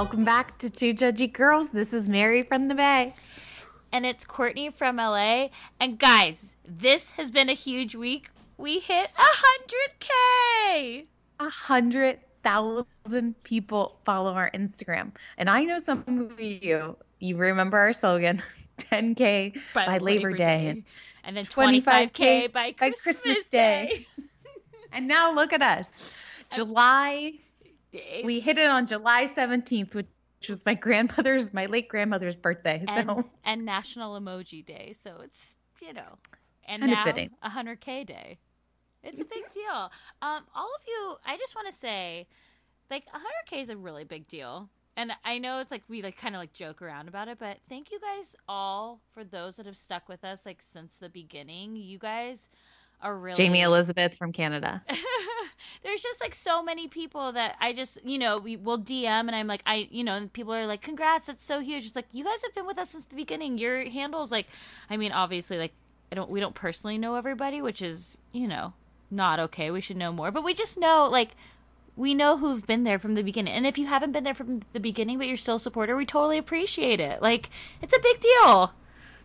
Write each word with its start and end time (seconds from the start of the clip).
Welcome 0.00 0.24
back 0.24 0.56
to 0.60 0.70
Two 0.70 0.94
Judgy 0.94 1.30
Girls. 1.30 1.68
This 1.68 1.92
is 1.92 2.08
Mary 2.08 2.42
from 2.42 2.68
the 2.68 2.74
Bay. 2.74 3.12
and 3.92 4.06
it's 4.06 4.24
Courtney 4.24 4.70
from 4.70 4.96
LA. 4.96 5.48
And 5.78 5.98
guys, 5.98 6.56
this 6.66 7.10
has 7.12 7.30
been 7.30 7.50
a 7.50 7.52
huge 7.52 7.94
week. 7.94 8.30
We 8.56 8.78
hit 8.78 9.10
a 9.14 9.18
hundred 9.18 9.98
k. 9.98 11.04
A 11.38 11.50
hundred 11.50 12.18
thousand 12.42 13.44
people 13.44 13.98
follow 14.06 14.32
our 14.32 14.50
Instagram. 14.52 15.12
And 15.36 15.50
I 15.50 15.64
know 15.64 15.78
some 15.78 16.02
of 16.08 16.40
you, 16.40 16.96
you 17.18 17.36
remember 17.36 17.76
our 17.76 17.92
slogan 17.92 18.42
10K 18.78 19.60
by, 19.74 19.98
Labor, 19.98 20.32
Day, 20.32 20.68
and 20.68 20.84
and 21.24 21.36
then 21.36 21.44
25k 21.44 22.50
by 22.50 22.68
by 22.70 22.72
Christmas, 22.72 23.20
Christmas 23.20 23.48
Day. 23.48 24.06
Day. 24.16 24.24
and 24.92 25.06
now 25.06 25.34
look 25.34 25.52
at 25.52 25.60
us. 25.60 26.14
July, 26.54 27.34
we 28.24 28.40
hit 28.40 28.58
it 28.58 28.68
on 28.70 28.86
July 28.86 29.26
17th, 29.34 29.94
which 29.94 30.06
was 30.48 30.64
my 30.66 30.74
grandmother's, 30.74 31.52
my 31.52 31.66
late 31.66 31.88
grandmother's 31.88 32.36
birthday. 32.36 32.84
and, 32.88 33.08
So 33.08 33.24
and 33.44 33.64
National 33.64 34.18
Emoji 34.18 34.64
Day. 34.64 34.94
So 35.00 35.18
it's 35.22 35.54
you 35.82 35.92
know, 35.94 36.18
and 36.66 36.82
Kinda 36.82 36.94
now 36.96 37.04
fitting. 37.04 37.30
a 37.42 37.48
hundred 37.50 37.80
k 37.80 38.04
day. 38.04 38.38
It's 39.02 39.20
a 39.20 39.24
big 39.24 39.48
deal. 39.52 39.90
Um, 40.20 40.44
all 40.54 40.68
of 40.76 40.82
you, 40.86 41.16
I 41.24 41.38
just 41.38 41.54
want 41.54 41.70
to 41.72 41.76
say, 41.76 42.26
like 42.90 43.04
a 43.08 43.16
hundred 43.16 43.46
k 43.46 43.60
is 43.60 43.70
a 43.70 43.76
really 43.76 44.04
big 44.04 44.28
deal. 44.28 44.68
And 44.96 45.12
I 45.24 45.38
know 45.38 45.60
it's 45.60 45.70
like 45.70 45.84
we 45.88 46.02
like 46.02 46.18
kind 46.18 46.34
of 46.34 46.40
like 46.40 46.52
joke 46.52 46.82
around 46.82 47.08
about 47.08 47.28
it, 47.28 47.38
but 47.38 47.58
thank 47.68 47.90
you 47.90 47.98
guys 47.98 48.36
all 48.46 49.00
for 49.12 49.24
those 49.24 49.56
that 49.56 49.64
have 49.64 49.76
stuck 49.76 50.08
with 50.08 50.22
us 50.24 50.44
like 50.44 50.60
since 50.60 50.96
the 50.96 51.08
beginning. 51.08 51.76
You 51.76 51.98
guys 51.98 52.48
are 53.02 53.16
really 53.16 53.36
Jamie 53.36 53.62
Elizabeth 53.62 54.16
from 54.16 54.32
Canada. 54.32 54.82
there's 55.82 56.02
just 56.02 56.20
like 56.20 56.34
so 56.34 56.62
many 56.62 56.88
people 56.88 57.32
that 57.32 57.56
I 57.60 57.72
just 57.72 57.98
you 58.04 58.18
know 58.18 58.38
we 58.38 58.56
will 58.56 58.78
DM 58.78 59.04
and 59.04 59.34
I'm 59.34 59.46
like 59.46 59.62
I 59.66 59.88
you 59.90 60.04
know 60.04 60.14
and 60.14 60.32
people 60.32 60.54
are 60.54 60.66
like 60.66 60.82
congrats 60.82 61.26
that's 61.26 61.44
so 61.44 61.60
huge. 61.60 61.86
It's 61.86 61.96
like 61.96 62.08
you 62.12 62.24
guys 62.24 62.42
have 62.42 62.54
been 62.54 62.66
with 62.66 62.78
us 62.78 62.90
since 62.90 63.04
the 63.04 63.16
beginning. 63.16 63.58
Your 63.58 63.88
handles 63.88 64.30
like 64.30 64.46
I 64.88 64.96
mean 64.96 65.12
obviously 65.12 65.58
like 65.58 65.72
I 66.12 66.14
don't 66.14 66.30
we 66.30 66.40
don't 66.40 66.54
personally 66.54 66.98
know 66.98 67.14
everybody 67.14 67.62
which 67.62 67.82
is 67.82 68.18
you 68.32 68.48
know 68.48 68.74
not 69.10 69.40
okay. 69.40 69.70
We 69.70 69.80
should 69.80 69.96
know 69.96 70.12
more 70.12 70.30
but 70.30 70.44
we 70.44 70.54
just 70.54 70.78
know 70.78 71.08
like 71.10 71.30
we 71.96 72.14
know 72.14 72.38
who've 72.38 72.66
been 72.66 72.84
there 72.84 72.98
from 72.98 73.14
the 73.14 73.22
beginning. 73.22 73.52
And 73.52 73.66
if 73.66 73.76
you 73.76 73.86
haven't 73.86 74.12
been 74.12 74.24
there 74.24 74.34
from 74.34 74.60
the 74.72 74.80
beginning 74.80 75.18
but 75.18 75.26
you're 75.26 75.36
still 75.36 75.56
a 75.56 75.60
supporter 75.60 75.96
we 75.96 76.06
totally 76.06 76.38
appreciate 76.38 77.00
it. 77.00 77.22
Like 77.22 77.48
it's 77.80 77.94
a 77.94 78.00
big 78.00 78.20
deal 78.20 78.72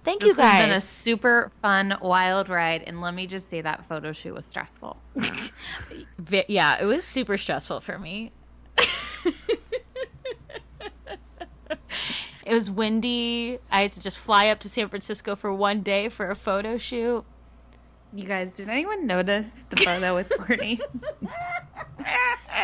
thank 0.06 0.22
This 0.22 0.38
you 0.38 0.44
has 0.44 0.62
been 0.62 0.72
a 0.72 0.80
super 0.80 1.52
fun, 1.62 1.98
wild 2.02 2.48
ride. 2.48 2.84
And 2.84 3.02
let 3.02 3.14
me 3.14 3.28
just 3.28 3.50
say 3.50 3.62
that 3.62 3.86
photo 3.86 4.12
shoot 4.12 4.34
was 4.34 4.46
stressful. 4.46 4.98
Yeah, 6.48 6.82
it 6.82 6.86
was 6.86 7.04
super 7.04 7.38
stressful 7.38 7.82
for 7.82 8.00
me. 8.00 8.32
it 12.46 12.54
was 12.54 12.72
windy. 12.72 13.60
I 13.72 13.82
had 13.82 13.92
to 13.94 14.02
just 14.02 14.18
fly 14.18 14.48
up 14.48 14.60
to 14.62 14.70
San 14.70 14.90
Francisco 14.90 15.36
for 15.36 15.54
one 15.54 15.82
day 15.82 16.10
for 16.10 16.30
a 16.30 16.36
photo 16.36 16.78
shoot. 16.78 17.26
You 18.16 18.24
guys, 18.24 18.50
did 18.52 18.70
anyone 18.70 19.06
notice 19.06 19.54
the 19.70 19.76
photo 19.76 20.16
with 20.16 20.30
Courtney? 20.38 20.80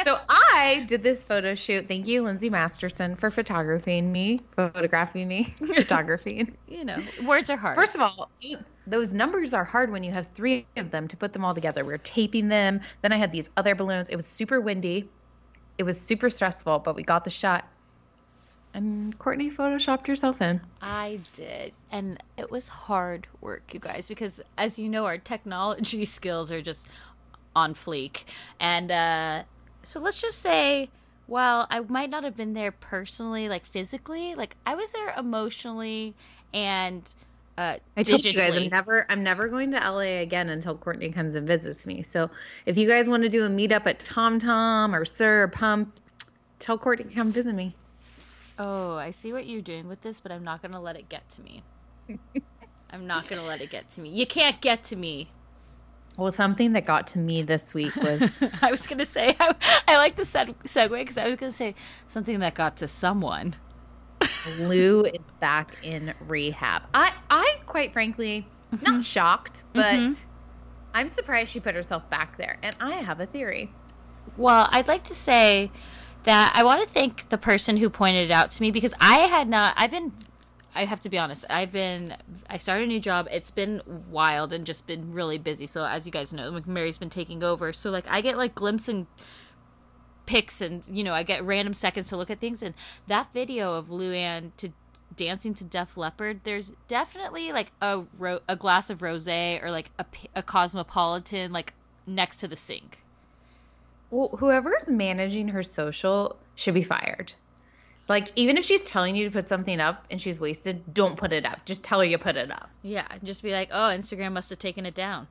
so 0.06 0.18
I 0.30 0.86
did 0.88 1.04
this 1.04 1.26
photo 1.26 1.56
shoot. 1.56 1.90
Thank 1.90 2.08
you, 2.08 2.22
Lindsay 2.22 2.50
Masterson, 2.50 3.16
for 3.16 3.30
photographing 3.30 4.14
me, 4.14 4.40
photographing 4.56 5.28
me, 5.28 5.44
photographing. 5.60 6.56
You 6.70 6.86
know, 6.86 7.00
words 7.26 7.50
are 7.50 7.58
hard. 7.58 7.76
First 7.76 7.96
of 7.96 8.02
all, 8.02 8.32
those 8.88 9.14
numbers 9.14 9.54
are 9.54 9.66
hard 9.66 9.92
when 9.92 10.04
you 10.04 10.12
have 10.12 10.28
three 10.28 10.66
of 10.78 10.90
them 10.90 11.10
to 11.10 11.18
put 11.18 11.34
them 11.34 11.44
all 11.44 11.54
together. 11.54 11.84
We 11.84 11.94
are 11.94 11.98
taping 12.00 12.48
them. 12.48 12.80
Then 13.02 13.12
I 13.12 13.18
had 13.18 13.34
these 13.34 13.50
other 13.58 13.76
balloons. 13.76 14.08
It 14.08 14.16
was 14.16 14.26
super 14.26 14.62
windy. 14.62 15.10
It 15.78 15.84
was 15.84 16.00
super 16.00 16.30
stressful, 16.30 16.80
but 16.80 16.96
we 16.96 17.04
got 17.04 17.26
the 17.26 17.30
shot. 17.30 17.68
And 18.74 19.18
Courtney 19.20 19.52
photoshopped 19.52 20.08
herself 20.08 20.42
in. 20.42 20.62
I 20.82 21.20
did. 21.34 21.74
And 21.92 22.22
it 22.38 22.50
was 22.50 22.70
hard 22.70 23.28
work, 23.42 23.74
you 23.74 23.80
guys, 23.80 24.08
because 24.08 24.42
as 24.58 24.80
you 24.80 24.88
know, 24.88 25.06
our 25.06 25.18
technology 25.18 26.06
skills 26.06 26.52
are 26.52 26.62
just 26.62 26.88
on 27.56 27.74
fleek. 27.74 28.24
And 28.60 28.92
uh, 28.92 29.44
so 29.84 30.00
let's 30.00 30.22
just 30.22 30.40
say, 30.40 30.90
while 31.28 31.68
I 31.70 31.82
might 31.82 32.10
not 32.10 32.24
have 32.24 32.38
been 32.38 32.54
there 32.54 32.72
personally, 32.72 33.50
like 33.50 33.66
physically, 33.66 34.36
like 34.36 34.56
I 34.66 34.76
was 34.76 34.92
there 34.92 35.14
emotionally 35.18 36.14
and 36.54 37.14
uh, 37.58 37.78
I 37.98 38.04
told 38.04 38.24
you 38.24 38.34
guys 38.34 38.56
I'm 38.58 38.70
never 38.70 39.06
I'm 39.10 39.24
never 39.24 39.48
going 39.50 39.72
to 39.72 39.78
LA 39.78 40.22
again 40.22 40.50
until 40.50 40.76
Courtney 40.76 41.10
comes 41.10 41.36
and 41.36 41.46
visits 41.46 41.86
me. 41.86 42.02
So 42.02 42.30
if 42.66 42.78
you 42.78 42.88
guys 42.88 43.10
want 43.10 43.24
to 43.24 43.30
do 43.30 43.46
a 43.46 43.50
meetup 43.50 43.86
at 43.86 44.00
Tom 44.00 44.40
Tom 44.40 44.96
or 44.96 45.06
SUR 45.06 45.44
or 45.44 45.48
Pump, 45.50 46.00
tell 46.60 46.78
Courtney 46.78 47.06
to 47.06 47.14
come 47.14 47.32
visit 47.32 47.54
me. 47.54 47.76
Oh, 48.64 48.96
I 48.96 49.10
see 49.10 49.34
what 49.34 49.48
you're 49.48 49.60
doing 49.60 49.88
with 49.88 50.02
this, 50.02 50.20
but 50.20 50.32
I'm 50.32 50.44
not 50.44 50.62
going 50.62 50.74
to 50.74 50.80
let 50.80 50.96
it 50.96 51.10
get 51.10 51.28
to 51.32 51.42
me. 51.42 51.64
I'm 52.92 53.08
not 53.08 53.28
going 53.28 53.42
to 53.42 53.48
let 53.48 53.60
it 53.60 53.72
get 53.72 53.90
to 53.92 54.02
me. 54.02 54.10
You 54.10 54.28
can't 54.28 54.62
get 54.62 54.84
to 54.86 54.96
me. 54.96 55.32
Well, 56.16 56.32
something 56.32 56.74
that 56.74 56.86
got 56.86 57.08
to 57.08 57.18
me 57.18 57.42
this 57.42 57.74
week 57.74 57.96
was 57.96 58.32
I 58.62 58.70
was 58.70 58.86
going 58.86 59.00
to 59.00 59.06
say, 59.06 59.36
I, 59.40 59.56
I 59.88 59.98
like 59.98 60.16
the 60.16 60.22
seg- 60.22 60.54
segue 60.66 60.92
because 60.92 61.18
I 61.18 61.26
was 61.26 61.38
going 61.38 61.52
to 61.52 61.58
say 61.58 61.74
something 62.06 62.38
that 62.42 62.54
got 62.54 62.78
to 62.78 62.88
someone. 62.88 63.56
Lou 64.60 65.06
is 65.06 65.18
back 65.40 65.76
in 65.82 66.14
rehab. 66.28 66.84
I, 66.94 67.14
I 67.32 67.56
quite 67.66 67.92
frankly, 67.94 68.46
not 68.72 68.82
mm-hmm. 68.82 69.02
shocked, 69.02 69.64
mm-hmm. 69.74 70.10
but 70.10 70.24
I'm 70.94 71.10
surprised 71.10 71.52
she 71.52 71.60
put 71.60 71.74
herself 71.74 72.08
back 72.12 72.38
there. 72.38 72.58
And 72.62 72.76
I 72.80 72.98
have 72.98 73.22
a 73.22 73.26
theory. 73.26 73.72
Well, 74.38 74.70
I'd 74.72 74.88
like 74.88 75.06
to 75.06 75.16
say 75.16 75.72
that 76.24 76.54
I 76.56 76.64
want 76.64 76.82
to 76.82 76.88
thank 76.88 77.30
the 77.30 77.38
person 77.38 77.78
who 77.78 77.90
pointed 77.90 78.30
it 78.30 78.32
out 78.32 78.52
to 78.52 78.62
me 78.62 78.72
because 78.72 78.94
I 79.00 79.20
had 79.20 79.48
not, 79.48 79.74
I've 79.78 79.92
been, 79.92 80.12
I 80.74 80.86
have 80.86 81.02
to 81.02 81.10
be 81.10 81.18
honest, 81.18 81.46
I've 81.50 81.72
been, 81.72 82.16
I 82.50 82.58
started 82.58 82.86
a 82.86 82.88
new 82.88 83.00
job. 83.00 83.28
It's 83.32 83.52
been 83.52 83.82
wild 84.10 84.54
and 84.54 84.66
just 84.66 84.88
been 84.88 85.14
really 85.14 85.38
busy. 85.38 85.66
So, 85.66 85.86
as 85.86 86.06
you 86.06 86.12
guys 86.12 86.32
know, 86.32 86.62
Mary's 86.66 86.98
been 86.98 87.10
taking 87.10 87.44
over. 87.44 87.74
So, 87.74 87.90
like, 87.90 88.06
I 88.10 88.22
get 88.22 88.38
like 88.38 88.56
glimpsing 88.56 89.08
pics 90.26 90.62
and, 90.62 90.84
you 90.90 91.04
know, 91.04 91.14
I 91.14 91.24
get 91.24 91.44
random 91.44 91.74
seconds 91.74 92.08
to 92.10 92.18
look 92.18 92.30
at 92.30 92.40
things. 92.40 92.62
And 92.62 92.74
that 93.08 93.34
video 93.34 93.74
of 93.74 93.88
Luann 93.88 94.52
to 94.58 94.72
dancing 95.16 95.54
to 95.56 95.66
Def 95.66 95.98
Leppard, 95.98 96.42
there's 96.44 96.72
definitely 96.88 97.52
like 97.52 97.74
a, 97.82 98.04
ro- 98.18 98.40
a 98.48 98.56
glass 98.56 98.90
of 98.90 99.02
rose 99.02 99.28
or 99.28 99.72
like 99.72 99.92
a, 100.00 100.06
a 100.36 100.44
cosmopolitan, 100.44 101.52
like 101.52 101.74
next 102.06 102.38
to 102.38 102.48
the 102.48 102.56
sink. 102.56 103.00
Well, 104.12 104.30
whoever's 104.38 104.88
managing 104.88 105.48
her 105.50 105.64
social 105.64 106.38
should 106.56 106.74
be 106.74 106.84
fired. 106.84 107.34
Like, 108.08 108.32
even 108.36 108.58
if 108.58 108.66
she's 108.66 108.84
telling 108.84 109.16
you 109.16 109.26
to 109.26 109.32
put 109.32 109.48
something 109.48 109.80
up 109.80 110.06
and 110.12 110.20
she's 110.20 110.40
wasted, 110.40 110.94
don't 110.94 111.16
put 111.16 111.32
it 111.32 111.46
up. 111.46 111.64
Just 111.66 111.82
tell 111.82 112.00
her 112.00 112.06
you 112.06 112.18
put 112.18 112.36
it 112.36 112.52
up. 112.52 112.70
Yeah, 112.84 113.08
just 113.24 113.42
be 113.42 113.52
like, 113.52 113.70
oh, 113.72 113.90
Instagram 113.90 114.34
must 114.34 114.50
have 114.50 114.60
taken 114.60 114.86
it 114.86 114.94
down. 114.94 115.28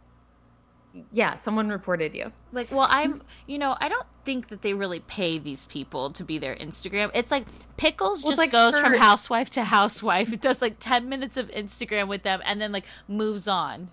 Yeah, 1.12 1.36
someone 1.36 1.68
reported 1.68 2.14
you. 2.14 2.32
Like, 2.52 2.72
well, 2.72 2.86
I'm, 2.88 3.22
you 3.46 3.58
know, 3.58 3.76
I 3.78 3.88
don't 3.88 4.06
think 4.24 4.48
that 4.48 4.62
they 4.62 4.74
really 4.74 5.00
pay 5.00 5.38
these 5.38 5.66
people 5.66 6.10
to 6.10 6.24
be 6.24 6.38
their 6.38 6.56
Instagram. 6.56 7.10
It's 7.14 7.30
like 7.30 7.46
Pickles 7.76 8.24
Well, 8.24 8.32
just 8.32 8.38
like 8.38 8.50
goes 8.50 8.78
from 8.78 8.94
housewife 8.94 9.50
to 9.50 9.64
housewife. 9.64 10.32
It 10.32 10.40
does 10.40 10.60
like 10.60 10.76
10 10.80 11.08
minutes 11.08 11.36
of 11.36 11.48
Instagram 11.50 12.08
with 12.08 12.22
them 12.22 12.40
and 12.44 12.60
then 12.60 12.72
like 12.72 12.86
moves 13.06 13.46
on. 13.46 13.90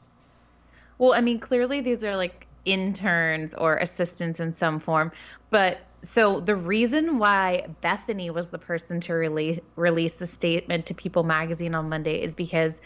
Well, 0.98 1.14
I 1.14 1.22
mean, 1.22 1.40
clearly 1.40 1.82
these 1.82 2.04
are 2.04 2.16
like 2.16 2.47
interns 2.68 3.54
or 3.54 3.76
assistants 3.78 4.40
in 4.40 4.52
some 4.54 4.80
form. 4.80 5.12
But 5.50 5.80
so 6.04 6.40
the 6.40 6.56
reason 6.56 7.18
why 7.18 7.66
Bethenny 7.82 8.32
was 8.32 8.50
the 8.50 8.60
person 8.60 9.00
to 9.02 9.14
release 9.14 9.60
release 9.76 10.16
the 10.16 10.28
statement 10.28 10.86
to 10.88 10.94
People 10.94 11.24
magazine 11.24 11.74
on 11.74 11.90
Monday 11.90 12.22
is 12.22 12.36
because 12.36 12.82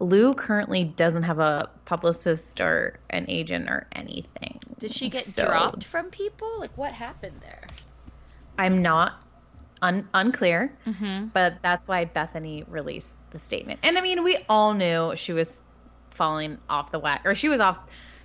Lou 0.00 0.34
currently 0.34 0.84
doesn't 0.84 1.24
have 1.24 1.38
a 1.38 1.68
publicist 1.84 2.60
or 2.60 2.98
an 3.10 3.26
agent 3.28 3.68
or 3.68 3.86
anything. 3.92 4.60
Did 4.78 4.92
she 4.92 5.08
get 5.08 5.22
So, 5.22 5.44
dropped 5.46 5.84
from 5.84 6.10
people? 6.10 6.48
Like, 6.60 6.76
what 6.78 6.92
happened 6.92 7.40
there? 7.40 7.62
I'm 8.58 8.80
not 8.82 9.20
un- 9.82 10.08
unclear, 10.14 10.72
Mm-hmm. 10.86 11.26
but 11.26 11.54
that's 11.62 11.86
why 11.88 12.04
Bethenny 12.06 12.64
released 12.68 13.18
the 13.30 13.38
statement. 13.38 13.80
And 13.82 13.98
I 13.98 14.00
mean, 14.00 14.22
we 14.24 14.38
all 14.48 14.72
knew 14.74 15.14
she 15.16 15.32
was 15.32 15.62
falling 16.10 16.58
off 16.68 16.90
the 16.90 16.98
wagon, 16.98 17.22
or 17.26 17.34
she 17.34 17.48
was 17.48 17.60
off. 17.60 17.78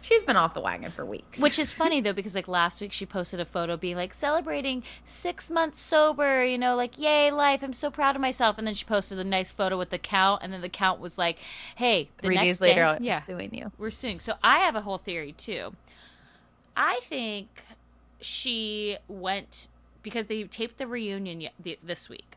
She's 0.03 0.21
been 0.21 0.35
off 0.35 0.53
the 0.53 0.59
wagon 0.59 0.91
for 0.91 1.05
weeks. 1.05 1.39
Which 1.41 1.57
is 1.57 1.71
funny 1.71 2.01
though, 2.01 2.11
because 2.11 2.35
like 2.35 2.49
last 2.49 2.81
week 2.81 2.91
she 2.91 3.05
posted 3.05 3.39
a 3.39 3.45
photo 3.45 3.77
being 3.77 3.95
like 3.95 4.13
celebrating 4.13 4.83
six 5.05 5.49
months 5.49 5.81
sober, 5.81 6.43
you 6.43 6.57
know, 6.57 6.75
like 6.75 6.99
yay 6.99 7.31
life, 7.31 7.63
I'm 7.63 7.71
so 7.73 7.89
proud 7.89 8.15
of 8.15 8.21
myself. 8.21 8.57
And 8.57 8.67
then 8.67 8.73
she 8.73 8.83
posted 8.85 9.17
a 9.17 9.23
nice 9.23 9.53
photo 9.53 9.77
with 9.77 9.91
the 9.91 9.97
count, 9.97 10.43
and 10.43 10.51
then 10.51 10.59
the 10.61 10.69
count 10.69 10.99
was 10.99 11.17
like, 11.17 11.39
hey, 11.75 12.09
the 12.17 12.27
three 12.27 12.35
next 12.35 12.47
days 12.47 12.61
later, 12.61 12.81
day, 12.81 12.87
I'm 12.87 13.03
yeah, 13.03 13.21
suing 13.21 13.55
you. 13.55 13.71
we're 13.77 13.89
suing. 13.89 14.19
So 14.19 14.33
I 14.43 14.59
have 14.59 14.75
a 14.75 14.81
whole 14.81 14.97
theory 14.97 15.31
too. 15.31 15.73
I 16.75 16.99
think 17.03 17.63
she 18.19 18.97
went 19.07 19.69
because 20.01 20.25
they 20.25 20.43
taped 20.43 20.77
the 20.79 20.87
reunion 20.87 21.49
this 21.81 22.09
week. 22.09 22.35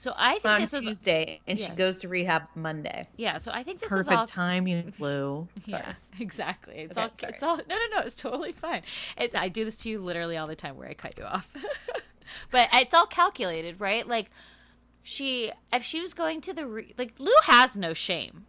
So 0.00 0.14
I 0.16 0.38
think 0.38 0.46
on 0.46 0.60
this 0.62 0.72
was 0.72 0.82
Tuesday, 0.82 1.42
and 1.46 1.58
Yes. 1.58 1.68
she 1.68 1.74
goes 1.76 1.98
to 1.98 2.08
rehab 2.08 2.44
Monday. 2.54 3.06
yeah. 3.18 3.36
So 3.36 3.50
I 3.52 3.62
think 3.62 3.80
this 3.80 3.88
is 3.92 3.98
Perfect 3.98 4.16
all 4.16 4.26
timing, 4.26 4.94
Lou. 4.98 5.46
Yeah, 5.66 5.92
exactly. 6.18 6.76
It's 6.76 6.96
Okay, 6.96 7.02
all 7.02 7.10
sorry. 7.16 7.32
it's 7.34 7.42
all 7.42 7.56
no 7.58 7.62
no 7.68 7.96
no, 7.96 7.98
it's 8.06 8.14
totally 8.14 8.52
fine. 8.52 8.80
It's 9.18 9.34
I 9.34 9.48
do 9.50 9.66
this 9.66 9.76
to 9.78 9.90
you 9.90 9.98
literally 10.00 10.38
all 10.38 10.46
the 10.46 10.56
time 10.56 10.78
where 10.78 10.88
I 10.88 10.94
cut 10.94 11.18
you 11.18 11.24
off. 11.24 11.52
but 12.50 12.70
it's 12.72 12.94
all 12.94 13.04
calculated, 13.04 13.78
right? 13.78 14.08
Like 14.08 14.30
she 15.02 15.52
if 15.70 15.82
she 15.82 16.00
was 16.00 16.14
going 16.14 16.40
to 16.40 16.54
the 16.54 16.66
re- 16.66 16.94
like 16.96 17.12
Lou 17.18 17.34
has 17.44 17.76
no 17.76 17.92
shame. 17.92 18.46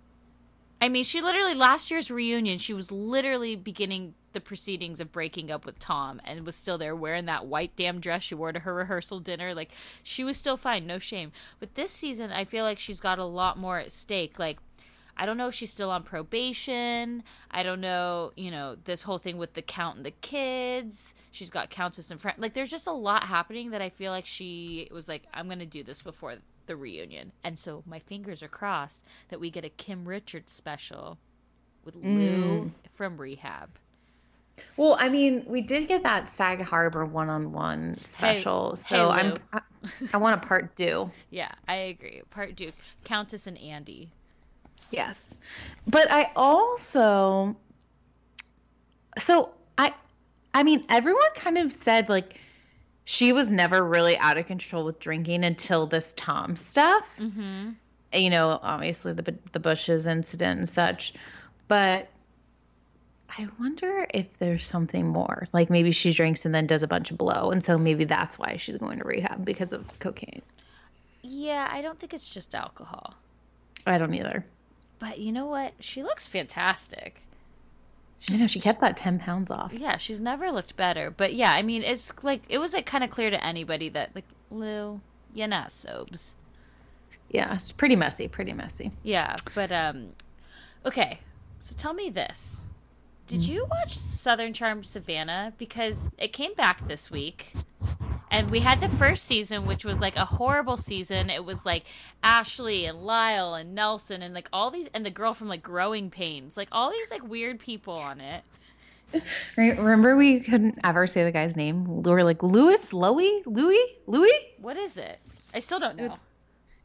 I 0.80 0.88
mean, 0.88 1.04
she 1.04 1.20
literally 1.22 1.54
last 1.54 1.92
year's 1.92 2.10
reunion, 2.10 2.60
she 2.60 2.74
was 2.74 2.94
literally 2.94 3.58
beginning 3.58 4.14
the 4.34 4.42
proceedings 4.42 5.00
of 5.00 5.12
breaking 5.12 5.52
up 5.52 5.66
with 5.66 5.80
Tom 5.80 6.22
and 6.24 6.46
was 6.46 6.56
still 6.56 6.78
there 6.78 6.96
wearing 6.96 7.26
that 7.26 7.46
white 7.46 7.76
damn 7.76 8.00
dress 8.00 8.24
she 8.24 8.36
wore 8.36 8.52
to 8.52 8.60
her 8.60 8.74
rehearsal 8.74 9.20
dinner. 9.20 9.54
Like 9.54 9.72
she 10.04 10.24
was 10.24 10.38
still 10.38 10.58
fine, 10.58 10.86
no 10.86 11.00
shame. 11.00 11.32
But 11.60 11.76
this 11.76 11.92
season, 11.92 12.32
I 12.32 12.46
feel 12.46 12.64
like 12.64 12.80
she's 12.80 13.00
got 13.00 13.20
a 13.20 13.26
lot 13.26 13.58
more 13.58 13.80
at 13.80 13.92
stake. 13.92 14.40
Like 14.40 14.58
I 15.18 15.26
don't 15.26 15.38
know 15.38 15.48
if 15.48 15.54
she's 15.56 15.72
still 15.72 15.92
on 15.92 16.04
probation. 16.04 17.24
I 17.50 17.64
don't 17.64 17.82
know, 17.82 18.32
you 18.36 18.50
know, 18.50 18.76
this 18.84 19.04
whole 19.04 19.18
thing 19.18 19.38
with 19.38 19.54
the 19.54 19.62
count 19.62 19.98
and 19.98 20.06
the 20.06 20.12
kids. 20.12 21.14
She's 21.32 21.50
got 21.50 21.70
countess 21.70 22.12
and 22.12 22.20
friend. 22.20 22.40
Like, 22.40 22.54
there's 22.54 22.72
just 22.72 22.88
a 22.88 22.92
lot 22.92 23.24
happening 23.24 23.72
that 23.72 23.82
I 23.82 23.90
feel 23.90 24.12
like 24.12 24.26
she 24.26 24.90
was 24.92 25.08
like, 25.08 25.24
I'm 25.34 25.48
going 25.48 25.60
to 25.60 25.66
do 25.66 25.84
this 25.84 26.02
before 26.02 26.38
the 26.66 26.76
reunion. 26.76 27.34
And 27.44 27.60
so 27.60 27.84
my 27.86 28.00
fingers 28.00 28.42
are 28.42 28.48
crossed 28.48 29.04
that 29.30 29.40
we 29.40 29.50
get 29.50 29.66
a 29.66 29.70
Kim 29.70 30.08
Richards 30.08 30.52
special 30.52 31.18
with 31.84 31.96
Lou 31.96 32.02
mm. 32.04 32.72
from 32.94 33.18
rehab. 33.18 33.78
Well, 34.78 34.98
I 35.00 35.10
mean, 35.10 35.44
we 35.48 35.62
did 35.62 35.88
get 35.88 36.04
that 36.04 36.30
Sag 36.30 36.62
Harbor 36.62 37.06
one-on-one 37.06 38.02
special, 38.02 38.76
so 38.76 39.12
hey, 39.12 39.34
I'm 39.54 39.62
I, 40.14 40.18
want 40.18 40.44
a 40.44 40.48
part 40.48 40.76
two. 40.76 41.12
Yeah, 41.30 41.52
I 41.68 41.76
agree. 41.76 42.22
Part 42.30 42.56
Duke, 42.56 42.76
Countess 43.04 43.48
and 43.48 43.58
Andy. 43.58 44.10
Yes. 44.92 45.36
But 45.88 46.12
I 46.12 46.32
also 46.36 47.56
so 49.18 49.52
I 49.78 49.94
I 50.54 50.64
mean 50.64 50.86
everyone 50.90 51.22
kind 51.36 51.58
of 51.58 51.72
said 51.72 52.10
like 52.10 52.40
she 53.06 53.34
was 53.34 53.52
never 53.52 53.84
really 53.84 54.18
out 54.18 54.38
of 54.38 54.46
control 54.46 54.86
with 54.86 55.00
drinking 55.00 55.44
until 55.44 55.88
this 55.88 56.14
Tom 56.16 56.56
stuff. 56.56 57.18
Mm-hmm. 57.20 57.72
You 58.14 58.30
know, 58.30 58.60
obviously 58.62 59.14
the 59.14 59.36
the 59.52 59.60
Bushes 59.60 60.06
incident 60.08 60.60
and 60.60 60.70
such. 60.70 61.14
But 61.68 62.10
I 63.38 63.48
wonder 63.60 64.06
if 64.14 64.38
there's 64.38 64.66
something 64.66 65.08
more. 65.08 65.46
Like 65.54 65.70
maybe 65.70 65.92
she 65.92 66.12
drinks 66.12 66.46
and 66.46 66.54
then 66.54 66.68
does 66.68 66.84
a 66.84 66.88
bunch 66.88 67.12
of 67.12 67.18
blow 67.18 67.52
and 67.52 67.64
so 67.64 67.78
maybe 67.78 68.04
that's 68.04 68.38
why 68.38 68.58
she's 68.58 68.78
going 68.78 69.00
to 69.00 69.06
rehab 69.06 69.46
because 69.46 69.74
of 69.74 69.88
cocaine. 70.00 70.42
Yeah, 71.22 71.68
I 71.72 71.82
don't 71.82 72.00
think 72.00 72.14
it's 72.14 72.30
just 72.30 72.54
alcohol. 72.54 73.16
I 73.86 73.98
don't 73.98 74.14
either. 74.14 74.46
But 75.00 75.20
you 75.20 75.32
know 75.32 75.46
what? 75.46 75.74
She 75.80 76.04
looks 76.04 76.28
fantastic. 76.28 77.22
You 78.30 78.38
know, 78.38 78.48
she 78.48 78.60
kept 78.60 78.82
that 78.82 78.98
10 78.98 79.18
pounds 79.20 79.50
off. 79.50 79.74
Yeah, 79.74 79.98
she's 79.98 80.20
never 80.20 80.52
looked 80.52 80.76
better. 80.76 81.10
But 81.10 81.34
yeah, 81.34 81.54
I 81.54 81.64
mean, 81.64 81.82
it's 81.82 82.14
like 82.22 82.44
it 82.50 82.60
was 82.60 82.74
like 82.74 82.86
kind 82.86 83.04
of 83.04 83.10
clear 83.10 83.32
to 83.32 83.44
anybody 83.44 83.90
that 83.90 84.12
like 84.14 84.26
Lou, 84.52 85.02
you're 85.34 85.48
not 85.48 85.72
sobes. 85.72 86.36
Yeah, 87.32 87.56
it's 87.56 87.72
pretty 87.72 87.96
messy, 87.96 88.28
pretty 88.28 88.54
messy. 88.54 88.92
Yeah, 89.04 89.36
but 89.56 89.72
um, 89.72 90.10
okay. 90.86 91.20
So 91.58 91.76
tell 91.76 91.94
me 91.94 92.10
this: 92.10 92.68
Did 93.28 93.48
you 93.48 93.66
watch 93.70 93.98
Southern 93.98 94.54
Charm 94.54 94.84
Savannah? 94.84 95.54
Because 95.58 96.10
it 96.18 96.34
came 96.34 96.54
back 96.54 96.86
this 96.88 97.10
week, 97.10 97.54
and 98.30 98.50
we 98.52 98.60
had 98.60 98.82
the 98.82 98.90
first 98.90 99.24
season, 99.24 99.66
which 99.66 99.86
was 99.86 100.02
like 100.02 100.18
a 100.18 100.26
horrible 100.26 100.76
season. 100.76 101.30
It 101.30 101.46
was 101.46 101.66
like 101.66 101.86
Ashley 102.24 102.86
and 102.86 103.04
Lyle 103.06 103.54
and 103.54 103.74
Nelson 103.74 104.22
and 104.22 104.34
like 104.34 104.50
all 104.52 104.70
these, 104.70 104.88
and 104.94 105.06
the 105.06 105.12
girl 105.12 105.34
from 105.34 105.48
like 105.48 105.64
Growing 105.64 106.10
Pains, 106.10 106.58
like 106.58 106.68
all 106.74 106.92
these 106.92 107.10
like 107.10 107.24
weird 107.28 107.60
people 107.60 107.94
on 107.94 108.20
it. 108.20 108.44
Remember, 109.58 110.16
we 110.16 110.40
couldn't 110.40 110.78
ever 110.84 111.08
say 111.08 111.24
the 111.24 111.32
guy's 111.32 111.56
name. 111.56 112.02
We 112.04 112.12
were 112.12 112.24
like 112.24 112.44
Louis, 112.44 112.92
Louis, 112.94 113.42
Louis, 113.46 113.86
Louis. 114.08 114.34
What 114.60 114.78
is 114.78 114.98
it? 114.98 115.20
I 115.54 115.60
still 115.60 115.80
don't 115.80 115.98
know. 115.98 116.16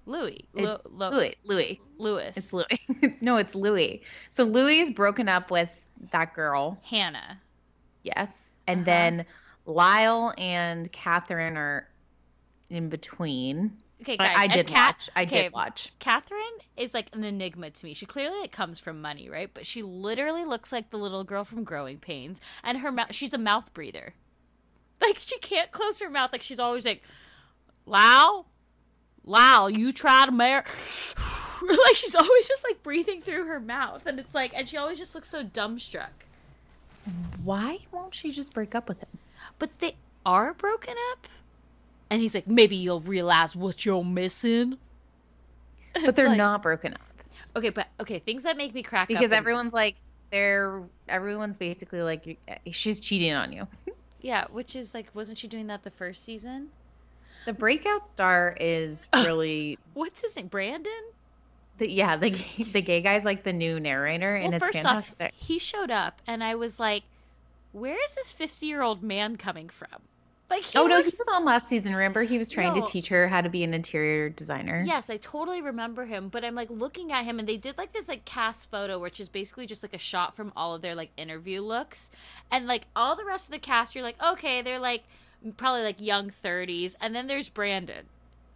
Louis, 0.06 0.44
Lu- 0.54 0.74
It's 0.74 0.84
Louis, 0.86 1.34
Louis. 1.44 1.80
Louis, 1.98 2.32
It's 2.36 2.52
Louis. 2.52 3.16
no, 3.20 3.36
it's 3.36 3.54
Louis. 3.56 4.02
So 4.28 4.44
Louis 4.44 4.78
is 4.78 4.90
broken 4.92 5.28
up 5.28 5.50
with 5.50 5.85
that 6.12 6.34
girl. 6.34 6.78
Hannah. 6.82 7.40
yes. 8.02 8.40
And 8.66 8.80
Uh-huh. 8.80 8.84
then 8.84 9.26
Lyle 9.64 10.34
and 10.38 10.90
Catherine 10.92 11.56
are 11.56 11.88
in 12.70 12.88
between. 12.88 13.76
Okay, 14.02 14.16
I- 14.18 14.26
guys, 14.28 14.36
I, 14.36 14.44
and 14.44 14.52
did 14.52 14.66
Kat- 14.66 14.94
watch. 14.96 15.10
I 15.16 15.22
okay, 15.22 15.42
did 15.44 15.52
watch. 15.52 15.92
Catherine 16.00 16.42
is 16.76 16.92
like 16.94 17.08
an 17.14 17.24
enigma 17.24 17.70
to 17.70 17.84
me. 17.84 17.94
She 17.94 18.04
clearly 18.06 18.38
it 18.40 18.52
comes 18.52 18.78
from 18.78 19.00
money, 19.00 19.28
right? 19.30 19.50
But 19.52 19.64
she 19.66 19.82
literally 19.82 20.44
looks 20.44 20.70
like 20.72 20.90
the 20.90 20.98
little 20.98 21.24
girl 21.24 21.44
from 21.44 21.64
Growing 21.64 21.98
Pains, 21.98 22.40
and 22.62 22.78
her 22.78 22.92
mouth. 22.92 23.14
She's 23.14 23.32
a 23.32 23.38
mouth 23.38 23.72
breather. 23.72 24.14
Like 25.00 25.18
she 25.18 25.38
can't 25.40 25.70
close 25.72 26.00
her 26.00 26.08
mouth. 26.08 26.32
Like 26.32 26.40
she's 26.42 26.58
always 26.58 26.86
like, 26.86 27.02
"Lao, 27.84 28.46
Lao, 29.24 29.66
you 29.66 29.92
try 29.92 30.24
to 30.26 30.32
marry." 30.32 30.64
like 31.86 31.96
she's 31.96 32.14
always 32.14 32.48
just 32.48 32.64
like 32.64 32.82
breathing 32.82 33.22
through 33.22 33.46
her 33.46 33.60
mouth, 33.60 34.06
and 34.06 34.18
it's 34.18 34.34
like, 34.34 34.52
and 34.54 34.68
she 34.68 34.76
always 34.76 34.98
just 34.98 35.14
looks 35.14 35.28
so 35.28 35.44
dumbstruck. 35.44 36.10
Why 37.44 37.80
won't 37.92 38.14
she 38.14 38.30
just 38.32 38.52
break 38.52 38.74
up 38.74 38.88
with 38.88 38.98
him? 39.00 39.08
But 39.58 39.78
they 39.78 39.96
are 40.24 40.54
broken 40.54 40.94
up, 41.12 41.26
and 42.10 42.20
he's 42.20 42.34
like, 42.34 42.46
"Maybe 42.46 42.76
you'll 42.76 43.00
realize 43.00 43.54
what 43.54 43.84
you're 43.86 44.04
missing." 44.04 44.78
But 46.04 46.16
they're 46.16 46.28
like- 46.28 46.36
not 46.36 46.62
broken 46.62 46.92
up 46.94 47.00
Okay, 47.56 47.70
but 47.70 47.88
okay, 47.98 48.18
things 48.18 48.42
that 48.42 48.58
make 48.58 48.74
me 48.74 48.82
crack 48.82 49.04
up 49.04 49.08
because 49.08 49.30
and- 49.32 49.38
everyone's 49.38 49.72
like, 49.72 49.96
they're 50.30 50.82
everyone's 51.08 51.56
basically 51.56 52.02
like, 52.02 52.38
eh, 52.48 52.58
she's 52.70 53.00
cheating 53.00 53.32
on 53.32 53.52
you. 53.52 53.66
Yeah, 54.22 54.46
which 54.50 54.74
is 54.74 54.92
like, 54.92 55.06
wasn't 55.14 55.38
she 55.38 55.46
doing 55.46 55.68
that 55.68 55.84
the 55.84 55.90
first 55.90 56.24
season? 56.24 56.70
The 57.44 57.52
breakout 57.52 58.10
star 58.10 58.56
is 58.58 59.06
really 59.14 59.78
What's 59.94 60.20
his 60.22 60.34
name? 60.34 60.48
Brandon? 60.48 60.92
The 61.78 61.90
yeah 61.90 62.16
the 62.16 62.30
gay- 62.30 62.62
the 62.72 62.82
gay 62.82 63.00
guy's 63.00 63.24
like 63.24 63.42
the 63.44 63.52
new 63.52 63.78
narrator 63.80 64.34
and 64.36 64.46
well, 64.48 64.54
it's 64.54 64.64
first 64.64 64.74
fantastic. 64.74 65.26
off, 65.26 65.32
he 65.36 65.58
showed 65.58 65.90
up, 65.90 66.20
and 66.26 66.42
I 66.42 66.54
was 66.54 66.78
like, 66.80 67.04
"Where 67.72 67.96
is 68.04 68.14
this 68.14 68.32
fifty-year-old 68.32 69.02
man 69.02 69.36
coming 69.36 69.68
from?" 69.68 70.02
Like, 70.48 70.62
oh 70.76 70.86
no, 70.86 70.98
he 70.98 71.06
was 71.06 71.20
on 71.32 71.44
last 71.44 71.68
season. 71.68 71.92
Remember, 71.92 72.22
he 72.22 72.38
was 72.38 72.48
trying 72.48 72.72
No. 72.74 72.80
to 72.84 72.86
teach 72.92 73.08
her 73.08 73.26
how 73.26 73.40
to 73.40 73.48
be 73.48 73.64
an 73.64 73.74
interior 73.74 74.28
designer. 74.28 74.84
Yes, 74.86 75.10
I 75.10 75.16
totally 75.16 75.60
remember 75.60 76.04
him, 76.04 76.28
but 76.28 76.44
I'm 76.44 76.54
like 76.54 76.70
looking 76.70 77.10
at 77.10 77.24
him 77.24 77.40
and 77.40 77.48
they 77.48 77.56
did 77.56 77.76
like 77.76 77.92
this 77.92 78.06
like 78.06 78.24
cast 78.24 78.70
photo 78.70 79.00
which 79.00 79.18
is 79.18 79.28
basically 79.28 79.66
just 79.66 79.82
like 79.82 79.92
a 79.92 79.98
shot 79.98 80.36
from 80.36 80.52
all 80.54 80.72
of 80.72 80.82
their 80.82 80.94
like 80.94 81.10
interview 81.16 81.60
looks. 81.62 82.10
And 82.48 82.68
like 82.68 82.82
all 82.94 83.16
the 83.16 83.24
rest 83.24 83.46
of 83.46 83.50
the 83.52 83.58
cast 83.58 83.96
you're 83.96 84.04
like, 84.04 84.22
"Okay, 84.22 84.62
they're 84.62 84.78
like 84.78 85.02
probably 85.56 85.82
like 85.82 86.00
young 86.00 86.30
30s." 86.30 86.94
And 87.00 87.12
then 87.12 87.26
there's 87.26 87.48
Brandon. 87.48 88.06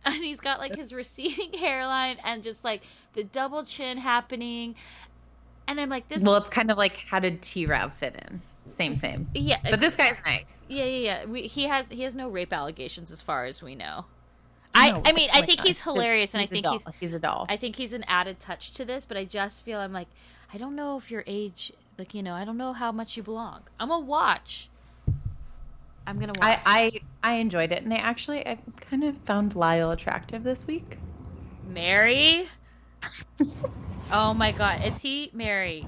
And 0.04 0.14
he's 0.14 0.40
got 0.40 0.60
like 0.60 0.74
his 0.76 0.94
receding 0.94 1.52
hairline 1.58 2.16
and 2.24 2.42
just 2.42 2.64
like 2.64 2.82
the 3.12 3.22
double 3.22 3.64
chin 3.64 3.98
happening. 3.98 4.74
And 5.68 5.78
I'm 5.78 5.90
like 5.90 6.08
this 6.08 6.22
Well, 6.22 6.36
it's 6.36 6.48
kind 6.48 6.70
of 6.70 6.78
like 6.78 6.96
how 6.96 7.20
did 7.20 7.42
T 7.42 7.66
Rav 7.66 7.92
fit 7.92 8.16
in? 8.16 8.40
Same, 8.66 8.96
same. 8.96 9.28
yeah, 9.34 9.58
But 9.62 9.80
this 9.80 9.96
guy's 9.96 10.18
nice. 10.24 10.54
Yeah, 10.68 10.84
yeah, 10.84 10.98
yeah. 10.98 11.24
We, 11.26 11.42
he 11.42 11.64
has 11.64 11.90
he 11.90 12.02
has 12.02 12.14
no 12.14 12.28
rape 12.28 12.52
allegations 12.52 13.10
as 13.10 13.20
far 13.20 13.44
as 13.44 13.62
we 13.62 13.74
know. 13.74 14.06
I 14.74 14.92
No, 14.92 15.02
I 15.04 15.12
mean, 15.12 15.30
I 15.32 15.42
think 15.42 15.58
not. 15.58 15.66
he's 15.66 15.80
hilarious, 15.82 16.32
and 16.34 16.42
I 16.42 16.46
think 16.46 16.66
he's 16.66 16.82
he's 16.98 17.14
a 17.14 17.18
doll. 17.18 17.46
I 17.48 17.56
think 17.56 17.76
he's 17.76 17.92
an 17.92 18.04
added 18.06 18.40
touch 18.40 18.70
to 18.72 18.84
this, 18.84 19.04
but 19.04 19.16
I 19.16 19.24
just 19.24 19.64
feel 19.64 19.80
I'm 19.80 19.92
like, 19.92 20.08
I 20.54 20.58
don't 20.58 20.76
know 20.76 20.96
if 20.96 21.10
your 21.10 21.24
age, 21.26 21.72
like, 21.98 22.14
you 22.14 22.22
know, 22.22 22.34
I 22.34 22.44
don't 22.44 22.56
know 22.56 22.72
how 22.72 22.92
much 22.92 23.16
you 23.16 23.22
belong. 23.22 23.62
I'm 23.78 23.88
gonna 23.88 24.04
watch. 24.04 24.69
I'm 26.10 26.18
gonna 26.18 26.32
watch. 26.40 26.58
I, 26.66 27.00
I 27.22 27.32
I 27.32 27.34
enjoyed 27.34 27.70
it, 27.70 27.84
and 27.84 27.94
I 27.94 27.98
actually 27.98 28.44
I 28.44 28.58
kind 28.80 29.04
of 29.04 29.16
found 29.18 29.54
Lyle 29.54 29.92
attractive 29.92 30.42
this 30.42 30.66
week. 30.66 30.98
Mary? 31.68 32.48
oh 34.12 34.34
my 34.34 34.50
god, 34.50 34.84
is 34.84 35.00
he 35.00 35.30
Mary? 35.32 35.86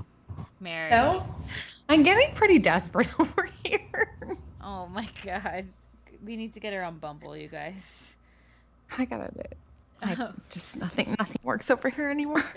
Mary. 0.60 0.92
So 0.92 1.26
I'm 1.88 2.04
getting 2.04 2.32
pretty 2.36 2.60
desperate 2.60 3.08
over 3.18 3.48
here. 3.64 4.16
Oh 4.62 4.86
my 4.86 5.08
god. 5.24 5.66
We 6.24 6.36
need 6.36 6.52
to 6.52 6.60
get 6.60 6.72
her 6.72 6.84
on 6.84 6.98
Bumble, 6.98 7.36
you 7.36 7.48
guys. 7.48 8.14
I 8.96 9.06
gotta 9.06 9.28
do 9.34 9.40
it. 9.40 9.56
I 10.02 10.30
just 10.50 10.76
nothing 10.76 11.14
nothing 11.18 11.40
works 11.42 11.70
over 11.70 11.88
here 11.88 12.10
anymore. 12.10 12.44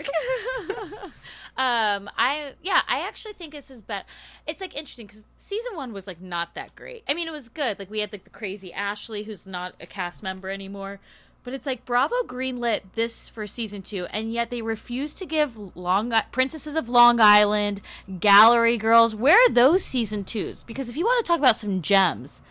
um 1.58 2.10
i 2.18 2.52
yeah 2.62 2.82
i 2.86 3.00
actually 3.06 3.32
think 3.32 3.52
this 3.52 3.70
is 3.70 3.80
better 3.80 4.04
it's 4.46 4.60
like 4.60 4.76
interesting 4.76 5.06
because 5.06 5.24
season 5.36 5.74
one 5.74 5.92
was 5.92 6.06
like 6.06 6.20
not 6.20 6.54
that 6.54 6.74
great. 6.74 7.04
I 7.08 7.14
mean 7.14 7.28
it 7.28 7.32
was 7.32 7.48
good. 7.48 7.78
Like 7.78 7.90
we 7.90 8.00
had 8.00 8.12
like 8.12 8.24
the 8.24 8.30
crazy 8.30 8.72
ashley 8.72 9.22
who's 9.22 9.46
not 9.46 9.74
a 9.80 9.86
cast 9.86 10.22
member 10.22 10.50
anymore. 10.50 11.00
But 11.44 11.54
it's 11.54 11.66
like 11.66 11.84
bravo 11.84 12.16
greenlit 12.26 12.80
this 12.94 13.28
for 13.28 13.46
season 13.46 13.82
two 13.82 14.06
and 14.06 14.32
yet 14.32 14.50
they 14.50 14.62
refuse 14.62 15.14
to 15.14 15.26
give 15.26 15.56
long 15.76 16.12
princesses 16.32 16.74
of 16.74 16.88
long 16.88 17.20
island 17.20 17.80
gallery 18.18 18.76
girls. 18.76 19.14
Where 19.14 19.38
are 19.38 19.50
those 19.50 19.84
season 19.84 20.24
twos? 20.24 20.64
Because 20.64 20.88
if 20.88 20.96
you 20.96 21.04
want 21.04 21.24
to 21.24 21.28
talk 21.28 21.38
about 21.38 21.56
some 21.56 21.82
gems 21.82 22.42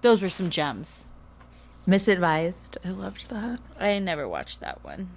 those 0.00 0.22
were 0.22 0.28
some 0.28 0.50
gems 0.50 1.07
Miss 1.88 2.06
Advised. 2.06 2.76
I 2.84 2.90
loved 2.90 3.30
that. 3.30 3.58
i 3.80 3.98
never 3.98 4.28
watched 4.28 4.60
that 4.60 4.84
one 4.84 5.08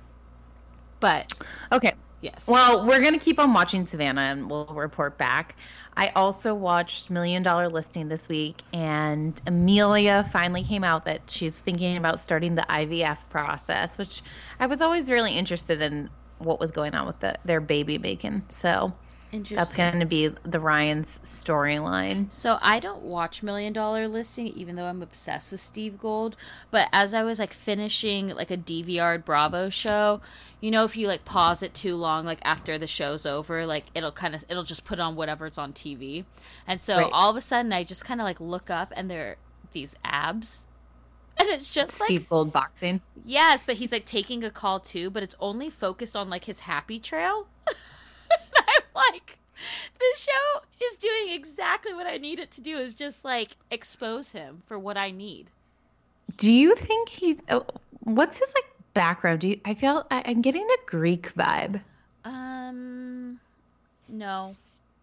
but 1.01 1.34
Okay. 1.72 1.94
yes 2.22 2.46
Well, 2.48 2.86
we're 2.88 3.01
gonna 3.01 3.20
keep 3.20 3.40
on 3.40 3.54
watching 3.54 3.86
Savannah, 3.86 4.22
and 4.22 4.50
we'll 4.50 4.66
report 4.68 5.18
back. 5.18 5.58
I 5.98 6.10
also 6.16 6.54
watched 6.56 7.10
Million 7.10 7.44
Dollar 7.44 7.68
Listing 7.68 8.08
this 8.08 8.30
week, 8.30 8.62
and 8.72 9.40
Emilia 9.46 10.24
finally 10.32 10.63
came 10.63 10.86
out 10.86 11.04
that 11.06 11.30
she's 11.30 11.60
thinking 11.60 11.98
about 11.98 12.22
starting 12.22 12.56
the 12.56 12.66
IVF 12.70 13.28
process, 13.30 13.98
which 13.98 14.24
I 14.60 14.68
was 14.68 14.82
always 14.82 15.10
really 15.10 15.36
interested 15.36 15.82
in 15.82 16.10
what 16.38 16.60
was 16.62 16.72
going 16.72 16.96
on 16.96 17.06
with 17.06 17.20
the, 17.20 17.36
their 17.44 17.60
baby 17.60 17.98
making. 17.98 18.44
So 18.50 18.94
that's 19.32 19.76
going 19.76 20.00
to 20.00 20.06
be 20.06 20.28
the 20.44 20.60
Ryan's 20.60 21.20
storyline. 21.24 22.32
So 22.32 22.58
I 22.62 22.80
don't 22.80 23.02
watch 23.04 23.42
Million 23.44 23.74
Dollar 23.74 24.08
Listing, 24.08 24.48
even 24.48 24.76
though 24.76 24.86
I'm 24.86 25.02
obsessed 25.02 25.52
with 25.52 25.62
Steve 25.62 26.00
Gold. 26.00 26.36
But 26.70 26.88
as 26.92 27.14
I 27.14 27.24
was 27.24 27.40
like 27.40 27.54
finishing 27.54 28.30
like 28.30 28.52
a 28.52 28.58
DVR 28.58 29.24
Bravo 29.24 29.70
show, 29.70 30.22
you 30.60 30.70
know, 30.72 30.84
if 30.84 30.96
you 30.98 31.08
like 31.08 31.26
pause 31.26 31.64
it 31.64 31.74
too 31.74 31.96
long, 31.96 32.26
like 32.26 32.40
after 32.44 32.78
the 32.78 32.88
show's 32.88 33.26
over, 33.26 33.66
like 33.66 33.86
it'll 33.96 34.12
kind 34.12 34.36
of 34.36 34.44
it'll 34.50 34.64
just 34.64 34.84
put 34.84 35.00
on 35.00 35.16
whatever's 35.16 35.58
on 35.58 35.74
TV. 35.74 36.26
And 36.68 36.82
so 36.82 36.98
Right. 36.98 37.10
all 37.14 37.30
of 37.30 37.36
a 37.36 37.42
sudden, 37.42 37.72
I 37.74 37.84
just 37.84 38.04
kind 38.06 38.20
of 38.22 38.26
like 38.26 38.40
look 38.42 38.70
up, 38.70 38.92
and 38.96 39.10
there 39.10 39.28
are 39.32 39.36
these 39.72 39.96
abs. 40.04 40.66
And 41.40 41.50
it's 41.50 41.72
just 41.72 42.00
like 42.00 42.08
Steve 42.08 42.30
Gold 42.30 42.54
boxing. 42.54 43.02
Yes, 43.26 43.64
but 43.64 43.78
he's 43.78 43.92
like 43.92 44.06
taking 44.06 44.44
a 44.44 44.52
call 44.52 44.80
too, 44.80 45.10
but 45.10 45.24
it's 45.24 45.34
only 45.40 45.72
focused 45.72 46.16
on 46.16 46.30
like 46.30 46.44
his 46.46 46.60
happy 46.62 47.00
trail. 47.00 47.48
like, 48.96 49.38
this 50.00 50.20
show 50.22 50.62
is 50.84 50.98
doing 50.98 51.30
exactly 51.34 51.94
what 51.94 52.08
I 52.08 52.18
need 52.18 52.40
it 52.40 52.52
to 52.52 52.62
do 52.62 52.78
is 52.78 52.96
just 52.96 53.24
like 53.24 53.58
expose 53.70 54.32
him 54.32 54.64
for 54.66 54.78
what 54.80 54.98
I 54.98 55.12
need. 55.12 55.48
Do 56.38 56.52
you 56.52 56.76
think 56.76 57.10
he's? 57.10 57.38
oh, 57.50 57.66
What's 58.04 58.38
his 58.40 58.54
like 58.56 58.66
background? 58.94 59.42
Do 59.42 59.50
you, 59.50 59.60
I 59.66 59.74
feel 59.76 60.06
I, 60.10 60.24
I'm 60.26 60.42
getting 60.42 60.64
a 60.68 60.90
Greek 60.90 61.34
vibe. 61.36 61.82
Um, 62.26 63.40
no. 64.10 64.56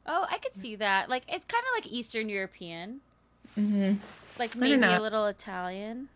Oh, 0.07 0.27
I 0.31 0.39
could 0.39 0.55
see 0.55 0.75
that. 0.77 1.09
Like, 1.09 1.23
it's 1.29 1.45
kind 1.45 1.63
of 1.63 1.85
like 1.85 1.93
Eastern 1.93 2.29
European, 2.29 3.01
Mm-hmm. 3.59 3.95
like 4.39 4.57
maybe 4.57 4.83
a 4.83 5.01
little 5.01 5.27
Italian. 5.27 6.09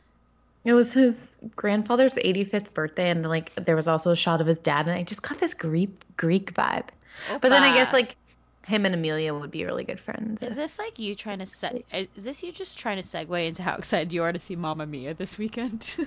It 0.65 0.75
was 0.75 0.93
his 0.93 1.39
grandfather's 1.57 2.15
85th 2.15 2.73
birthday, 2.73 3.11
and 3.11 3.29
like 3.29 3.53
there 3.57 3.75
was 3.77 3.89
also 3.89 4.11
a 4.13 4.17
shot 4.17 4.41
of 4.41 4.47
his 4.47 4.59
dad, 4.59 4.87
and 4.87 4.97
I 4.97 5.03
just 5.03 5.23
got 5.23 5.39
this 5.39 5.55
Greek 5.55 5.91
Greek 6.17 6.55
vibe. 6.55 6.89
But 7.41 7.51
then 7.51 7.63
I 7.63 7.75
guess 7.75 7.93
like 7.93 8.17
him 8.67 8.85
and 8.87 8.95
Emilia 8.95 9.35
would 9.35 9.51
be 9.51 9.65
really 9.65 9.85
good 9.85 9.99
friends. 10.01 10.43
Is 10.43 10.55
this 10.57 10.79
like 10.79 10.99
you 10.99 11.15
trying 11.15 11.41
to 11.41 11.47
se- 11.47 11.85
is 11.93 12.25
this 12.25 12.43
you 12.43 12.53
just 12.53 12.79
trying 12.79 12.97
to 13.01 13.07
segue 13.07 13.47
into 13.47 13.63
how 13.63 13.75
excited 13.77 14.13
you 14.13 14.23
are 14.23 14.33
to 14.33 14.39
see 14.39 14.55
Mamma 14.57 14.87
Mia 14.87 15.15
this 15.15 15.37
weekend? 15.39 15.97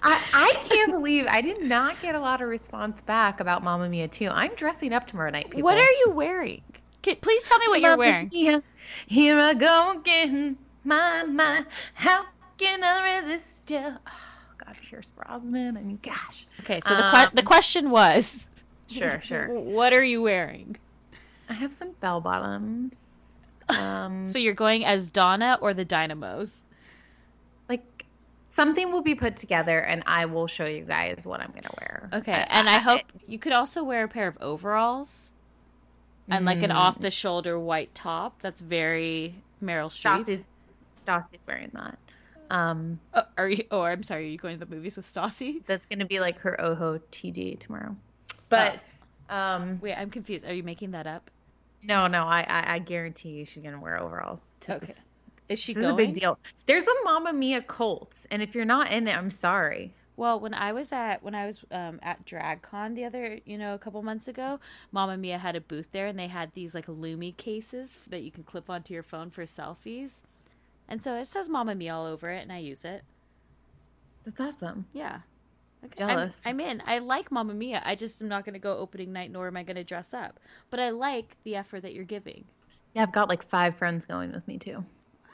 I, 0.00 0.22
I 0.32 0.54
can't 0.68 0.92
believe 0.92 1.26
I 1.28 1.40
did 1.40 1.62
not 1.62 2.00
get 2.00 2.14
a 2.14 2.20
lot 2.20 2.40
of 2.40 2.48
response 2.48 3.00
back 3.02 3.40
about 3.40 3.62
Mamma 3.64 3.88
Mia 3.88 4.08
too. 4.08 4.28
I'm 4.28 4.54
dressing 4.54 4.92
up 4.92 5.06
tomorrow 5.06 5.30
night. 5.30 5.46
People. 5.50 5.62
what 5.62 5.76
are 5.76 5.90
you 6.04 6.10
wearing? 6.14 6.62
Can, 7.02 7.16
please 7.16 7.42
tell 7.44 7.58
me 7.58 7.68
what 7.68 7.80
you're 7.80 7.96
wearing. 7.96 8.30
Mia, 8.32 8.62
here 9.06 9.36
I 9.38 9.54
go 9.54 9.92
again. 9.98 10.56
My 10.84 11.24
mind, 11.24 11.66
how 11.94 12.24
can 12.56 12.82
I 12.84 13.16
resist 13.18 13.68
you? 13.70 13.78
Oh, 13.78 14.12
God, 14.64 14.76
Pierce 14.82 15.12
Brosnan. 15.12 15.76
I 15.76 15.82
mean, 15.82 15.98
gosh. 16.02 16.46
Okay, 16.60 16.80
so 16.86 16.94
the 16.96 17.02
que- 17.02 17.18
Um, 17.24 17.30
the 17.34 17.42
question 17.42 17.90
was, 17.90 18.48
Sure, 18.88 19.20
sure. 19.22 19.48
what 19.48 19.92
are 19.92 20.02
you 20.04 20.22
wearing? 20.22 20.76
I 21.48 21.52
have 21.54 21.72
some 21.72 21.92
bell 22.00 22.20
bottoms. 22.20 23.40
Um, 23.68 24.26
So 24.26 24.38
you're 24.38 24.54
going 24.54 24.84
as 24.84 25.10
Donna 25.10 25.58
or 25.60 25.72
the 25.74 25.84
Dynamos? 25.84 26.62
like 27.68 28.06
something 28.50 28.90
will 28.90 29.02
be 29.02 29.14
put 29.14 29.36
together 29.36 29.78
and 29.78 30.02
I 30.06 30.24
will 30.26 30.46
show 30.46 30.64
you 30.64 30.84
guys 30.84 31.26
what 31.26 31.40
I'm 31.40 31.50
gonna 31.52 31.70
wear. 31.78 32.08
Okay, 32.14 32.32
I- 32.32 32.46
and 32.50 32.68
I, 32.68 32.74
I- 32.76 32.78
hope 32.78 33.02
you 33.26 33.38
could 33.38 33.52
also 33.52 33.84
wear 33.84 34.04
a 34.04 34.08
pair 34.08 34.26
of 34.26 34.38
overalls 34.40 35.30
and 36.30 36.44
like 36.44 36.58
Mm. 36.58 36.64
an 36.64 36.70
off 36.72 36.98
the 36.98 37.10
shoulder 37.10 37.58
white 37.58 37.94
top. 37.94 38.40
That's 38.42 38.60
very 38.60 39.34
Meryl 39.62 39.88
Streep. 39.90 40.18
Stassi's 40.20 40.46
Stassi's 40.98 41.46
wearing 41.46 41.70
that. 41.74 41.98
Um, 42.50 43.00
Oh, 43.14 43.22
are 43.36 43.48
you? 43.50 43.64
Oh, 43.70 43.82
I'm 43.82 44.02
sorry. 44.02 44.24
Are 44.24 44.28
you 44.28 44.38
going 44.38 44.58
to 44.58 44.64
the 44.64 44.74
movies 44.74 44.96
with 44.96 45.06
Stassi? 45.06 45.64
that's 45.66 45.84
gonna 45.86 46.06
be 46.06 46.20
like 46.20 46.38
her 46.40 46.58
Oho 46.60 46.98
TD 47.12 47.58
tomorrow. 47.58 47.96
But 48.48 48.80
um, 49.28 49.78
Wait, 49.80 49.94
I'm 49.94 50.10
confused. 50.10 50.46
Are 50.46 50.54
you 50.54 50.62
making 50.62 50.92
that 50.92 51.06
up? 51.06 51.30
No, 51.82 52.06
no, 52.08 52.24
I, 52.24 52.40
I, 52.48 52.74
I 52.74 52.78
guarantee 52.80 53.30
you 53.30 53.44
she's 53.44 53.62
gonna 53.62 53.80
wear 53.80 54.00
overalls. 54.00 54.54
To 54.60 54.76
Okay. 54.76 54.86
this. 54.86 55.08
Is 55.48 55.58
she 55.58 55.72
This 55.72 55.84
is 55.84 55.88
a 55.88 55.94
big 55.94 56.14
deal. 56.14 56.38
There's 56.66 56.84
a 56.86 56.94
Mamma 57.04 57.32
Mia 57.32 57.62
cult, 57.62 58.26
and 58.30 58.42
if 58.42 58.54
you're 58.54 58.64
not 58.66 58.92
in 58.92 59.08
it, 59.08 59.16
I'm 59.16 59.30
sorry. 59.30 59.94
Well, 60.16 60.40
when 60.40 60.52
I 60.52 60.72
was 60.72 60.92
at 60.92 61.22
when 61.22 61.34
I 61.34 61.46
was 61.46 61.64
um, 61.70 62.00
at 62.02 62.26
DragCon 62.26 62.94
the 62.96 63.04
other, 63.04 63.38
you 63.44 63.56
know, 63.56 63.74
a 63.74 63.78
couple 63.78 64.02
months 64.02 64.26
ago, 64.28 64.58
Mamma 64.92 65.16
Mia 65.16 65.38
had 65.38 65.56
a 65.56 65.60
booth 65.60 65.90
there, 65.92 66.06
and 66.08 66.18
they 66.18 66.26
had 66.28 66.52
these 66.54 66.74
like 66.74 66.86
LuMee 66.86 67.36
cases 67.36 67.98
that 68.08 68.22
you 68.22 68.30
can 68.30 68.42
clip 68.42 68.68
onto 68.68 68.92
your 68.92 69.02
phone 69.04 69.30
for 69.30 69.44
selfies, 69.44 70.22
and 70.88 71.02
so 71.02 71.14
it 71.14 71.26
says 71.28 71.48
Mamma 71.48 71.74
Mia 71.74 71.94
all 71.94 72.06
over 72.06 72.30
it, 72.30 72.42
and 72.42 72.52
I 72.52 72.58
use 72.58 72.84
it. 72.84 73.04
That's 74.24 74.40
awesome. 74.40 74.86
Yeah, 74.92 75.20
okay. 75.84 76.04
I'm- 76.04 76.30
I'm, 76.46 76.60
in. 76.60 76.82
I 76.86 76.98
like 76.98 77.30
Mamma 77.30 77.54
Mia. 77.54 77.82
I 77.84 77.94
just 77.94 78.20
am 78.22 78.28
not 78.28 78.44
going 78.44 78.54
to 78.54 78.58
go 78.58 78.76
opening 78.78 79.12
night, 79.12 79.30
nor 79.30 79.46
am 79.46 79.56
I 79.56 79.62
going 79.62 79.76
to 79.76 79.84
dress 79.84 80.12
up. 80.14 80.40
But 80.70 80.80
I 80.80 80.90
like 80.90 81.36
the 81.44 81.56
effort 81.56 81.80
that 81.82 81.94
you're 81.94 82.04
giving. 82.04 82.44
Yeah, 82.94 83.02
I've 83.02 83.12
got 83.12 83.28
like 83.28 83.48
five 83.48 83.74
friends 83.76 84.04
going 84.04 84.32
with 84.32 84.46
me 84.48 84.58
too. 84.58 84.84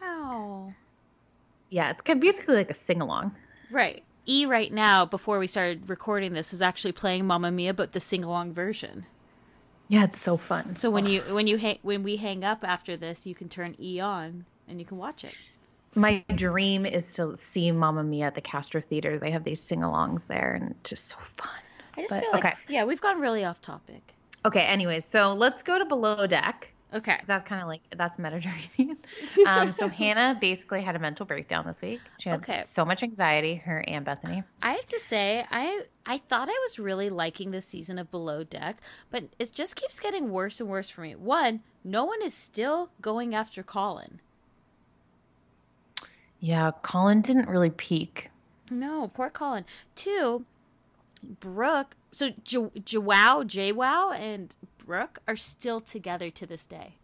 Wow. 0.01 0.75
Yeah, 1.71 1.91
it's 1.91 2.03
kind 2.03 2.19
of 2.19 2.21
basically 2.21 2.57
like 2.57 2.71
a 2.71 2.75
sing 2.75 3.01
along. 3.01 3.35
Right. 3.71 4.03
E 4.27 4.47
right 4.47 4.73
now, 4.73 5.05
before 5.05 5.39
we 5.39 5.47
started 5.47 5.89
recording 5.89 6.33
this, 6.33 6.53
is 6.53 6.63
actually 6.63 6.93
playing 6.93 7.27
Mamma 7.27 7.51
Mia, 7.51 7.75
but 7.75 7.93
the 7.93 8.01
sing 8.01 8.25
along 8.25 8.53
version. 8.53 9.07
Yeah, 9.89 10.05
it's 10.05 10.21
so 10.21 10.37
fun. 10.37 10.75
So 10.75 10.91
when 10.91 11.05
you 11.07 11.21
when 11.23 11.47
you 11.47 11.59
hang, 11.59 11.79
when 11.83 12.03
we 12.03 12.17
hang 12.17 12.43
up 12.43 12.65
after 12.65 12.97
this, 12.97 13.27
you 13.27 13.35
can 13.35 13.49
turn 13.51 13.77
E 13.79 14.01
on 14.01 14.47
and 14.67 14.81
you 14.81 14.87
can 14.87 14.97
watch 14.97 15.25
it. 15.25 15.35
My 15.95 16.25
dream 16.35 16.87
is 16.87 17.15
to 17.15 17.37
see 17.37 17.71
Mamma 17.73 18.03
Mia 18.05 18.27
at 18.27 18.35
the 18.35 18.41
Castro 18.41 18.81
Theater. 18.81 19.19
They 19.19 19.31
have 19.31 19.45
these 19.45 19.61
sing-alongs 19.61 20.27
there, 20.27 20.55
and 20.55 20.71
it's 20.73 20.91
just 20.91 21.07
so 21.09 21.17
fun. 21.37 21.51
I 21.97 22.01
just 22.03 22.11
But- 22.11 22.21
feel 22.21 22.33
like 22.33 22.45
okay. 22.45 22.55
yeah, 22.69 22.85
we've 22.85 23.01
gone 23.01 23.21
really 23.21 23.45
off 23.45 23.61
topic. 23.61 24.15
Okay, 24.45 24.63
anyways, 24.63 25.05
so 25.05 25.33
let's 25.35 25.63
go 25.63 25.79
to 25.79 25.85
Below 25.85 26.27
Deck. 26.27 26.71
Okay. 26.93 27.19
that's 27.27 27.43
kind 27.43 27.61
of 27.61 27.67
like 27.67 27.81
that's 27.97 28.21
Mediterranean. 28.21 28.97
Um, 29.49 29.73
so 29.73 29.89
Hannah 29.89 30.39
basically 30.41 30.81
had 30.81 30.95
a 30.95 31.01
mental 31.01 31.27
breakdown 31.27 31.67
this 31.67 31.83
week. 31.83 32.01
She 32.21 32.29
had 32.29 32.39
Okay. 32.41 32.61
so 32.61 32.85
much 32.85 33.03
anxiety. 33.03 33.57
Her 33.57 33.83
and 33.89 34.05
Bethany. 34.05 34.45
I 34.63 34.75
have 34.75 34.87
to 34.87 35.01
say, 35.01 35.45
I 35.51 35.87
I 36.07 36.19
thought 36.19 36.49
I 36.49 36.59
was 36.69 36.79
really 36.79 37.11
liking 37.11 37.51
this 37.51 37.67
season 37.67 37.99
of 37.99 38.13
Below 38.13 38.45
Deck, 38.45 38.81
but 39.11 39.25
it 39.41 39.53
just 39.53 39.75
keeps 39.75 39.99
getting 39.99 40.31
worse 40.31 40.61
and 40.61 40.69
worse 40.69 40.89
for 40.89 41.01
me. 41.01 41.17
One, 41.17 41.63
no 41.83 42.05
one 42.05 42.23
is 42.23 42.33
still 42.33 42.91
going 43.01 43.35
after 43.35 43.65
Colin. 43.65 44.21
Yeah, 46.45 46.73
Colin 46.83 47.23
didn't 47.23 47.49
really 47.49 47.71
peak. 47.71 48.29
No, 48.71 49.09
poor 49.15 49.31
Colin. 49.31 49.65
Two, 49.95 50.45
Brooke. 51.23 51.97
So 52.13 52.33
Jo- 52.45 52.71
João, 52.79 53.45
João, 53.47 54.15
and 54.15 54.55
Brooke 54.77 55.21
are 55.27 55.37
still 55.37 55.81
together 55.81 56.29
to 56.29 56.45
this 56.47 56.67
day. 56.67 56.97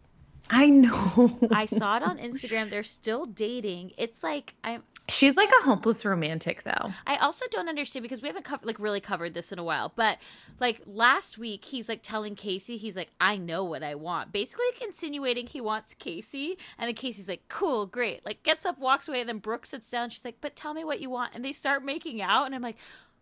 I 0.51 0.67
know. 0.67 1.39
I 1.51 1.65
saw 1.65 1.97
it 1.97 2.03
on 2.03 2.17
Instagram. 2.29 2.69
They're 2.69 2.83
still 2.83 3.25
dating. 3.25 3.93
It's 3.97 4.21
like 4.23 4.53
I'm. 4.63 4.83
She's 5.11 5.35
like 5.37 5.49
a 5.49 5.63
hopeless 5.63 6.05
romantic, 6.05 6.63
though. 6.63 6.91
I 7.05 7.17
also 7.17 7.45
don't 7.51 7.69
understand 7.69 8.03
because 8.03 8.21
we 8.21 8.29
haven't 8.29 8.65
like 8.65 8.79
really 8.79 9.01
covered 9.01 9.33
this 9.33 9.51
in 9.51 9.59
a 9.59 9.63
while. 9.63 9.91
But 9.95 10.17
like 10.59 10.81
last 10.85 11.37
week, 11.37 11.65
he's 11.65 11.89
like 11.89 12.01
telling 12.01 12.35
Kasey, 12.35 12.77
he's 12.77 12.95
like, 12.95 13.09
"I 13.19 13.37
know 13.37 13.63
what 13.63 13.83
I 13.83 13.95
want," 13.95 14.31
basically 14.31 14.65
like 14.73 14.81
insinuating 14.81 15.47
he 15.47 15.61
wants 15.61 15.93
Kasey, 15.95 16.57
and 16.77 16.87
then 16.87 16.95
Kasey's 16.95 17.27
like, 17.27 17.43
"Cool, 17.49 17.85
great," 17.85 18.25
like 18.25 18.43
gets 18.43 18.65
up, 18.65 18.79
walks 18.79 19.07
away, 19.07 19.19
and 19.19 19.29
then 19.29 19.39
Brooke 19.39 19.65
sits 19.65 19.89
down. 19.89 20.09
She's 20.09 20.25
like, 20.25 20.37
"But 20.41 20.55
tell 20.55 20.73
me 20.73 20.83
what 20.83 21.01
you 21.01 21.09
want," 21.09 21.33
and 21.35 21.43
they 21.43 21.53
start 21.53 21.83
making 21.83 22.21
out, 22.21 22.45
and 22.45 22.55
I'm 22.55 22.61
like, 22.61 22.77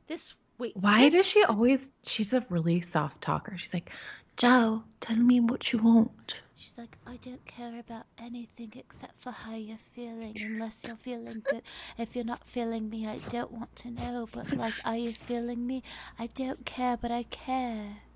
"This 0.07 0.35
wait, 0.59 0.75
Why 0.77 1.09
this- 1.09 1.13
does 1.13 1.27
she 1.27 1.43
always? 1.43 1.89
She's 2.03 2.33
a 2.33 2.45
really 2.49 2.81
soft 2.81 3.21
talker. 3.21 3.57
She's 3.57 3.73
like, 3.73 3.91
Joe, 4.37 4.83
tell 4.99 5.17
me 5.17 5.39
what 5.39 5.73
you 5.73 5.79
want. 5.79 6.41
She's 6.59 6.77
like, 6.77 6.97
I 7.07 7.15
don't 7.17 7.43
care 7.45 7.79
about 7.79 8.05
anything 8.17 8.73
except 8.75 9.21
for 9.21 9.31
how 9.31 9.55
you're 9.55 9.77
feeling, 9.93 10.35
unless 10.41 10.83
you're 10.85 10.97
feeling 10.97 11.41
good. 11.49 11.61
If 11.97 12.15
you're 12.17 12.25
not 12.25 12.43
feeling 12.45 12.89
me, 12.89 13.07
I 13.07 13.19
don't 13.29 13.51
want 13.53 13.73
to 13.77 13.91
know. 13.91 14.27
But 14.31 14.51
like, 14.53 14.73
are 14.83 14.97
you 14.97 15.13
feeling 15.13 15.65
me? 15.65 15.83
I 16.19 16.27
don't 16.27 16.65
care, 16.65 16.97
but 16.97 17.11
I 17.11 17.23
care. 17.23 17.97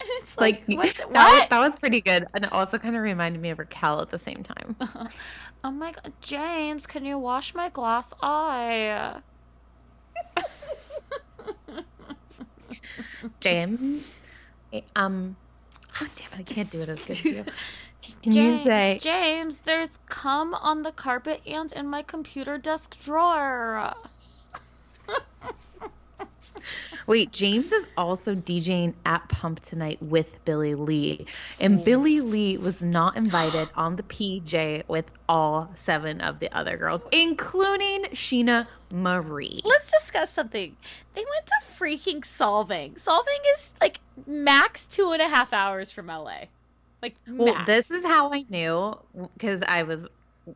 And 0.00 0.08
it's 0.22 0.38
Like, 0.38 0.66
like, 0.66 0.78
what? 0.78 0.88
the- 0.96 1.12
that, 1.12 1.40
was, 1.40 1.48
that 1.50 1.58
was 1.60 1.76
pretty 1.76 2.00
good, 2.00 2.26
and 2.32 2.46
it 2.46 2.52
also 2.52 2.78
kind 2.78 2.96
of 2.96 3.02
reminded 3.02 3.42
me 3.42 3.50
of 3.50 3.58
Raquel 3.58 4.00
at 4.00 4.08
the 4.08 4.18
same 4.18 4.42
time. 4.42 4.74
Oh 5.62 5.70
my 5.70 5.92
god, 5.92 6.14
James, 6.22 6.86
can 6.86 7.04
you 7.04 7.18
wash 7.18 7.54
my 7.54 7.68
glass 7.68 8.14
eye? 8.22 9.20
James, 13.40 14.14
eh, 14.72 14.80
um, 14.96 15.36
oh, 16.00 16.06
damn 16.16 16.32
it, 16.32 16.40
I 16.40 16.42
can't 16.42 16.70
do 16.70 16.80
it 16.80 16.88
as 16.88 17.04
good 17.04 17.16
as 17.16 17.24
you. 17.24 17.44
Can 18.22 18.32
James, 18.32 18.60
you 18.60 18.64
say? 18.64 18.98
James, 19.02 19.58
there's 19.58 19.98
cum 20.08 20.54
on 20.54 20.82
the 20.82 20.92
carpet 20.92 21.42
and 21.46 21.72
in 21.72 21.86
my 21.86 22.02
computer 22.02 22.58
desk 22.58 22.98
drawer. 23.00 23.94
Wait, 27.10 27.32
James 27.32 27.72
is 27.72 27.88
also 27.96 28.36
DJing 28.36 28.94
at 29.04 29.28
Pump 29.28 29.58
tonight 29.58 30.00
with 30.00 30.44
Billie 30.44 30.76
Lee. 30.76 31.26
And 31.58 31.84
Billie 31.84 32.20
Lee 32.20 32.56
was 32.56 32.82
not 32.82 33.16
invited 33.16 33.68
on 33.74 33.96
the 33.96 34.04
PJ 34.04 34.86
with 34.86 35.10
all 35.28 35.68
seven 35.74 36.20
of 36.20 36.38
the 36.38 36.56
other 36.56 36.76
girls, 36.76 37.04
including 37.10 38.04
Sheana 38.12 38.68
Marie. 38.92 39.60
Let's 39.64 39.90
discuss 39.90 40.30
something. 40.30 40.76
They 41.14 41.24
went 41.24 41.46
to 41.46 41.66
freaking 41.66 42.20
Solvang. 42.20 42.94
Solvang 42.94 43.42
is 43.56 43.74
like 43.80 43.98
max 44.28 44.86
two 44.86 45.10
and 45.10 45.20
a 45.20 45.28
half 45.28 45.52
hours 45.52 45.90
from 45.90 46.06
LA. 46.06 46.42
Like 47.02 47.16
Well, 47.28 47.54
max. 47.54 47.66
this 47.66 47.90
is 47.90 48.04
how 48.04 48.32
I 48.32 48.44
knew 48.48 48.96
because 49.32 49.62
I 49.62 49.82
was 49.82 50.06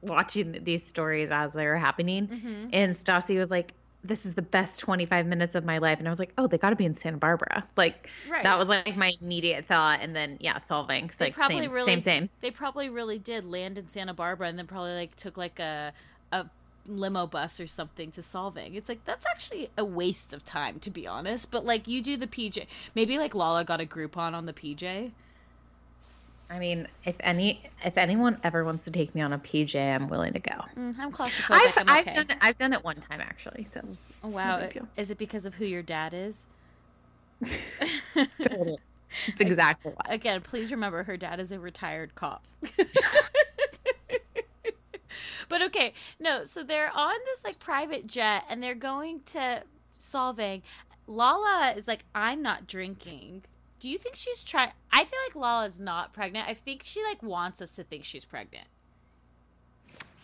watching 0.02 0.52
these 0.62 0.86
stories 0.86 1.32
as 1.32 1.54
they 1.54 1.66
were 1.66 1.78
happening. 1.78 2.28
Mhm. 2.28 2.70
And 2.72 2.92
Stassi 2.92 3.36
was 3.38 3.50
like, 3.50 3.74
this 4.04 4.26
is 4.26 4.34
the 4.34 4.42
best 4.42 4.80
25 4.80 5.26
minutes 5.26 5.54
of 5.54 5.64
my 5.64 5.78
life. 5.78 5.98
And 5.98 6.06
I 6.06 6.10
was 6.10 6.18
like, 6.18 6.32
oh, 6.36 6.46
they 6.46 6.58
got 6.58 6.70
to 6.70 6.76
be 6.76 6.84
in 6.84 6.94
Santa 6.94 7.16
Barbara. 7.16 7.66
Like, 7.76 8.08
Right. 8.28 8.42
that 8.44 8.58
was 8.58 8.68
like 8.68 8.96
my 8.96 9.12
immediate 9.20 9.64
thought. 9.64 10.00
And 10.02 10.14
then, 10.14 10.36
yeah, 10.40 10.58
Solvang. 10.58 11.16
they 11.16 11.26
Like, 11.26 11.34
probably 11.34 11.60
same, 11.62 11.70
really 11.70 11.86
same, 11.86 12.00
same. 12.02 12.30
They 12.42 12.50
probably 12.50 12.88
really 12.90 13.18
did 13.18 13.44
land 13.44 13.78
in 13.78 13.88
Santa 13.88 14.12
Barbara 14.14 14.48
and 14.48 14.58
then 14.58 14.66
probably 14.66 14.94
like 14.94 15.16
took 15.16 15.36
like 15.36 15.58
a 15.58 15.92
a 16.32 16.46
limo 16.86 17.26
bus 17.26 17.58
or 17.60 17.66
something 17.66 18.10
to 18.12 18.20
Solvang. 18.20 18.74
It's 18.74 18.88
like 18.88 19.04
that's 19.04 19.24
actually 19.26 19.70
a 19.78 19.84
waste 19.84 20.32
of 20.34 20.44
time 20.44 20.80
to 20.80 20.90
be 20.90 21.06
honest. 21.06 21.50
But 21.50 21.64
like 21.64 21.88
you 21.88 22.02
do 22.02 22.16
the 22.16 22.26
PJ. 22.26 22.66
Maybe 22.94 23.18
like 23.18 23.34
Lala 23.34 23.64
got 23.64 23.80
a 23.80 23.86
Groupon 23.86 24.34
on 24.34 24.46
the 24.46 24.52
PJ. 24.52 25.12
I 26.50 26.58
mean, 26.58 26.86
if 27.04 27.16
any, 27.20 27.60
if 27.84 27.96
anyone 27.96 28.38
ever 28.44 28.64
wants 28.64 28.84
to 28.84 28.90
take 28.90 29.14
me 29.14 29.20
on 29.22 29.32
a 29.32 29.38
PJ, 29.38 29.74
I'm 29.76 30.08
willing 30.08 30.34
to 30.34 30.40
go. 30.40 30.54
Mm, 30.76 30.98
I'm 30.98 31.12
claustrophobic. 31.12 31.50
I've, 31.50 31.78
I'm 31.78 31.88
I've 31.88 32.14
done 32.14 32.26
it. 32.28 32.36
I've 32.40 32.56
done 32.58 32.72
it 32.72 32.84
one 32.84 32.96
time 32.96 33.20
actually. 33.20 33.64
So 33.64 33.80
Oh 34.22 34.28
wow! 34.28 34.68
Is 34.96 35.10
it 35.10 35.18
because 35.18 35.46
of 35.46 35.54
who 35.54 35.64
your 35.64 35.82
dad 35.82 36.14
is? 36.14 36.46
totally. 38.42 38.78
it's 39.26 39.40
exactly 39.40 39.92
why. 39.92 40.14
Again, 40.14 40.40
please 40.40 40.70
remember 40.70 41.02
her 41.02 41.16
dad 41.16 41.40
is 41.40 41.52
a 41.52 41.58
retired 41.58 42.14
cop. 42.14 42.44
but 45.48 45.62
okay, 45.62 45.92
no, 46.18 46.44
so 46.44 46.62
they're 46.62 46.90
on 46.90 47.14
this 47.26 47.44
like 47.44 47.58
private 47.58 48.06
jet 48.06 48.44
and 48.48 48.62
they're 48.62 48.74
going 48.74 49.20
to 49.26 49.62
Solvang. 49.98 50.62
Lala 51.06 51.74
is 51.76 51.86
like, 51.86 52.04
I'm 52.14 52.40
not 52.40 52.66
drinking. 52.66 53.42
Do 53.84 53.90
you 53.90 53.98
think 53.98 54.16
she's 54.16 54.42
trying? 54.42 54.70
I 54.90 55.04
feel 55.04 55.18
like 55.28 55.36
Lala's 55.36 55.78
not 55.78 56.14
pregnant. 56.14 56.48
I 56.48 56.54
think 56.54 56.80
she 56.84 57.04
like 57.04 57.22
wants 57.22 57.60
us 57.60 57.72
to 57.72 57.84
think 57.84 58.04
she's 58.04 58.24
pregnant. 58.24 58.66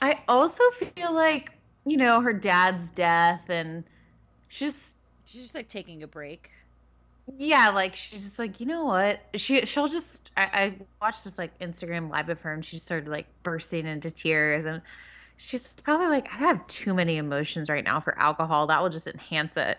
I 0.01 0.23
also 0.27 0.65
feel 0.71 1.13
like 1.13 1.53
you 1.85 1.99
know 1.99 2.23
her 2.23 2.33
dad's 2.33 2.89
death, 2.93 3.51
and 3.51 3.85
she's 4.49 4.95
She's 5.27 5.43
just 5.43 5.55
like 5.55 5.69
taking 5.69 6.03
a 6.03 6.07
break. 6.07 6.51
yeah, 7.37 7.69
like 7.69 7.95
she's 7.95 8.25
just 8.25 8.39
like 8.39 8.61
you 8.61 8.67
know 8.67 8.87
what 8.87 9.21
she 9.35 9.67
she'll 9.67 9.89
just 9.89 10.31
I, 10.39 10.43
I 10.43 10.75
watched 11.03 11.25
this 11.25 11.37
like 11.37 11.59
Instagram 11.59 12.09
live 12.09 12.31
of 12.31 12.41
her, 12.41 12.55
and 12.55 12.65
she 12.65 12.79
started 12.79 13.11
like 13.11 13.27
bursting 13.43 13.87
into 13.87 14.11
tears, 14.11 14.65
and 14.65 14.81
she's 15.37 15.75
probably 15.85 16.07
like 16.07 16.29
I 16.33 16.39
have 16.39 16.67
too 16.67 16.95
many 16.95 17.19
emotions 17.19 17.69
right 17.69 17.85
now 17.85 18.01
for 18.01 18.19
alcohol. 18.19 18.69
That 18.69 18.81
will 18.81 18.89
just 18.89 19.07
enhance 19.07 19.59
it. 19.59 19.77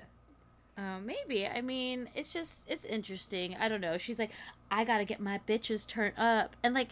Uh, 0.78 1.00
maybe. 1.04 1.46
I 1.46 1.62
mean, 1.62 2.10
it's 2.16 2.34
just 2.34 2.62
it's 2.68 2.86
interesting. 2.86 3.56
I 3.60 3.68
don't 3.68 3.82
know. 3.82 3.98
She's 3.98 4.18
like, 4.18 4.32
I 4.70 4.84
gotta 4.84 5.06
get 5.06 5.20
my 5.20 5.40
bitches 5.48 5.86
turned 5.86 6.18
up, 6.18 6.56
and 6.64 6.74
like, 6.74 6.90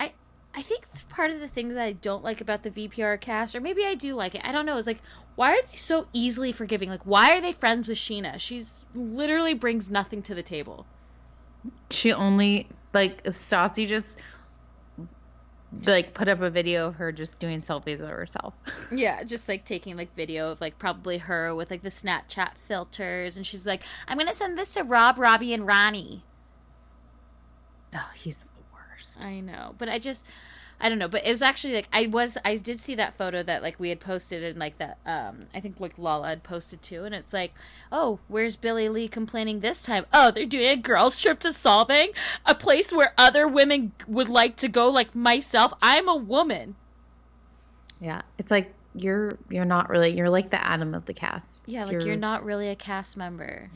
I 0.00 0.12
I 0.54 0.62
think 0.62 0.92
th- 0.92 1.08
part 1.08 1.30
of 1.30 1.40
the 1.40 1.48
things 1.48 1.74
that 1.74 1.82
I 1.82 1.92
don't 1.92 2.24
like 2.24 2.40
about 2.40 2.64
the 2.64 2.70
VPR 2.70 3.20
cast, 3.20 3.54
or 3.54 3.60
maybe 3.60 3.84
I 3.84 3.94
do 3.94 4.14
like 4.14 4.34
it. 4.34 4.42
I 4.44 4.52
don't 4.52 4.66
know. 4.66 4.76
Is 4.76 4.86
like, 4.86 5.00
why 5.36 5.52
are 5.52 5.62
they 5.70 5.76
so 5.76 6.08
easily 6.12 6.52
forgiving? 6.52 6.90
Like, 6.90 7.06
why 7.06 7.36
are 7.36 7.40
they 7.40 7.52
friends 7.52 7.88
with 7.88 7.98
Sheana? 7.98 8.38
She's 8.38 8.84
literally 8.94 9.54
brings 9.54 9.90
nothing 9.90 10.22
to 10.22 10.34
the 10.34 10.42
table. 10.42 10.86
She 11.90 12.12
only 12.12 12.68
like 12.92 13.22
Stassi 13.24 13.86
just 13.86 14.18
like 15.84 16.14
put 16.14 16.28
up 16.28 16.40
a 16.40 16.50
video 16.50 16.88
of 16.88 16.94
her 16.96 17.12
just 17.12 17.38
doing 17.38 17.60
selfies 17.60 18.00
of 18.00 18.08
herself. 18.08 18.54
Yeah, 18.90 19.22
just 19.22 19.48
like 19.48 19.64
taking 19.64 19.96
like 19.96 20.14
video 20.16 20.50
of 20.50 20.60
like 20.60 20.78
probably 20.78 21.18
her 21.18 21.54
with 21.54 21.70
like 21.70 21.82
the 21.82 21.90
Snapchat 21.90 22.56
filters, 22.56 23.36
and 23.36 23.46
she's 23.46 23.66
like, 23.66 23.82
I'm 24.06 24.16
gonna 24.16 24.32
send 24.32 24.58
this 24.58 24.74
to 24.74 24.82
Rob, 24.82 25.18
Robbie, 25.18 25.52
and 25.52 25.66
Ronnie. 25.66 26.24
Oh, 27.94 28.10
he's 28.14 28.38
the 28.38 28.46
worst. 28.72 29.18
I 29.20 29.40
know, 29.40 29.74
but 29.78 29.88
I 29.88 29.98
just 29.98 30.24
I 30.80 30.88
don't 30.88 30.98
know, 30.98 31.08
but 31.08 31.26
it 31.26 31.30
was 31.30 31.42
actually 31.42 31.74
like 31.74 31.88
I 31.92 32.06
was 32.06 32.38
I 32.44 32.54
did 32.56 32.78
see 32.78 32.94
that 32.94 33.16
photo 33.18 33.42
that 33.42 33.62
like 33.62 33.80
we 33.80 33.88
had 33.88 33.98
posted 33.98 34.44
and 34.44 34.58
like 34.58 34.78
that 34.78 34.98
um 35.04 35.46
I 35.52 35.60
think 35.60 35.80
like 35.80 35.98
Lala 35.98 36.28
had 36.28 36.42
posted 36.42 36.82
too 36.82 37.04
and 37.04 37.14
it's 37.14 37.32
like, 37.32 37.52
"Oh, 37.90 38.20
where's 38.28 38.56
Billie 38.56 38.88
Lee 38.88 39.08
complaining 39.08 39.60
this 39.60 39.82
time? 39.82 40.06
Oh, 40.12 40.30
they're 40.30 40.46
doing 40.46 40.68
a 40.68 40.76
girls 40.76 41.20
trip 41.20 41.40
to 41.40 41.48
Solvang, 41.48 42.14
a 42.46 42.54
place 42.54 42.92
where 42.92 43.12
other 43.18 43.48
women 43.48 43.92
would 44.06 44.28
like 44.28 44.56
to 44.56 44.68
go 44.68 44.88
like 44.88 45.14
myself. 45.14 45.72
I'm 45.82 46.08
a 46.08 46.16
woman." 46.16 46.76
Yeah, 48.00 48.22
it's 48.38 48.50
like 48.50 48.72
you're 48.94 49.36
you're 49.50 49.64
not 49.64 49.88
really 49.88 50.10
you're 50.10 50.30
like 50.30 50.50
the 50.50 50.64
Adam 50.64 50.94
of 50.94 51.06
the 51.06 51.14
cast. 51.14 51.64
Yeah, 51.66 51.84
like 51.84 52.04
you're, 52.04 52.16
not 52.16 52.44
really 52.44 52.68
a 52.68 52.76
cast 52.76 53.16
member. 53.16 53.68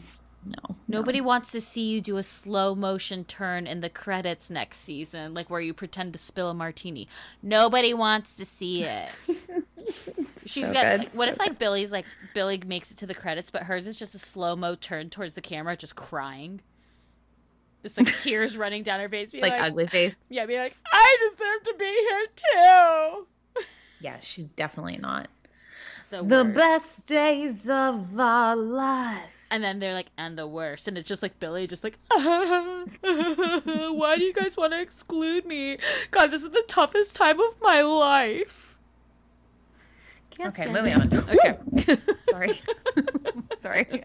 No, 0.45 0.77
Nobody 0.89 1.21
wants 1.21 1.53
to 1.53 1.61
see 1.61 1.89
you 1.89 2.01
do 2.01 2.17
a 2.17 2.23
slow 2.23 2.75
motion 2.75 3.25
turn 3.25 3.67
in 3.67 3.81
the 3.81 3.89
credits 3.89 4.51
next 4.51 4.79
season, 4.79 5.35
like 5.35 5.49
where 5.49 5.61
you 5.61 5.73
pretend 5.73 6.13
to 6.15 6.19
spill 6.19 6.51
a 6.51 6.55
martini. 6.55 7.07
Nobody 7.43 7.95
wants 7.95 8.35
to 8.37 8.45
see 8.45 8.83
it. 8.85 9.09
She's 10.45 10.67
So 10.67 10.73
got. 10.73 10.83
good, 10.83 10.99
Like, 11.01 11.15
what 11.15 11.29
so 11.29 11.33
if 11.33 11.39
like 11.39 11.59
Billie's 11.59 11.93
like 11.93 12.07
Billie 12.35 12.61
makes 12.67 12.91
it 12.91 12.97
to 12.99 13.07
the 13.07 13.15
credits, 13.15 13.51
but 13.51 13.63
hers 13.63 13.87
is 13.87 13.97
just 13.97 14.15
a 14.15 14.19
slow 14.19 14.57
mo 14.57 14.75
turn 14.75 15.11
towards 15.11 15.35
the 15.37 15.41
camera, 15.41 15.77
just 15.77 15.95
crying, 15.95 16.61
just 17.85 17.97
like 17.97 18.09
tears 18.19 18.57
running 18.57 18.83
down 18.83 18.99
her 18.99 19.09
face, 19.09 19.33
like 19.33 19.53
like, 19.53 19.61
ugly 19.63 19.87
face. 19.87 20.15
yeah, 20.29 20.45
be 20.47 20.59
like, 20.59 20.77
I 20.93 21.31
deserve 21.31 21.63
to 21.65 21.75
be 21.79 21.85
here 21.87 22.27
too. 22.37 23.27
Yeah, 24.01 24.19
she's 24.21 24.47
definitely 24.47 24.99
not. 24.99 25.29
The, 26.11 26.23
The 26.25 26.45
best 26.45 27.07
days 27.07 27.69
of 27.71 28.19
our 28.19 28.57
life. 28.57 29.42
And 29.53 29.63
then 29.63 29.81
they're 29.81 29.93
like, 29.93 30.07
and 30.17 30.39
the 30.39 30.47
worst. 30.47 30.89
And 30.89 30.97
it's 30.97 31.07
just 31.07 31.23
like 31.23 31.39
Billie, 31.39 31.67
just 31.67 31.85
like, 31.85 31.99
why 32.11 32.87
do 34.17 34.25
you 34.25 34.33
guys 34.33 34.57
want 34.57 34.73
to 34.73 34.81
exclude 34.81 35.45
me? 35.45 35.77
God, 36.11 36.29
this 36.31 36.43
is 36.43 36.49
the 36.53 36.65
toughest 36.67 37.15
time 37.15 37.39
of 37.39 37.61
my 37.61 37.83
life. 37.83 38.79
Can't 40.31 40.59
Okay, 40.59 40.73
moving 40.73 40.95
on. 40.95 41.13
Okay. 41.29 41.59
Sorry. 42.21 42.63
Sorry. 43.57 44.03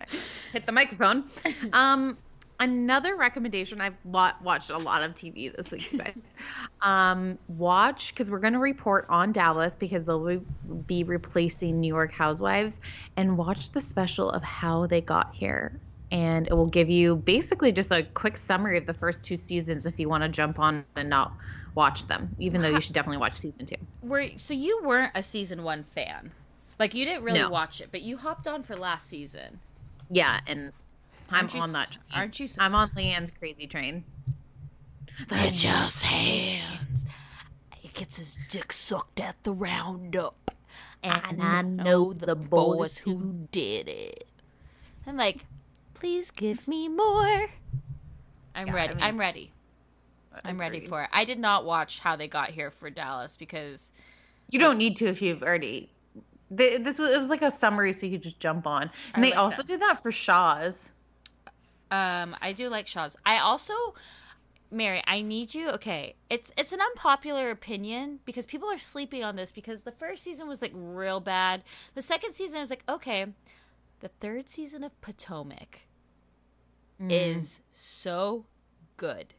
Hit 0.52 0.66
the 0.66 0.74
microphone. 0.74 1.24
Um, 1.72 2.18
another 2.60 3.16
recommendation 3.16 3.82
I've 3.82 3.96
wa- 4.04 4.34
watched 4.44 4.70
a 4.70 4.78
lot 4.78 5.04
of 5.04 5.14
TV 5.14 5.56
this 5.56 5.72
week, 5.72 5.96
guys. 5.98 6.36
um, 6.82 7.38
watch 7.48 8.14
because 8.14 8.30
we're 8.32 8.40
going 8.40 8.54
to 8.54 8.60
report 8.60 9.06
on 9.10 9.32
Dallas 9.32 9.76
because 9.76 10.06
they'll 10.06 10.42
be 10.88 11.04
replacing 11.04 11.80
New 11.80 11.88
York 11.94 12.12
Housewives, 12.12 12.80
and 13.16 13.38
watch 13.38 13.72
the 13.72 13.82
special 13.82 14.30
of 14.30 14.44
how 14.44 14.88
they 14.88 15.02
got 15.02 15.34
here. 15.36 15.80
And 16.10 16.48
it 16.48 16.54
will 16.54 16.68
give 16.68 16.90
you 16.90 17.18
basically 17.18 17.74
just 17.74 17.92
a 17.92 18.02
quick 18.04 18.38
summary 18.38 18.78
of 18.78 18.86
the 18.86 18.94
first 18.94 19.24
two 19.24 19.36
seasons 19.36 19.86
if 19.86 20.00
you 20.00 20.08
want 20.08 20.24
to 20.24 20.30
jump 20.30 20.58
on 20.58 20.86
and 20.96 21.10
not 21.10 21.34
watch 21.76 22.06
them, 22.08 22.34
even 22.40 22.62
though 22.62 22.70
you 22.70 22.80
should 22.80 22.94
definitely 22.94 23.18
watch 23.18 23.34
season 23.34 23.66
two. 23.66 23.76
Were, 24.02 24.30
so 24.38 24.54
you 24.54 24.82
weren't 24.84 25.12
a 25.16 25.22
season 25.22 25.64
one 25.64 25.84
fan. 25.84 26.32
Like, 26.80 26.94
you 26.94 27.04
didn't 27.06 27.24
really 27.24 27.40
No. 27.40 27.50
watch 27.50 27.82
it, 27.82 27.90
but 27.92 28.04
you 28.04 28.16
hopped 28.18 28.48
on 28.48 28.62
for 28.62 28.76
last 28.78 29.10
season. 29.10 29.60
Yeah, 30.10 30.40
and 30.48 30.72
I'm 31.30 31.50
you 31.54 31.60
on 31.62 31.72
that. 31.74 31.92
Train. 31.92 32.04
aren't 32.14 32.40
you 32.40 32.46
s- 32.46 32.58
I'm 32.60 32.76
on 32.76 32.90
LeeAnne's 32.92 33.32
crazy 33.32 33.68
train. 33.68 34.04
They're 35.30 35.52
just 35.52 36.04
hands. 36.04 37.06
He 37.76 37.88
gets 37.90 38.18
his 38.18 38.38
dick 38.50 38.72
sucked 38.72 39.20
at 39.20 39.44
the 39.44 39.52
roundup. 39.54 40.52
And 41.04 41.42
I 41.42 41.62
know 41.62 42.14
the 42.14 42.36
boys 42.36 42.98
who 43.00 43.48
did 43.52 43.88
it. 43.88 44.28
I'm 45.06 45.16
like, 45.18 45.46
please 45.94 46.32
give 46.32 46.68
me 46.68 46.88
more. 46.90 47.48
I'm 48.56 48.68
Yeah, 48.68 48.74
ready. 48.74 48.90
I 48.94 48.96
mean- 48.96 49.04
I'm 49.04 49.20
ready. 49.20 49.52
I'm 50.44 50.60
ready 50.60 50.86
for 50.86 51.02
it. 51.04 51.10
I 51.12 51.24
did 51.26 51.40
not 51.40 51.66
watch 51.66 51.98
how 52.00 52.16
they 52.16 52.28
got 52.28 52.50
here 52.52 52.70
for 52.70 52.92
Dallas 52.92 53.36
because 53.38 53.92
You 54.52 54.60
don't 54.60 54.78
need 54.78 54.96
to 54.98 55.08
if 55.08 55.20
you've 55.22 55.42
already. 55.42 55.90
They, 56.52 56.78
this 56.78 57.00
was 57.00 57.10
it 57.10 57.18
was 57.18 57.30
like 57.32 57.42
a 57.42 57.50
summary, 57.50 57.92
so 57.92 58.06
you 58.06 58.14
could 58.14 58.24
just 58.24 58.40
jump 58.40 58.68
on. 58.68 58.84
And 58.84 58.92
I 59.16 59.22
they 59.22 59.30
like 59.32 59.40
also 59.40 59.58
that. 59.58 59.68
did 59.68 59.82
that 59.82 60.02
for 60.04 60.12
Shaw's. 60.12 60.92
Um 61.92 62.36
I 62.42 62.54
do 62.54 62.70
like 62.70 62.88
Shaw's. 62.88 63.16
I 63.26 63.40
also 63.40 63.74
Mary, 64.70 65.02
I 65.08 65.22
need 65.22 65.54
you. 65.54 65.70
Okay, 65.70 66.16
it's 66.30 66.52
it's 66.58 66.74
an 66.74 66.82
unpopular 66.82 67.50
opinion 67.50 68.20
because 68.26 68.46
people 68.46 68.70
are 68.70 68.78
sleeping 68.78 69.24
on 69.24 69.36
this 69.36 69.52
because 69.52 69.84
the 69.84 69.92
first 69.92 70.24
season 70.24 70.48
was 70.48 70.62
like 70.62 70.72
real 70.74 71.20
bad. 71.20 71.64
The 71.96 72.02
second 72.02 72.34
season 72.34 72.60
was 72.60 72.70
like 72.70 72.84
okay. 72.90 73.28
The 74.00 74.10
third 74.20 74.50
season 74.50 74.84
of 74.84 75.00
Potomac 75.02 75.88
is 77.10 77.62
so 77.74 78.46
good. 78.96 79.34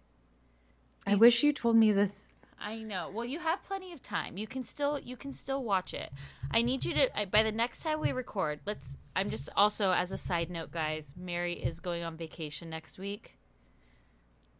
I 1.06 1.14
wish 1.14 1.42
you 1.42 1.52
told 1.52 1.76
me 1.76 1.92
this. 1.92 2.37
I 2.60 2.78
know. 2.78 3.10
Well, 3.12 3.24
you 3.24 3.38
have 3.38 3.62
plenty 3.62 3.92
of 3.92 4.02
time. 4.02 4.36
You 4.36 4.46
can 4.46 4.64
still 4.64 4.98
you 4.98 5.16
can 5.16 5.32
still 5.32 5.62
watch 5.62 5.94
it. 5.94 6.12
I 6.50 6.62
need 6.62 6.84
you 6.84 6.94
to 6.94 7.08
by 7.30 7.42
the 7.42 7.52
next 7.52 7.80
time 7.82 8.00
we 8.00 8.12
record. 8.12 8.60
Let's. 8.66 8.96
I'm 9.14 9.30
just 9.30 9.48
also 9.56 9.92
as 9.92 10.12
a 10.12 10.18
side 10.18 10.50
note, 10.50 10.70
guys. 10.70 11.14
Mary 11.16 11.54
is 11.54 11.80
going 11.80 12.02
on 12.04 12.16
vacation 12.16 12.70
next 12.70 12.98
week. 12.98 13.37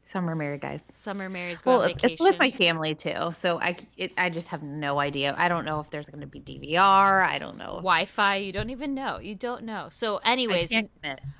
Summer 0.08 0.34
married 0.34 0.62
guys. 0.62 0.88
Summer 0.94 1.28
Mary's 1.28 1.60
going 1.60 1.76
Well, 1.76 1.84
on 1.90 1.94
it's 2.02 2.18
with 2.18 2.38
my 2.38 2.50
family 2.50 2.94
too, 2.94 3.30
so 3.32 3.60
I 3.60 3.76
it, 3.98 4.12
I 4.16 4.30
just 4.30 4.48
have 4.48 4.62
no 4.62 4.98
idea. 4.98 5.34
I 5.36 5.48
don't 5.48 5.66
know 5.66 5.80
if 5.80 5.90
there's 5.90 6.08
going 6.08 6.22
to 6.22 6.26
be 6.26 6.40
DVR. 6.40 7.22
I 7.26 7.38
don't 7.38 7.58
know. 7.58 7.74
Wi-Fi. 7.82 8.36
You 8.36 8.50
don't 8.50 8.70
even 8.70 8.94
know. 8.94 9.18
You 9.18 9.34
don't 9.34 9.64
know. 9.64 9.88
So, 9.90 10.16
anyways, 10.24 10.72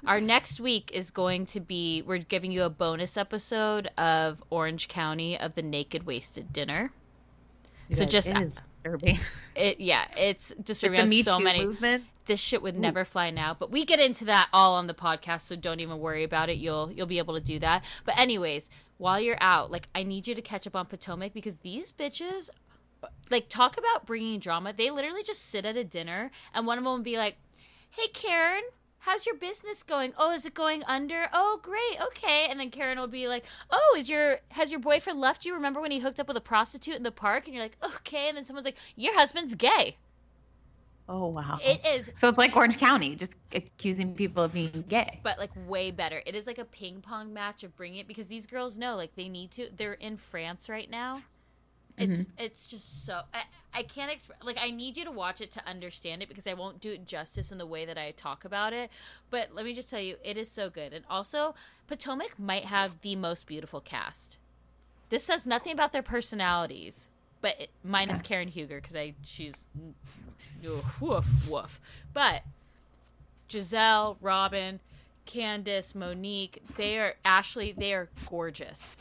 our 0.07 0.20
next 0.20 0.61
week 0.61 0.90
is 0.92 1.11
going 1.11 1.46
to 1.46 1.61
be. 1.61 2.02
We're 2.02 2.18
giving 2.18 2.52
you 2.52 2.64
a 2.64 2.68
bonus 2.68 3.16
episode 3.16 3.88
of 3.96 4.44
Orange 4.50 4.88
County 4.88 5.38
of 5.38 5.54
the 5.54 5.62
Naked 5.62 6.04
Wasted 6.04 6.52
Dinner. 6.52 6.92
So 7.90 8.00
Guys, 8.04 8.12
just 8.12 8.28
it 8.28 8.37
is 8.37 8.54
disturbing. 8.54 9.18
it, 9.57 9.81
yeah, 9.81 10.04
it's 10.18 10.52
disturbing. 10.62 10.98
the 10.98 11.02
on 11.04 11.09
Me 11.09 11.22
so 11.22 11.38
Too 11.38 11.44
many. 11.44 11.64
movement. 11.64 12.04
This 12.29 12.38
shit 12.38 12.62
would 12.62 12.79
never 12.79 13.05
fly 13.05 13.31
now 13.31 13.57
but 13.59 13.73
we 13.73 13.85
get 13.85 13.99
into 13.99 14.25
that 14.25 14.49
all 14.53 14.75
on 14.75 14.87
the 14.87 14.95
podcast 14.95 15.41
so 15.41 15.57
don't 15.57 15.81
even 15.81 15.99
worry 15.99 16.23
about 16.23 16.49
it. 16.49 16.59
You'll 16.59 16.93
you'll 16.93 17.07
be 17.07 17.19
able 17.19 17.35
to 17.35 17.41
do 17.41 17.59
that. 17.59 17.85
But 18.05 18.19
anyways 18.19 18.71
while 18.99 19.21
you're 19.21 19.41
out 19.41 19.71
like 19.71 19.88
i 19.95 20.03
need 20.03 20.27
you 20.27 20.35
to 20.35 20.43
catch 20.43 20.67
up 20.67 20.75
on 20.75 20.85
potomac 20.87 21.33
because 21.33 21.59
these 21.59 21.93
bitches 21.93 22.51
like 23.31 23.49
talk 23.49 23.79
about 23.79 24.07
bringing 24.07 24.41
drama. 24.41 24.73
They 24.73 24.91
literally 24.91 25.23
just 25.23 25.49
sit 25.49 25.64
at 25.64 25.77
a 25.77 25.85
dinner 25.85 26.31
and 26.53 26.67
one 26.67 26.79
of 26.79 26.85
them 26.85 26.95
would 26.95 27.05
be 27.05 27.17
like 27.17 27.37
hey 27.91 28.09
karen 28.12 28.62
how's 29.01 29.25
your 29.25 29.37
business 29.37 29.83
going? 29.83 30.12
Oh 30.19 30.33
is 30.33 30.45
it 30.45 30.55
going 30.55 30.83
under? 30.85 31.29
Oh 31.33 31.61
great 31.62 32.01
okay. 32.09 32.49
And 32.51 32.59
then 32.59 32.71
karen 32.71 32.99
will 32.99 33.07
be 33.07 33.29
like 33.29 33.45
oh 33.71 33.97
is 33.97 34.09
your 34.09 34.41
has 34.51 34.71
your 34.71 34.81
boyfriend 34.81 35.21
left 35.21 35.45
you? 35.47 35.55
Remember 35.55 35.81
when 35.81 35.93
he 35.93 36.01
hooked 36.01 36.21
up 36.21 36.29
with 36.29 36.37
a 36.37 36.43
prostitute 36.43 36.97
in 36.97 37.05
the 37.05 37.11
park? 37.11 37.47
And 37.47 37.55
you're 37.55 37.64
like 37.64 37.77
okay. 37.97 38.29
And 38.29 38.37
then 38.37 38.45
someone's 38.45 38.67
like 38.67 38.79
your 38.97 39.14
husband's 39.14 39.55
gay 39.55 39.97
Oh 41.09 41.29
wow. 41.29 41.59
it 41.62 41.85
is 41.87 42.11
so 42.14 42.29
it's 42.29 42.37
like 42.37 42.55
Orange 42.55 42.77
County, 42.77 43.16
just 43.16 43.35
accusing 43.53 44.14
people 44.14 44.42
of 44.42 44.53
being 44.53 44.85
gay. 44.88 45.21
but 45.23 45.38
like 45.38 45.51
way 45.66 45.90
better. 45.90 46.23
It 46.27 46.35
is 46.35 46.47
like 46.47 46.59
a 46.59 46.64
ping 46.64 47.01
pong 47.01 47.33
match 47.33 47.64
of 47.64 47.75
bringing 47.77 48.01
it 48.01 48.09
because 48.09 48.27
these 48.27 48.47
girls 48.47 48.77
know 48.77 48.97
like 48.97 49.14
they 49.16 49.29
need 49.29 49.51
to. 49.53 49.68
They're 49.75 49.94
in 49.94 50.16
France 50.16 50.68
right 50.68 50.90
now. 50.90 51.23
It's 51.99 52.18
mm-hmm. 52.18 52.44
it's 52.44 52.66
just 52.66 53.07
so 53.07 53.23
I, 53.35 53.42
I 53.75 53.83
can't 53.83 54.11
express 54.11 54.38
like 54.42 54.59
I 54.61 54.71
need 54.71 54.97
you 54.97 55.05
to 55.05 55.11
watch 55.11 55.40
it 55.40 55.51
to 55.53 55.68
understand 55.68 56.23
it 56.23 56.29
because 56.29 56.47
I 56.47 56.55
won't 56.55 56.81
do 56.81 56.92
it 56.92 57.07
justice 57.07 57.51
in 57.51 57.59
the 57.59 57.66
way 57.66 57.85
that 57.87 57.99
I 57.99 58.12
talk 58.12 58.44
about 58.44 58.73
it. 58.73 58.90
But 59.31 59.55
let 59.55 59.64
me 59.64 59.75
just 59.75 59.90
tell 59.90 60.01
you, 60.01 60.16
it 60.23 60.37
is 60.37 60.51
so 60.51 60.71
good. 60.71 60.92
And 60.92 61.05
also, 61.11 61.55
Potomac 61.88 62.38
might 62.38 62.66
have 62.66 63.01
the 63.01 63.16
most 63.16 63.47
beautiful 63.47 63.81
cast. 63.81 64.38
This 65.09 65.25
says 65.25 65.47
nothing 65.47 65.73
about 65.73 65.92
their 65.92 66.03
personalities, 66.03 67.09
but 67.40 67.61
it, 67.61 67.70
minus 67.85 68.22
Karen 68.22 68.48
Huger 68.48 68.81
because 68.81 68.96
I 68.96 69.14
she's 69.24 69.64
woof 70.62 71.01
woof 71.01 71.27
woof. 71.48 71.81
But 72.12 72.42
Gizelle, 73.48 74.16
Robyn, 74.20 74.81
Candiace, 75.27 75.94
Monique, 75.94 76.62
they 76.77 76.98
are 76.98 77.14
Ashley, 77.24 77.72
they 77.77 77.92
are 77.94 78.09
gorgeous. 78.27 78.96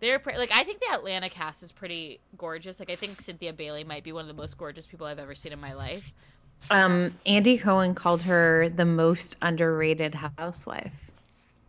They're 0.00 0.18
pre- 0.18 0.36
like 0.36 0.50
I 0.52 0.62
think 0.64 0.80
the 0.80 0.92
Atlanta 0.92 1.30
cast 1.30 1.62
is 1.62 1.72
pretty 1.72 2.20
gorgeous. 2.36 2.78
Like 2.78 2.90
I 2.90 2.96
think 2.96 3.20
Cynthia 3.20 3.52
Bailey 3.52 3.84
might 3.84 4.04
be 4.04 4.12
one 4.12 4.22
of 4.22 4.28
the 4.28 4.40
most 4.40 4.58
gorgeous 4.58 4.86
people 4.86 5.06
I've 5.06 5.18
ever 5.18 5.34
seen 5.34 5.52
in 5.52 5.60
my 5.60 5.72
life. 5.72 6.14
Um, 6.70 7.14
Andy 7.26 7.58
Cohen 7.58 7.94
called 7.94 8.22
her 8.22 8.68
the 8.68 8.84
most 8.84 9.36
underrated 9.42 10.14
housewife. 10.38 11.10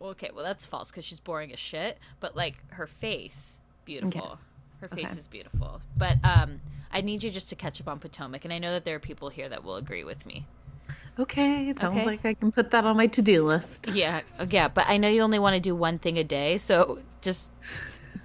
Okay, 0.00 0.30
well 0.34 0.44
that's 0.44 0.66
false 0.66 0.90
because 0.90 1.04
she's 1.04 1.20
boring 1.20 1.52
as 1.52 1.58
shit. 1.58 1.98
But 2.20 2.36
like 2.36 2.56
her 2.72 2.86
face, 2.86 3.58
beautiful. 3.84 4.38
Her 4.80 4.88
face 4.88 5.10
Okay. 5.10 5.18
is 5.20 5.26
beautiful. 5.28 5.80
But 5.96 6.16
um, 6.24 6.60
I 6.92 7.00
need 7.00 7.22
you 7.22 7.30
just 7.30 7.48
to 7.50 7.56
catch 7.56 7.80
up 7.80 7.88
on 7.88 7.98
Potomac, 7.98 8.44
and 8.44 8.52
I 8.52 8.58
know 8.58 8.72
that 8.72 8.84
there 8.84 8.94
are 8.96 9.00
people 9.00 9.28
here 9.28 9.48
that 9.48 9.64
will 9.64 9.76
agree 9.76 10.04
with 10.04 10.24
me. 10.26 10.46
Okay, 11.18 11.68
it 11.68 11.78
sounds 11.78 11.96
Okay. 11.96 12.06
like 12.06 12.24
I 12.24 12.34
can 12.34 12.52
put 12.52 12.70
that 12.70 12.84
on 12.84 12.96
my 12.96 13.08
to-do 13.08 13.42
list. 13.42 13.88
Yeah, 13.88 14.20
uh, 14.38 14.46
yeah, 14.48 14.68
but 14.68 14.86
I 14.88 14.96
know 14.98 15.08
you 15.08 15.22
only 15.22 15.38
want 15.38 15.54
to 15.54 15.60
do 15.60 15.74
one 15.74 15.98
thing 15.98 16.16
a 16.16 16.24
day, 16.24 16.58
so 16.58 17.00
just 17.22 17.50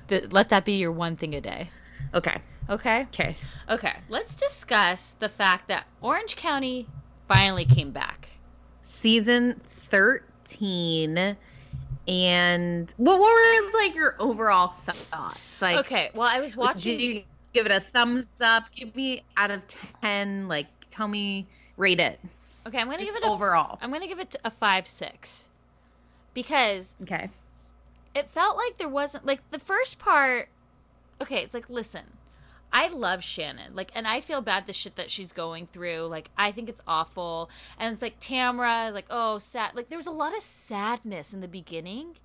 th- 0.08 0.32
let 0.32 0.50
that 0.50 0.64
be 0.64 0.74
your 0.74 0.92
one 0.92 1.16
thing 1.16 1.34
a 1.34 1.42
day. 1.42 1.70
Okay. 2.14 2.38
Okay? 2.70 3.02
Okay. 3.14 3.36
Okay, 3.70 3.94
let's 4.10 4.36
discuss 4.36 5.16
the 5.20 5.28
fact 5.28 5.68
that 5.68 5.86
Orange 6.02 6.36
County 6.36 6.88
finally 7.28 7.66
came 7.66 7.92
back. 7.92 8.30
Season 8.82 9.60
13 9.90 11.36
and 12.08 12.94
what 12.98 13.20
were 13.20 13.80
like 13.80 13.96
your 13.96 14.16
overall 14.20 14.70
thoughts? 14.70 15.62
Like, 15.62 15.78
Okay, 15.80 16.12
well, 16.14 16.28
I 16.28 16.40
was 16.40 16.56
watching. 16.58 16.98
did 16.98 17.02
you 17.02 17.24
give 17.54 17.66
it 17.66 17.72
a 17.72 17.80
thumbs 17.80 18.30
up? 18.42 18.66
Give 18.76 18.94
me 18.96 19.24
out 19.38 19.52
of 19.52 19.62
ten. 20.02 20.48
Like, 20.48 20.68
tell 20.90 21.08
me, 21.08 21.48
rate 21.78 22.00
it. 22.00 22.20
Okay, 22.68 22.80
I'm 22.80 22.88
gonna 22.88 23.00
Just 23.00 23.14
give 23.14 23.24
it 23.24 23.28
a 23.28 23.32
overall. 23.32 23.78
I'm 23.82 23.92
gonna 23.92 24.08
give 24.08 24.20
it 24.20 24.36
a 24.44 24.52
five 24.52 24.88
six 24.88 25.48
because 26.34 26.96
Okay. 27.04 27.30
it 28.16 28.30
felt 28.30 28.58
like 28.58 28.78
there 28.78 28.90
wasn't 28.90 29.26
like 29.26 29.40
the 29.52 29.60
first 29.60 30.00
part. 30.00 30.50
Okay, 31.22 31.38
it's 31.44 31.54
like 31.54 31.70
listen, 31.70 32.04
I 32.74 32.88
love 32.88 33.24
Shannon, 33.24 33.76
like, 33.76 33.92
and 33.94 34.08
I 34.08 34.20
feel 34.20 34.42
bad 34.42 34.66
the 34.66 34.74
shit 34.74 34.96
that 34.96 35.10
she's 35.12 35.32
going 35.32 35.68
through. 35.68 36.08
Like, 36.08 36.32
I 36.38 36.52
think 36.52 36.68
it's 36.70 36.82
awful, 36.88 37.50
and 37.78 37.94
it's 37.94 38.02
like 38.02 38.20
Tamra, 38.20 38.92
like, 38.92 39.06
oh, 39.12 39.38
sad. 39.38 39.76
Like, 39.76 39.90
there 39.90 39.98
was 40.00 40.08
a 40.08 40.12
lot 40.12 40.36
of 40.36 40.42
sadness 40.42 41.34
in 41.34 41.42
the 41.42 41.48
beginning, 41.48 42.16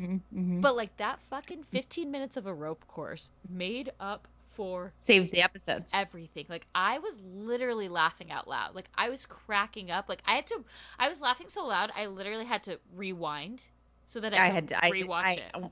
Mm-hmm. 0.00 0.60
but 0.60 0.74
like 0.74 0.96
that 0.96 1.20
fucking 1.20 1.62
15 1.62 2.10
minutes 2.10 2.36
of 2.36 2.46
a 2.46 2.52
rope 2.52 2.84
course 2.88 3.30
made 3.48 3.92
up 4.00 4.26
for 4.52 4.92
Saved 4.96 5.30
the 5.30 5.40
episode. 5.40 5.84
everything. 5.92 6.46
Like 6.48 6.66
I 6.74 6.98
was 6.98 7.20
literally 7.32 7.88
laughing 7.88 8.32
out 8.32 8.48
loud. 8.48 8.74
Like 8.74 8.88
I 8.96 9.08
was 9.08 9.24
cracking 9.24 9.92
up. 9.92 10.08
Like 10.08 10.20
I 10.26 10.34
had 10.34 10.48
to 10.48 10.64
I 10.98 11.08
was 11.08 11.20
laughing 11.20 11.48
so 11.48 11.64
loud 11.64 11.92
I 11.96 12.06
literally 12.06 12.44
had 12.44 12.64
to 12.64 12.80
rewind 12.96 13.62
so 14.06 14.18
that 14.18 14.36
I, 14.36 14.46
I 14.46 14.46
could 14.46 14.54
had 14.54 14.68
to 14.68 14.84
I, 14.84 14.90
rewatch 14.90 15.22
I, 15.24 15.32
it. 15.32 15.64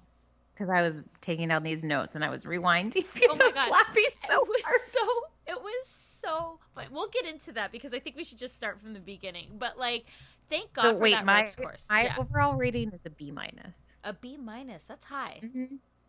Because 0.63 0.75
I 0.79 0.83
was 0.83 1.03
taking 1.21 1.49
down 1.49 1.63
these 1.63 1.83
notes 1.85 2.15
and 2.15 2.25
I 2.25 2.31
was 2.31 2.45
rewinding 2.45 3.05
because 3.15 3.29
Oh 3.31 3.37
my 3.37 3.45
I 3.45 3.49
was 3.49 3.55
God. 3.55 3.71
laughing 3.71 4.05
so 4.17 4.35
it 4.43 4.49
was 4.49 4.65
hard. 4.65 4.81
so 4.81 5.01
it 5.49 5.61
was 5.63 5.87
so 5.87 6.59
fun. 6.75 6.87
We'll 6.93 7.09
get 7.09 7.27
into 7.27 7.53
that 7.53 7.73
because 7.73 7.93
I 7.93 7.99
think 7.99 8.17
we 8.17 8.25
should 8.25 8.39
just 8.39 8.55
start 8.55 8.81
from 8.81 8.93
the 8.95 9.01
beginning. 9.01 9.49
But 9.59 9.79
like 9.79 10.05
thank 10.49 10.73
God 10.73 10.83
So 10.83 10.93
for 10.95 10.99
wait, 11.01 11.15
that 11.15 11.25
my 11.25 11.51
course. 11.61 11.87
my 11.91 12.05
yeah. 12.05 12.17
overall 12.19 12.55
rating 12.55 12.93
is 12.93 13.07
a 13.07 13.11
B 13.11 13.31
minus. 13.31 13.97
a 14.05 14.13
B 14.13 14.37
minus. 14.37 14.85
That's 14.85 15.05
high. 15.05 15.41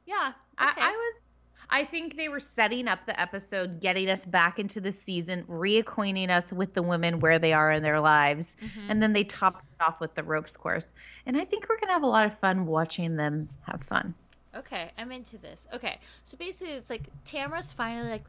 Yeah, 0.06 0.34
Okay. 0.62 0.82
I, 0.82 0.90
I 0.90 0.92
was. 0.92 1.36
I 1.70 1.86
think 1.86 2.18
they 2.18 2.28
were 2.28 2.42
setting 2.42 2.90
up 2.90 3.06
the 3.06 3.18
episode, 3.20 3.80
getting 3.80 4.10
us 4.10 4.26
back 4.26 4.60
into 4.60 4.82
the 4.82 4.92
season, 4.92 5.46
reacquainting 5.46 6.30
us 6.30 6.52
with 6.52 6.74
the 6.74 6.84
women 6.84 7.22
where 7.22 7.40
they 7.40 7.54
are 7.54 7.72
in 7.72 7.82
their 7.84 8.02
lives, 8.02 8.58
Mm-hmm. 8.62 8.92
and 8.92 9.02
then 9.02 9.14
they 9.14 9.24
topped 9.24 9.68
it 9.68 9.82
off 9.82 10.02
with 10.02 10.14
the 10.14 10.24
ropes 10.24 10.58
course. 10.58 10.94
And 11.26 11.38
I 11.38 11.46
think 11.46 11.68
we're 11.70 11.80
gonna 11.80 11.94
have 11.94 12.04
a 12.04 12.08
lot 12.08 12.26
of 12.26 12.38
fun 12.40 12.66
watching 12.66 13.16
them 13.16 13.48
have 13.62 13.82
fun. 13.84 14.14
Okay, 14.56 14.92
I'm 14.98 15.12
into 15.12 15.38
this. 15.38 15.68
Okay, 15.74 16.00
so 16.24 16.38
basically, 16.38 16.74
it's 16.74 16.90
like 16.90 17.10
Tamra's 17.26 17.74
finally 17.74 18.10
like 18.10 18.24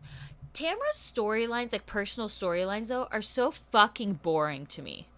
Tamra's 0.55 0.97
storylines, 0.97 1.73
like 1.73 1.87
personal 1.87 2.29
storylines, 2.29 2.89
though, 2.89 3.09
are 3.11 3.23
so 3.23 3.51
fucking 3.51 4.15
boring 4.23 4.67
to 4.67 4.83
me. 4.83 5.09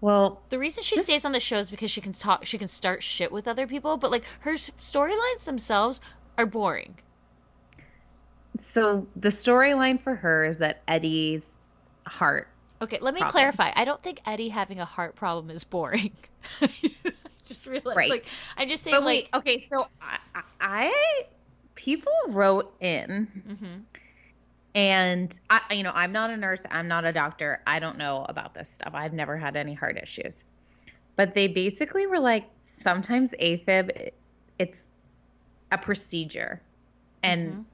Well, 0.00 0.40
The 0.50 0.58
reason 0.58 0.84
she 0.84 0.98
stays 0.98 1.24
on 1.24 1.32
the 1.32 1.40
show 1.40 1.58
is 1.58 1.70
because 1.70 1.90
she 1.90 2.00
can 2.00 2.12
talk, 2.12 2.46
she 2.46 2.56
can 2.58 2.68
start 2.68 3.02
shit 3.02 3.32
with 3.32 3.48
other 3.48 3.66
people, 3.66 3.96
but 3.96 4.10
like 4.12 4.24
her 4.40 4.52
storylines 4.54 5.44
themselves 5.44 6.00
are 6.36 6.46
boring. 6.46 6.98
so 8.56 9.06
the 9.16 9.28
storyline 9.28 10.00
for 10.00 10.14
her 10.16 10.44
is 10.44 10.58
that 10.58 10.82
Eddie's 10.88 11.52
heart. 12.06 12.48
Okay, 12.80 12.98
let 13.00 13.12
me 13.12 13.18
Problem. 13.20 13.32
clarify. 13.32 13.72
I 13.74 13.84
don't 13.84 14.00
think 14.00 14.20
Eddie 14.24 14.50
having 14.50 14.78
a 14.78 14.84
heart 14.84 15.16
problem 15.16 15.50
is 15.50 15.64
boring. 15.64 16.12
Just 17.48 17.66
realized, 17.66 17.96
Right. 17.96 18.10
like, 18.10 18.26
I'm 18.56 18.68
just 18.68 18.84
saying, 18.84 18.94
But 18.94 19.04
like, 19.04 19.24
wait, 19.24 19.28
okay, 19.34 19.66
so 19.72 19.86
I, 20.02 20.18
I, 20.60 21.22
people 21.74 22.12
wrote 22.28 22.74
in, 22.80 23.26
Mhm. 23.48 23.82
and 24.74 25.38
I, 25.48 25.60
you 25.74 25.82
know, 25.82 25.92
I'm 25.94 26.12
not 26.12 26.30
a 26.30 26.36
nurse, 26.36 26.62
I'm 26.70 26.88
not 26.88 27.04
a 27.04 27.12
doctor, 27.12 27.62
I 27.66 27.78
don't 27.78 27.96
know 27.98 28.24
about 28.28 28.54
this 28.54 28.68
stuff. 28.70 28.90
I've 28.94 29.12
never 29.14 29.36
had 29.36 29.56
any 29.56 29.74
heart 29.74 29.98
issues, 30.00 30.44
but 31.16 31.34
they 31.34 31.48
basically 31.48 32.06
were 32.06 32.20
like, 32.20 32.44
sometimes 32.62 33.34
AFib, 33.40 34.10
it's 34.58 34.90
a 35.72 35.78
procedure, 35.78 36.60
and 37.22 37.54
Mhm. 37.54 37.64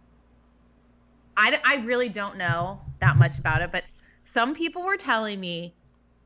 I, 1.37 1.59
I 1.65 1.77
really 1.85 2.09
don't 2.09 2.37
know 2.39 2.81
that 3.01 3.17
much 3.17 3.39
about 3.41 3.61
it, 3.63 3.73
but 3.73 3.83
some 4.25 4.55
people 4.55 4.83
were 4.85 4.97
telling 4.97 5.41
me 5.41 5.75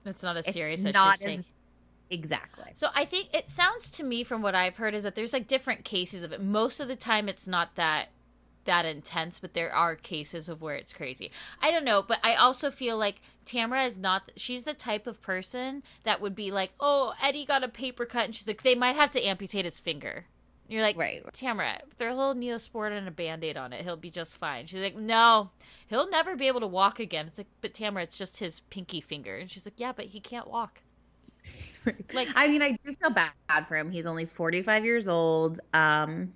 it's 0.05 0.23
not 0.23 0.37
it's 0.37 0.53
serious 0.53 0.85
not 0.85 1.15
she's 1.15 1.21
saying. 1.25 1.39
as 1.41 1.45
exactly. 2.11 2.73
So 2.75 2.89
I 2.95 3.05
think 3.05 3.29
it 3.35 3.49
sounds 3.49 3.91
to 3.93 4.05
me 4.05 4.25
from 4.25 4.43
what 4.43 4.55
I've 4.55 4.77
heard 4.77 4.95
is 4.95 5.03
that 5.03 5.15
there's 5.15 5.33
like 5.33 5.47
different 5.47 5.85
cases 5.85 6.23
of 6.23 6.33
it. 6.33 6.43
Most 6.43 6.81
of 6.81 6.89
the 6.89 6.97
time 6.97 7.29
it's 7.29 7.47
not 7.47 7.75
that 7.77 8.09
that 8.65 8.85
intense, 8.85 9.39
but 9.39 9.55
there 9.55 9.75
are 9.75 9.97
cases 9.97 10.49
of 10.49 10.61
where 10.61 10.75
it's 10.75 10.93
crazy. 10.93 11.31
I 11.63 11.71
don't 11.71 11.85
know, 11.85 12.03
but 12.03 12.19
I 12.23 12.35
also 12.35 12.71
feel 12.71 12.99
like 12.99 13.23
Tamra 13.47 13.87
is 13.87 13.97
not 13.97 14.31
she's 14.37 14.65
the 14.65 14.75
type 14.75 15.07
of 15.07 15.23
person 15.23 15.83
that 16.05 16.21
would 16.21 16.35
be 16.35 16.51
like, 16.51 16.73
"Oh, 16.79 17.15
Eddie 17.23 17.47
got 17.47 17.65
a 17.65 17.69
paper 17.69 18.05
cut." 18.05 18.27
And 18.27 18.35
she's 18.35 18.47
like, 18.47 18.63
"They 18.63 18.75
might 18.75 18.97
have 18.97 19.11
to 19.13 19.27
amputate 19.27 19.65
his 19.65 19.81
finger." 19.81 20.27
You're 20.69 20.83
like, 20.83 20.99
Right. 20.99 21.25
Tamra, 21.33 21.81
throw 21.99 22.15
a 22.15 22.15
little 22.15 22.35
Neosporin 22.35 22.93
and 22.93 23.09
a 23.09 23.11
band-aid 23.11 23.57
on 23.57 23.73
it. 23.73 23.85
He'll 23.85 23.97
be 23.97 24.11
just 24.11 24.37
fine. 24.37 24.67
She's 24.67 24.83
like, 24.83 24.97
no, 24.97 25.51
he'll 25.87 26.11
never 26.11 26.37
be 26.37 26.47
able 26.47 26.61
to 26.61 26.67
walk 26.67 27.01
again. 27.01 27.27
It's 27.27 27.39
like, 27.39 27.47
but 27.63 27.73
Tamra, 27.73 28.03
it's 28.03 28.19
just 28.19 28.37
his 28.37 28.61
pinky 28.61 29.01
finger. 29.01 29.37
And 29.37 29.51
she's 29.51 29.65
like, 29.65 29.79
yeah, 29.81 29.93
but 29.93 30.07
he 30.07 30.21
can't 30.21 30.47
walk. 30.47 30.83
Like- 32.13 32.29
I 32.35 32.49
mean, 32.49 32.63
I 32.63 32.73
do 32.85 32.95
feel 32.95 33.11
bad 33.11 33.33
for 33.67 33.77
him. 33.77 33.91
He's 33.91 34.07
only 34.07 34.27
45 34.27 34.85
years 34.85 35.09
old. 35.09 35.61
Um, 35.73 36.33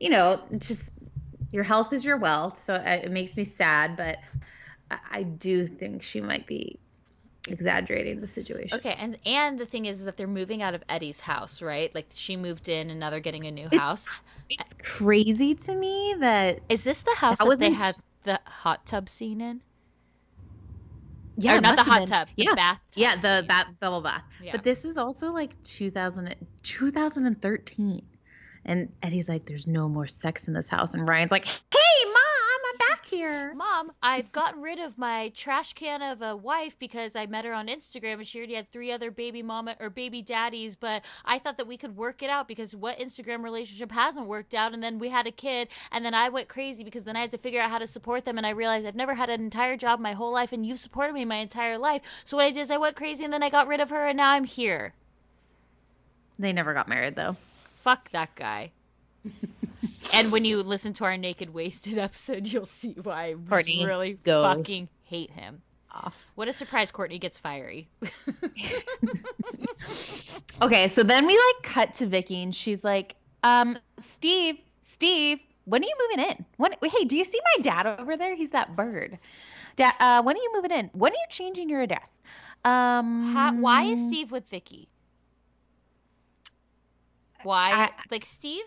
you 0.00 0.10
know, 0.10 0.42
just 0.58 0.92
your 1.52 1.62
health 1.64 1.92
is 1.92 2.04
your 2.04 2.16
wealth, 2.18 2.60
so 2.60 2.74
it 2.74 3.04
it 3.06 3.10
makes 3.12 3.36
me 3.36 3.44
sad. 3.44 3.96
But 3.96 4.18
I, 4.90 4.98
I 5.10 5.22
do 5.22 5.64
think 5.64 6.02
she 6.02 6.20
might 6.20 6.46
be 6.46 6.78
exaggerating 7.48 8.20
the 8.20 8.26
situation. 8.26 8.78
Okay, 8.78 8.96
and 8.98 9.18
and 9.24 9.58
the 9.58 9.66
thing 9.66 9.86
is 9.86 10.04
that 10.04 10.16
they're 10.16 10.26
moving 10.26 10.62
out 10.62 10.74
of 10.74 10.82
Eddie's 10.88 11.20
house, 11.20 11.62
right? 11.62 11.94
Like 11.94 12.06
she 12.14 12.36
moved 12.36 12.68
in, 12.68 12.90
and 12.90 12.98
now 12.98 13.10
they're 13.10 13.20
getting 13.20 13.46
a 13.46 13.50
new 13.50 13.66
It's- 13.66 13.80
house. 13.80 14.06
It's 14.50 14.74
crazy 14.82 15.54
to 15.54 15.74
me 15.74 16.16
that 16.18 16.60
Is 16.68 16.84
this 16.84 17.00
the 17.02 17.14
house 17.14 17.38
That 17.38 17.48
that, 17.48 17.58
they 17.58 17.70
had 17.70 17.94
the 18.24 18.40
hot 18.44 18.84
tub 18.84 19.08
scene 19.08 19.40
in? 19.40 19.62
Yeah, 21.36 21.56
Or 21.56 21.60
not 21.60 21.76
the 21.76 21.82
hot 21.82 22.06
tub, 22.06 22.28
the 22.36 22.44
yeah, 22.44 22.54
bathtub 22.54 22.80
yeah, 22.94 23.16
the 23.16 23.38
scene. 23.40 23.48
that 23.48 23.68
double 23.80 24.00
bath. 24.02 24.22
Yeah. 24.42 24.52
But 24.52 24.62
this 24.62 24.84
is 24.84 24.96
also 24.96 25.32
like 25.32 25.60
2000, 25.62 26.34
2013, 26.62 28.02
and 28.64 28.92
Eddie's 29.02 29.28
like, 29.28 29.44
"There's 29.46 29.66
no 29.66 29.88
more 29.88 30.06
sex 30.06 30.48
in 30.48 30.54
this 30.54 30.68
house," 30.68 30.94
and 30.94 31.08
Ryan's 31.08 31.30
like, 31.30 31.46
"Hey, 31.46 32.04
mom, 32.06 32.13
I'm 32.13 32.13
back 32.13 32.13
here." 33.14 33.54
Mom, 33.54 33.92
I've 34.02 34.32
gotten 34.32 34.62
rid 34.62 34.78
of 34.78 34.98
my 34.98 35.30
trash 35.34 35.72
can 35.72 36.02
of 36.02 36.22
a 36.22 36.36
wife 36.36 36.78
because 36.78 37.16
I 37.16 37.26
met 37.26 37.44
her 37.44 37.52
on 37.52 37.68
Instagram 37.68 38.14
and 38.14 38.26
she 38.26 38.38
already 38.38 38.54
had 38.54 38.70
three 38.70 38.90
other 38.92 39.10
baby 39.10 39.42
mama 39.42 39.76
or 39.80 39.90
baby 39.90 40.22
daddies, 40.22 40.76
but 40.76 41.04
I 41.24 41.38
thought 41.38 41.56
that 41.56 41.66
we 41.66 41.76
could 41.76 41.96
work 41.96 42.22
it 42.22 42.30
out 42.30 42.48
because 42.48 42.74
what 42.74 42.98
Instagram 42.98 43.42
relationship 43.42 43.92
hasn't 43.92 44.26
worked 44.26 44.54
out 44.54 44.74
and 44.74 44.82
then 44.82 44.98
we 44.98 45.08
had 45.08 45.26
a 45.26 45.32
kid 45.32 45.68
and 45.90 46.04
then 46.04 46.14
I 46.14 46.28
went 46.28 46.48
crazy 46.48 46.84
because 46.84 47.04
then 47.04 47.16
I 47.16 47.20
had 47.20 47.30
to 47.30 47.38
figure 47.38 47.60
out 47.60 47.70
how 47.70 47.78
to 47.78 47.86
support 47.86 48.24
them 48.24 48.38
and 48.38 48.46
I 48.46 48.50
realized 48.50 48.86
I've 48.86 48.94
never 48.94 49.14
had 49.14 49.30
an 49.30 49.40
entire 49.40 49.76
job 49.76 50.00
my 50.00 50.12
whole 50.12 50.32
life 50.32 50.52
and 50.52 50.66
you've 50.66 50.78
supported 50.78 51.12
me 51.12 51.24
my 51.24 51.36
entire 51.36 51.78
life. 51.78 52.02
So 52.24 52.36
what 52.36 52.46
I 52.46 52.50
did 52.50 52.60
is 52.60 52.70
I 52.70 52.76
went 52.76 52.96
crazy 52.96 53.24
and 53.24 53.32
then 53.32 53.42
I 53.42 53.50
got 53.50 53.66
rid 53.66 53.80
of 53.80 53.90
her 53.90 54.06
and 54.06 54.16
now 54.16 54.32
I'm 54.32 54.44
here. 54.44 54.94
They 56.38 56.52
never 56.52 56.74
got 56.74 56.88
married 56.88 57.16
though. 57.16 57.36
Fuck 57.76 58.10
that 58.10 58.34
guy. 58.34 58.72
and 60.14 60.32
when 60.32 60.44
you 60.44 60.62
listen 60.62 60.92
to 60.94 61.04
our 61.04 61.16
Naked 61.16 61.50
Wasted 61.52 61.98
episode, 62.08 62.46
you'll 62.46 62.66
see 62.66 62.96
why 63.02 63.30
I 63.30 63.34
Courtney 63.48 63.84
really 63.84 64.14
goes 64.14 64.44
fucking 64.56 64.88
hate 65.02 65.30
him. 65.30 65.62
Off. 65.92 66.26
What 66.34 66.48
a 66.48 66.52
surprise 66.52 66.90
Courtney 66.90 67.18
gets 67.20 67.38
fiery. 67.38 67.88
Okay, 70.62 70.88
so 70.88 71.02
then 71.02 71.26
we 71.26 71.34
like 71.34 71.62
cut 71.62 71.94
to 71.94 72.06
Vicki 72.06 72.42
and 72.42 72.54
she's 72.54 72.84
like, 72.84 73.16
um, 73.42 73.76
Steve, 73.98 74.56
Steve, 74.80 75.40
when 75.64 75.82
are 75.82 75.86
you 75.86 75.94
moving 76.08 76.30
in? 76.30 76.44
When 76.56 76.72
hey, 76.82 77.04
do 77.04 77.16
you 77.16 77.24
see 77.24 77.40
my 77.56 77.62
dad 77.62 77.86
over 77.86 78.16
there? 78.16 78.34
He's 78.34 78.52
that 78.52 78.76
bird. 78.76 79.18
Dad, 79.76 79.94
uh, 79.98 80.22
when 80.22 80.36
are 80.36 80.40
you 80.40 80.52
moving 80.54 80.70
in? 80.70 80.90
When 80.92 81.12
are 81.12 81.14
you 81.16 81.26
changing 81.28 81.68
your 81.68 81.80
address? 81.82 82.10
Um 82.64 83.32
How, 83.34 83.52
why 83.54 83.82
is 83.84 84.06
Steve 84.08 84.30
with 84.32 84.48
Vicki? 84.48 84.88
Why? 87.42 87.70
I- 87.72 87.90
like 88.10 88.24
Steve 88.24 88.64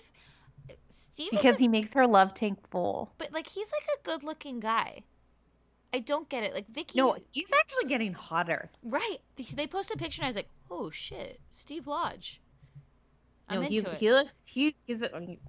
Steve 0.89 1.31
because 1.31 1.55
a- 1.55 1.59
he 1.59 1.67
makes 1.67 1.93
her 1.93 2.07
love 2.07 2.33
tank 2.33 2.59
full. 2.69 3.11
but 3.17 3.31
like 3.31 3.47
he's 3.47 3.71
like 3.71 3.87
a 3.99 4.03
good-looking 4.03 4.59
guy. 4.59 5.03
I 5.93 5.99
don't 5.99 6.27
get 6.27 6.43
it. 6.43 6.53
Like 6.53 6.67
Vicki 6.69 6.97
No, 6.97 7.15
he's 7.31 7.49
actually 7.57 7.85
getting 7.89 8.13
hotter. 8.13 8.69
right. 8.83 9.17
They 9.55 9.67
posted 9.67 9.97
a 9.97 9.99
picture 9.99 10.21
and 10.21 10.25
I 10.25 10.29
was 10.29 10.35
like, 10.35 10.49
"Oh 10.69 10.89
shit, 10.89 11.39
Steve 11.49 11.87
Lodge." 11.87 12.41
I'm 13.49 13.61
no, 13.61 13.67
he, 13.67 13.77
it. 13.77 13.97
he 13.97 14.11
looks 14.11 14.47
he's 14.47 14.73
he's 14.85 15.01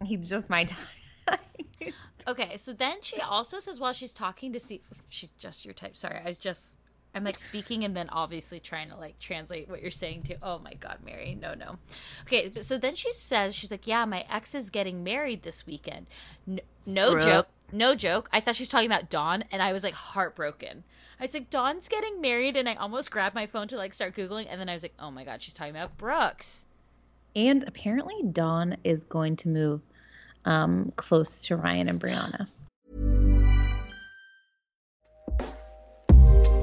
he's 0.05 0.29
just 0.31 0.49
my 0.49 0.65
type. 0.65 0.79
Okay, 2.27 2.59
so 2.59 2.75
then 2.75 2.99
she 3.01 3.19
also 3.21 3.59
says 3.59 3.81
while 3.81 3.95
she's 3.95 4.13
talking 4.13 4.53
to 4.53 4.61
Steve, 4.61 4.83
she's 5.09 5.31
just 5.39 5.65
your 5.65 5.73
type. 5.73 5.97
Sorry, 5.97 6.21
I 6.23 6.33
just, 6.35 6.77
I'm 7.19 7.25
like 7.25 7.39
speaking 7.39 7.83
and 7.83 7.97
then 7.97 8.09
obviously 8.11 8.61
trying 8.61 8.91
to 8.91 8.97
like 8.97 9.19
translate 9.19 9.69
what 9.69 9.83
you're 9.83 9.91
saying 9.91 10.23
to. 10.25 10.37
Oh 10.41 10.61
my 10.61 10.73
God, 10.75 10.99
Mary, 11.05 11.37
no, 11.41 11.53
no. 11.55 11.79
Okay, 12.23 12.53
so 12.53 12.79
then 12.79 12.95
she 12.95 13.13
says, 13.13 13.57
she's 13.57 13.73
like, 13.73 13.89
yeah, 13.89 14.05
my 14.05 14.25
ex 14.31 14.55
is 14.55 14.71
getting 14.71 15.03
married 15.03 15.43
this 15.43 15.67
weekend. 15.67 16.07
No, 16.47 16.61
no 16.87 17.19
joke, 17.19 17.49
no 17.73 17.97
joke. 17.97 18.29
I 18.33 18.39
thought 18.39 18.55
she 18.55 18.63
was 18.63 18.69
talking 18.69 18.87
about 18.87 19.11
Dawn, 19.11 19.43
and 19.51 19.61
I 19.61 19.73
was 19.73 19.83
like 19.83 19.95
heartbroken. 19.95 20.85
I 21.19 21.25
was 21.25 21.35
like, 21.35 21.51
Dawn's 21.51 21.89
getting 21.89 22.21
married, 22.21 22.57
and 22.57 22.69
I 22.69 22.75
almost 22.75 23.11
grabbed 23.11 23.35
my 23.35 23.47
phone 23.47 23.67
to 23.69 23.77
like 23.77 23.95
start 23.95 24.15
googling, 24.15 24.47
and 24.49 24.61
then 24.61 24.69
I 24.69 24.75
was 24.75 24.85
like, 24.85 24.95
oh 25.01 25.11
my 25.11 25.25
God, 25.25 25.43
she's 25.43 25.55
talking 25.55 25.75
about 25.75 25.99
Brooks. 25.99 26.67
And 27.35 27.65
apparently, 27.67 28.23
Dawn 28.31 28.77
is 28.85 29.03
going 29.03 29.35
to 29.37 29.49
move 29.49 29.81
um, 30.45 30.93
close 30.95 31.43
to 31.43 31.57
Ryan 31.57 31.89
and 31.89 32.01
Briana. 32.01 32.47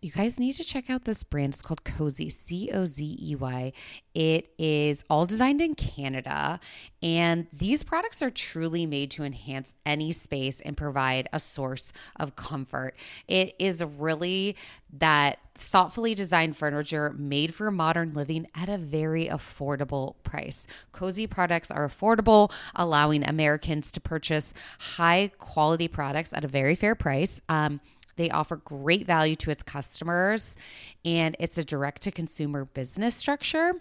You 0.00 0.12
guys 0.12 0.38
need 0.38 0.52
to 0.52 0.64
check 0.64 0.88
out 0.90 1.04
this 1.04 1.24
brand. 1.24 1.54
It's 1.54 1.62
called 1.62 1.82
Cozey, 1.82 2.30
C 2.30 2.70
O 2.72 2.86
Z 2.86 3.18
E 3.20 3.34
Y. 3.34 3.72
It 4.14 4.52
is 4.56 5.04
all 5.10 5.26
designed 5.26 5.60
in 5.60 5.74
Canada, 5.74 6.60
and 7.02 7.48
these 7.52 7.82
products 7.82 8.22
are 8.22 8.30
truly 8.30 8.86
made 8.86 9.10
to 9.12 9.24
enhance 9.24 9.74
any 9.84 10.12
space 10.12 10.60
and 10.60 10.76
provide 10.76 11.28
a 11.32 11.40
source 11.40 11.92
of 12.14 12.36
comfort. 12.36 12.94
It 13.26 13.56
is 13.58 13.82
really 13.82 14.54
that 14.92 15.40
thoughtfully 15.56 16.14
designed 16.14 16.56
furniture 16.56 17.12
made 17.18 17.52
for 17.52 17.68
modern 17.72 18.14
living 18.14 18.46
at 18.54 18.68
a 18.68 18.78
very 18.78 19.26
affordable 19.26 20.14
price. 20.22 20.68
Cozey 20.94 21.28
products 21.28 21.72
are 21.72 21.88
affordable, 21.88 22.52
allowing 22.76 23.28
Americans 23.28 23.90
to 23.90 24.00
purchase 24.00 24.54
high 24.78 25.32
quality 25.38 25.88
products 25.88 26.32
at 26.32 26.44
a 26.44 26.48
very 26.48 26.76
fair 26.76 26.94
price. 26.94 27.40
Um, 27.48 27.80
they 28.18 28.28
offer 28.30 28.56
great 28.56 29.06
value 29.06 29.36
to 29.36 29.50
its 29.50 29.62
customers, 29.62 30.56
and 31.04 31.36
it's 31.38 31.56
a 31.56 31.64
direct 31.64 32.02
to 32.02 32.10
consumer 32.10 32.66
business 32.66 33.14
structure. 33.14 33.74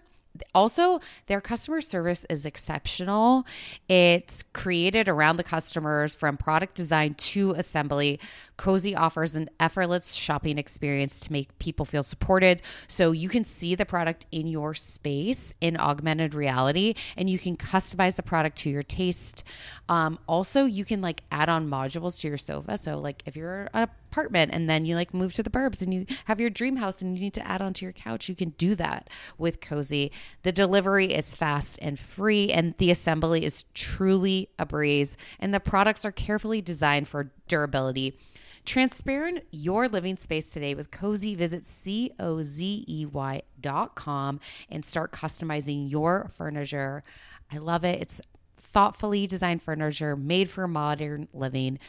Also, 0.54 1.00
their 1.28 1.42
customer 1.42 1.82
service 1.82 2.26
is 2.30 2.46
exceptional. 2.46 3.46
It's 3.88 4.44
created 4.54 5.10
around 5.10 5.38
the 5.38 5.44
customers 5.44 6.16
from 6.16 6.38
product 6.38 6.76
design 6.76 7.16
to 7.16 7.52
assembly. 7.52 8.20
Cozey 8.58 8.98
offers 8.98 9.36
an 9.36 9.50
effortless 9.60 10.14
shopping 10.14 10.58
experience 10.58 11.20
to 11.22 11.32
make 11.32 11.58
people 11.60 11.86
feel 11.86 12.04
supported. 12.04 12.62
So 12.88 13.12
you 13.12 13.30
can 13.30 13.44
see 13.44 13.76
the 13.76 13.86
product 13.86 14.26
in 14.32 14.48
your 14.48 14.74
space 14.74 15.56
in 15.62 15.78
augmented 15.78 16.34
reality 16.34 16.96
and 17.16 17.30
you 17.30 17.40
can 17.40 17.56
customize 17.58 18.16
the 18.16 18.24
product 18.24 18.58
to 18.60 18.70
your 18.70 18.84
taste. 18.84 19.44
Um, 19.90 20.20
also, 20.28 20.66
you 20.66 20.86
can 20.86 21.02
like 21.02 21.24
add 21.32 21.50
on 21.50 21.70
modules 21.70 22.20
to 22.22 22.28
your 22.28 22.38
sofa. 22.38 22.78
So, 22.78 22.98
like 22.98 23.24
if 23.26 23.36
you're 23.36 23.70
an 23.74 23.88
apartment 24.12 24.52
and 24.54 24.70
then 24.70 24.86
you 24.86 24.96
like 24.96 25.14
move 25.14 25.34
to 25.34 25.44
the 25.44 25.50
burbs 25.50 25.82
and 25.82 25.94
you 25.94 26.06
have 26.26 26.40
your 26.40 26.50
dream 26.50 26.78
house 26.78 27.02
and 27.02 27.16
you 27.16 27.24
need 27.24 27.34
to 27.34 27.48
add 27.48 27.62
on 27.62 27.74
to 27.74 27.86
your 27.86 27.94
couch, 27.94 28.30
you 28.30 28.36
can 28.36 28.50
do 28.52 28.76
that 28.76 29.10
with 29.38 29.60
Cozey. 29.60 30.12
The 30.44 30.52
delivery 30.52 31.14
is 31.14 31.36
fast 31.36 31.80
and 31.82 32.00
free, 32.00 32.52
and 32.52 32.76
the 32.78 32.92
assembly 32.92 33.44
is 33.46 33.64
truly 33.74 34.50
a 34.58 34.66
breeze. 34.66 35.18
And 35.40 35.54
the 35.54 35.60
products 35.60 36.06
are 36.06 36.12
carefully 36.12 36.62
designed 36.62 37.08
for 37.08 37.32
durability. 37.48 38.18
Transparent 38.66 39.44
your 39.52 39.88
living 39.88 40.18
space 40.18 40.50
today 40.50 40.76
with 40.76 40.92
Cozey. 40.92 41.38
Visit 41.38 41.66
C 41.66 42.12
O 42.20 42.44
Z 42.44 42.86
E 42.88 43.06
Y 43.06 43.42
dot 43.62 43.96
com 43.96 44.40
and 44.70 44.84
start 44.84 45.14
customizing 45.14 45.90
your 45.90 46.32
furniture. 46.36 47.04
I 47.52 47.60
love 47.60 47.86
it. 47.86 48.02
It's 48.02 48.20
thoughtfully 48.58 49.26
designed 49.26 49.62
furniture 49.62 50.16
made 50.18 50.50
for 50.50 50.68
modern 50.68 51.30
living. 51.34 51.80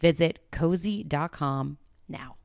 Visit 0.00 0.38
cozey.com 0.50 1.78
now. 2.08 2.37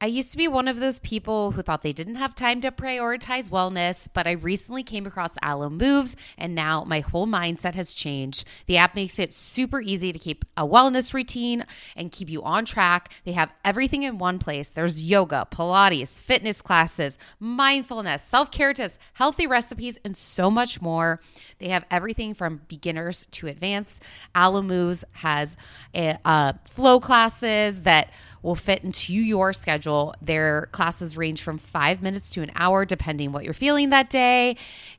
I 0.00 0.06
used 0.06 0.32
to 0.32 0.36
be 0.36 0.48
one 0.48 0.68
of 0.68 0.80
those 0.80 0.98
people 0.98 1.52
who 1.52 1.62
thought 1.62 1.82
they 1.82 1.92
didn't 1.92 2.16
have 2.16 2.34
time 2.34 2.60
to 2.62 2.70
prioritize 2.70 3.48
wellness, 3.48 4.08
but 4.12 4.26
I 4.26 4.32
recently 4.32 4.82
came 4.82 5.06
across 5.06 5.36
Alo 5.42 5.70
Moves 5.70 6.16
and 6.36 6.54
now 6.54 6.84
my 6.84 7.00
whole 7.00 7.26
mindset 7.26 7.74
has 7.74 7.94
changed. 7.94 8.44
The 8.66 8.76
app 8.76 8.96
makes 8.96 9.18
it 9.18 9.32
super 9.32 9.80
easy 9.80 10.12
to 10.12 10.18
keep 10.18 10.44
a 10.56 10.66
wellness 10.66 11.14
routine 11.14 11.64
and 11.96 12.12
keep 12.12 12.28
you 12.28 12.42
on 12.42 12.64
track. 12.64 13.12
They 13.24 13.32
have 13.32 13.52
everything 13.64 14.02
in 14.02 14.18
one 14.18 14.38
place. 14.38 14.70
There's 14.70 15.02
yoga, 15.02 15.46
Pilates, 15.50 16.20
fitness 16.20 16.60
classes, 16.60 17.16
mindfulness, 17.38 18.22
self 18.22 18.50
care 18.50 18.74
tips, 18.74 18.98
healthy 19.14 19.46
recipes, 19.46 19.98
and 20.04 20.16
so 20.16 20.50
much 20.50 20.82
more. 20.82 21.20
They 21.58 21.68
have 21.68 21.86
everything 21.90 22.34
from 22.34 22.62
beginners 22.68 23.26
to 23.30 23.46
advanced. 23.46 24.02
Alo 24.34 24.60
Moves 24.60 25.04
has 25.12 25.56
a, 25.94 26.18
uh, 26.24 26.54
flow 26.66 27.00
classes 27.00 27.82
that 27.82 28.10
will 28.44 28.54
fit 28.54 28.84
into 28.84 29.14
your 29.14 29.54
schedule. 29.54 30.14
Their 30.20 30.68
classes 30.70 31.16
range 31.16 31.42
from 31.42 31.56
five 31.56 32.02
minutes 32.02 32.28
to 32.30 32.42
an 32.42 32.52
hour, 32.54 32.84
depending 32.84 33.32
what 33.32 33.42
you're 33.42 33.54
feeling 33.54 33.88
that 33.90 34.10
day. 34.10 34.56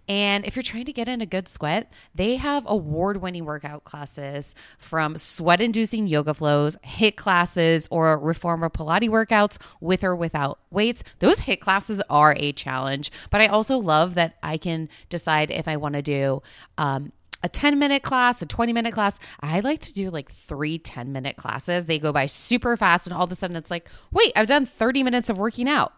And 0.10 0.46
if 0.46 0.56
you're 0.56 0.64
trying 0.64 0.86
to 0.86 0.94
get 0.94 1.08
in 1.08 1.22
a 1.22 1.28
good 1.28 1.48
sweat, 1.48 1.92
they 2.16 2.38
have 2.38 2.64
award 2.66 3.22
winning 3.22 3.46
workout 3.46 3.84
classes 3.84 4.56
from 4.80 5.16
sweat 5.16 5.62
inducing 5.62 6.08
yoga 6.08 6.34
flows, 6.34 6.76
HIIT 6.84 7.16
classes, 7.18 7.88
or 7.92 8.18
reformer 8.18 8.70
Pilates 8.70 9.10
workouts 9.10 9.60
with 9.80 10.04
or 10.04 10.16
without 10.16 10.60
weights. 10.72 11.04
Those 11.20 11.42
HIIT 11.42 11.60
classes 11.60 12.02
are 12.10 12.36
a 12.38 12.52
challenge, 12.52 13.12
but 13.30 13.42
I 13.42 13.48
also 13.48 13.78
love 13.78 14.16
that 14.16 14.38
I 14.42 14.58
can 14.58 14.90
decide 15.10 15.52
if 15.52 15.68
I 15.68 15.78
want 15.78 15.94
to 15.94 16.02
do 16.02 16.42
um, 16.80 17.12
a 17.46 17.50
10 17.50 17.78
minute 17.78 18.02
class, 18.02 18.42
a 18.42 18.46
20 18.48 18.74
minute 18.74 18.92
class. 18.92 19.20
I 19.40 19.60
like 19.60 19.80
to 19.82 19.94
do 19.94 20.10
like 20.10 20.32
three 20.32 20.80
10 20.80 21.12
minute 21.12 21.38
classes. 21.38 21.86
They 21.86 22.00
go 22.00 22.12
by 22.12 22.26
super 22.26 22.76
fast, 22.76 23.06
and 23.06 23.16
all 23.16 23.24
of 23.24 23.32
a 23.32 23.36
sudden 23.36 23.56
it's 23.56 23.70
like, 23.70 23.88
wait, 24.12 24.34
I've 24.36 24.48
done 24.48 24.66
30 24.66 25.04
minutes 25.04 25.30
of 25.30 25.38
working 25.38 25.70
out. 25.70 25.94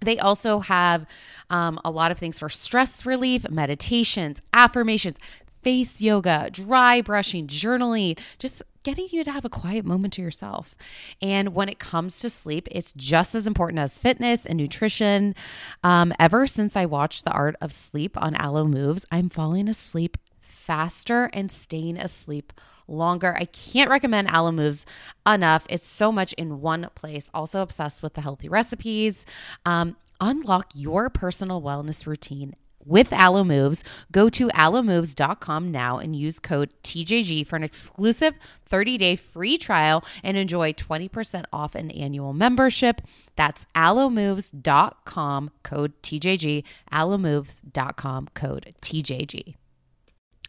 They 0.00 0.18
also 0.18 0.58
have 0.58 1.06
um, 1.48 1.78
a 1.84 1.92
lot 1.92 2.10
of 2.10 2.18
things 2.18 2.40
for 2.40 2.48
stress 2.48 3.06
relief, 3.06 3.48
meditations, 3.48 4.42
affirmations, 4.52 5.16
face 5.62 6.00
yoga, 6.00 6.50
dry 6.50 7.00
brushing, 7.00 7.46
journaling, 7.46 8.18
just 8.40 8.60
getting 8.82 9.06
you 9.12 9.22
to 9.22 9.30
have 9.30 9.44
a 9.44 9.48
quiet 9.48 9.84
moment 9.84 10.12
to 10.14 10.22
yourself. 10.22 10.74
And 11.22 11.54
when 11.54 11.68
it 11.68 11.78
comes 11.78 12.18
to 12.18 12.28
sleep, 12.28 12.66
it's 12.70 12.92
just 12.92 13.34
as 13.36 13.46
important 13.46 13.78
as 13.78 13.98
fitness 13.98 14.44
and 14.44 14.58
nutrition. 14.58 15.36
Um, 15.84 16.12
ever 16.18 16.48
since 16.48 16.76
I 16.76 16.84
watched 16.84 17.24
The 17.24 17.32
Art 17.32 17.54
of 17.62 17.72
Sleep 17.72 18.20
on 18.20 18.34
Alo 18.34 18.66
Moves, 18.66 19.06
I'm 19.10 19.30
falling 19.30 19.68
asleep 19.68 20.18
faster 20.64 21.30
and 21.32 21.52
staying 21.52 21.98
asleep 21.98 22.52
longer. 22.88 23.34
I 23.38 23.44
can't 23.46 23.90
recommend 23.90 24.28
Alo 24.28 24.52
Moves 24.52 24.86
enough. 25.26 25.66
It's 25.68 25.86
so 25.86 26.12
much 26.12 26.32
in 26.34 26.60
one 26.60 26.88
place. 26.94 27.30
Also 27.34 27.62
obsessed 27.62 28.02
with 28.02 28.14
the 28.14 28.20
healthy 28.20 28.48
recipes. 28.48 29.26
Um, 29.64 29.96
unlock 30.20 30.72
your 30.74 31.10
personal 31.10 31.62
wellness 31.62 32.06
routine 32.06 32.54
with 32.84 33.12
Alo 33.12 33.44
Moves. 33.44 33.82
Go 34.12 34.28
to 34.28 34.48
alomoves.com 34.48 35.70
now 35.70 35.98
and 35.98 36.14
use 36.14 36.38
code 36.38 36.70
TJG 36.82 37.46
for 37.46 37.56
an 37.56 37.64
exclusive 37.64 38.34
30-day 38.70 39.16
free 39.16 39.56
trial 39.56 40.04
and 40.22 40.36
enjoy 40.36 40.72
20% 40.72 41.44
off 41.52 41.74
an 41.74 41.90
annual 41.90 42.32
membership. 42.32 43.00
That's 43.36 43.66
alomoves.com 43.74 45.50
code 45.62 46.02
TJG, 46.02 46.64
alomoves.com 46.92 48.28
code 48.34 48.74
TJG. 48.82 49.54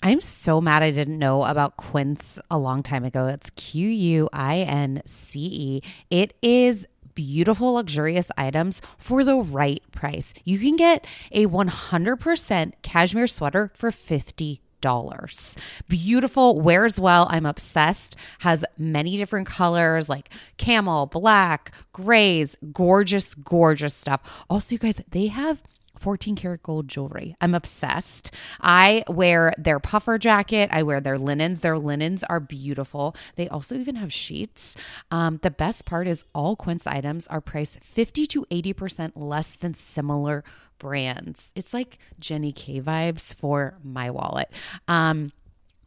I'm 0.04 0.22
so 0.22 0.62
mad 0.62 0.84
I 0.84 0.92
didn't 0.92 1.18
know 1.18 1.44
about 1.44 1.78
Quince 1.78 2.38
a 2.52 2.58
long 2.58 2.84
time 2.84 3.04
ago. 3.04 3.28
It's 3.28 3.50
Q 3.52 3.88
U 3.88 4.30
I 4.32 4.58
N 4.60 5.02
C 5.06 5.40
E. 5.40 5.82
It 6.10 6.36
is 6.42 6.88
beautiful, 7.16 7.74
luxurious 7.74 8.30
items 8.38 8.82
for 8.98 9.24
the 9.24 9.38
right 9.38 9.82
price. 9.92 10.34
You 10.44 10.60
can 10.60 10.76
get 10.76 11.06
a 11.32 11.48
100% 11.48 12.74
cashmere 12.82 13.28
sweater 13.28 13.72
for 13.74 13.92
50 13.92 14.62
dollars. 14.82 15.56
Beautiful, 15.88 16.60
wears 16.62 17.00
well. 17.00 17.26
I'm 17.32 17.48
obsessed. 17.48 18.16
Has 18.40 18.64
many 18.78 19.18
different 19.18 19.48
colors 19.48 20.10
like 20.10 20.30
camel, 20.58 21.08
black, 21.08 21.72
grays, 21.92 22.56
gorgeous, 22.72 23.34
gorgeous 23.34 23.96
stuff. 23.96 24.22
Also, 24.48 24.76
you 24.76 24.80
guys, 24.80 25.02
they 25.10 25.28
have 25.28 25.64
14 26.06 26.36
karat 26.36 26.62
gold 26.62 26.88
jewelry. 26.88 27.36
I'm 27.42 27.56
obsessed. 27.56 28.30
I 28.62 29.04
wear 29.08 29.56
their 29.58 29.80
puffer 29.80 30.20
jacket. 30.20 30.70
I 30.72 30.84
wear 30.84 31.02
their 31.02 31.18
linens. 31.18 31.62
Their 31.62 31.80
linens 31.80 32.24
are 32.24 32.40
beautiful. 32.40 33.16
They 33.38 33.50
also 33.50 33.74
even 33.74 33.96
have 33.96 34.14
sheets. 34.14 34.76
Um, 35.10 35.40
the 35.42 35.50
best 35.50 35.86
part 35.86 36.08
is 36.08 36.24
all 36.36 36.56
Quince 36.56 36.86
items 36.86 37.26
are 37.26 37.42
priced 37.42 37.84
50 37.84 38.28
to 38.28 38.46
80% 38.52 39.14
less 39.16 39.56
than 39.56 39.74
similar 39.74 40.44
brands. 40.78 41.52
It's 41.56 41.74
like 41.74 41.98
Jenni 42.22 42.54
Kayne 42.54 42.84
vibes 42.84 43.34
for 43.34 43.80
my 43.84 44.12
wallet. 44.12 44.52
Um, 44.88 45.32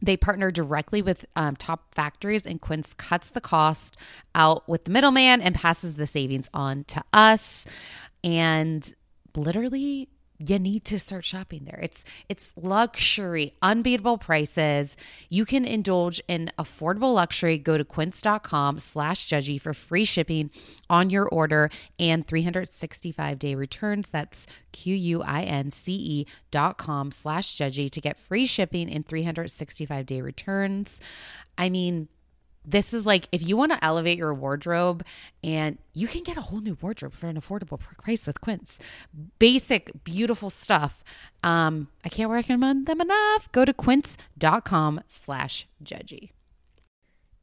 they 0.02 0.16
partner 0.16 0.50
directly 0.50 1.00
with 1.00 1.26
um, 1.36 1.54
top 1.54 1.94
factories, 1.94 2.44
and 2.44 2.60
Quince 2.60 2.92
cuts 2.92 3.30
the 3.30 3.40
cost 3.40 3.96
out 4.34 4.68
with 4.68 4.82
the 4.82 4.90
middleman 4.90 5.40
and 5.40 5.54
passes 5.54 5.94
the 5.94 6.08
savings 6.08 6.50
on 6.52 6.82
to 6.88 7.04
us. 7.12 7.66
And 8.24 8.92
literally 9.36 10.08
you 10.38 10.58
need 10.58 10.84
to 10.84 11.00
start 11.00 11.24
shopping 11.24 11.64
there. 11.64 11.80
It's 11.82 12.04
it's 12.28 12.52
luxury, 12.56 13.54
unbeatable 13.60 14.18
prices. 14.18 14.96
You 15.28 15.44
can 15.44 15.64
indulge 15.64 16.20
in 16.28 16.52
affordable 16.58 17.14
luxury. 17.14 17.58
Go 17.58 17.76
to 17.76 17.84
quince.com 17.84 18.78
slash 18.78 19.28
judgy 19.28 19.60
for 19.60 19.74
free 19.74 20.04
shipping 20.04 20.50
on 20.88 21.10
your 21.10 21.28
order 21.28 21.70
and 21.98 22.26
365 22.26 23.38
day 23.38 23.54
returns. 23.56 24.10
That's 24.10 24.46
Q-U-I-N-C-E 24.72 26.26
dot 26.50 26.78
com 26.78 27.10
slash 27.10 27.56
judgy 27.56 27.90
to 27.90 28.00
get 28.00 28.16
free 28.16 28.46
shipping 28.46 28.88
and 28.92 29.04
365 29.04 30.06
day 30.06 30.20
returns. 30.20 31.00
I 31.56 31.68
mean, 31.68 32.08
this 32.70 32.92
is 32.92 33.06
like 33.06 33.28
if 33.32 33.46
you 33.46 33.56
want 33.56 33.72
to 33.72 33.84
elevate 33.84 34.18
your 34.18 34.34
wardrobe 34.34 35.04
and 35.42 35.78
you 35.94 36.06
can 36.06 36.22
get 36.22 36.36
a 36.36 36.42
whole 36.42 36.60
new 36.60 36.76
wardrobe 36.80 37.12
for 37.12 37.28
an 37.28 37.40
affordable 37.40 37.78
price 37.78 38.26
with 38.26 38.40
Quince. 38.40 38.78
Basic, 39.38 39.92
beautiful 40.04 40.50
stuff. 40.50 41.02
Um, 41.42 41.88
I 42.04 42.08
can't 42.08 42.30
recommend 42.30 42.86
them 42.86 43.00
enough. 43.00 43.50
Go 43.52 43.64
to 43.64 43.72
quince.com 43.72 45.00
slash 45.08 45.66
judgy. 45.82 46.30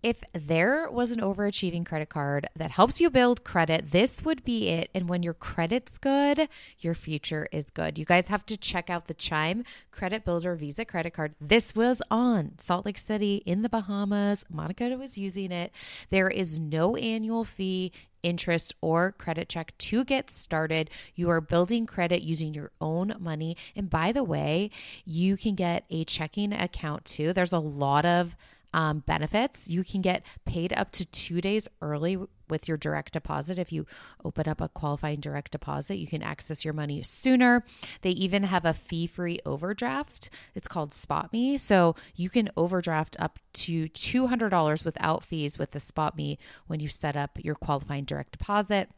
If 0.06 0.24
there 0.34 0.88
was 0.91 1.10
an 1.10 1.20
overachieving 1.20 1.84
credit 1.84 2.10
card 2.10 2.47
that 2.56 2.70
helps 2.70 3.01
you 3.01 3.10
build 3.10 3.43
credit, 3.43 3.89
this 3.89 4.24
would 4.24 4.45
be 4.45 4.68
it. 4.68 4.91
And 4.93 5.10
when 5.10 5.24
your 5.24 5.34
credit's 5.34 5.97
good, 5.97 6.47
your 6.78 6.93
future 6.93 7.47
is 7.51 7.72
good. 7.72 7.97
You 7.97 8.06
guys 8.06 8.28
have 8.28 8.45
to 8.45 8.56
check 8.56 8.91
out 8.91 9.08
the 9.08 9.16
Chime 9.16 9.64
Credit 9.89 10.24
Builder 10.24 10.53
Visa 10.53 10.86
credit 10.86 11.16
card. 11.16 11.34
This 11.41 11.74
was 11.74 12.03
on 12.12 12.51
Salt 12.60 12.86
Lake 12.86 12.99
City 12.99 13.41
in 13.47 13.64
the 13.64 13.68
Bahamas. 13.68 14.45
Monica 14.47 14.95
was 14.95 15.18
using 15.18 15.51
it. 15.51 15.72
There 16.12 16.30
is 16.30 16.60
no 16.60 16.95
annual 16.97 17.43
fee 17.43 17.91
interest 18.22 18.76
or 18.82 19.12
credit 19.12 19.49
check 19.49 19.76
to 19.80 20.03
get 20.03 20.30
started. 20.30 20.91
You 21.16 21.32
are 21.32 21.41
building 21.41 21.88
credit 21.88 22.22
using 22.22 22.53
your 22.53 22.70
own 22.80 23.16
money. 23.20 23.58
And 23.76 23.89
by 23.89 24.12
the 24.12 24.24
way, 24.24 24.70
you 25.03 25.36
can 25.36 25.56
get 25.56 25.84
a 25.89 26.03
checking 26.06 26.53
account 26.53 27.06
too. 27.06 27.34
There's 27.34 27.53
a 27.53 27.58
lot 27.58 28.06
of 28.06 28.36
um, 28.76 28.99
benefits. 28.99 29.69
You 29.69 29.86
can 29.86 30.01
get 30.01 30.23
paid 30.45 30.73
up 30.73 30.91
to 30.91 31.05
two 31.05 31.39
days 31.39 31.69
early 31.82 32.17
with 32.49 32.67
your 32.67 32.76
direct 32.76 33.13
deposit. 33.13 33.57
If 33.57 33.71
you 33.71 33.88
open 34.23 34.49
up 34.49 34.59
a 34.59 34.67
qualifying 34.67 35.21
direct 35.21 35.53
deposit, 35.53 35.95
you 35.95 36.07
can 36.07 36.21
access 36.21 36.65
your 36.65 36.73
money 36.73 37.01
sooner. 37.01 37.63
They 38.01 38.09
even 38.09 38.43
have 38.43 38.65
a 38.65 38.73
fee 38.73 39.07
free 39.07 39.39
overdraft. 39.45 40.30
It's 40.53 40.67
called 40.67 40.91
SpotMe. 40.91 41.57
So 41.57 41.95
you 42.15 42.30
can 42.30 42.49
overdraft 42.57 43.15
up 43.17 43.39
to 43.53 43.88
$200 43.88 44.84
without 44.84 45.23
fees 45.23 45.57
with 45.57 45.71
the 45.71 45.80
SpotMe 45.80 46.38
when 46.67 46.82
you 46.82 46.89
set 46.89 47.15
up 47.15 47.39
your 47.41 47.55
qualifying 47.55 48.03
direct 48.03 48.34
deposit. 48.34 48.89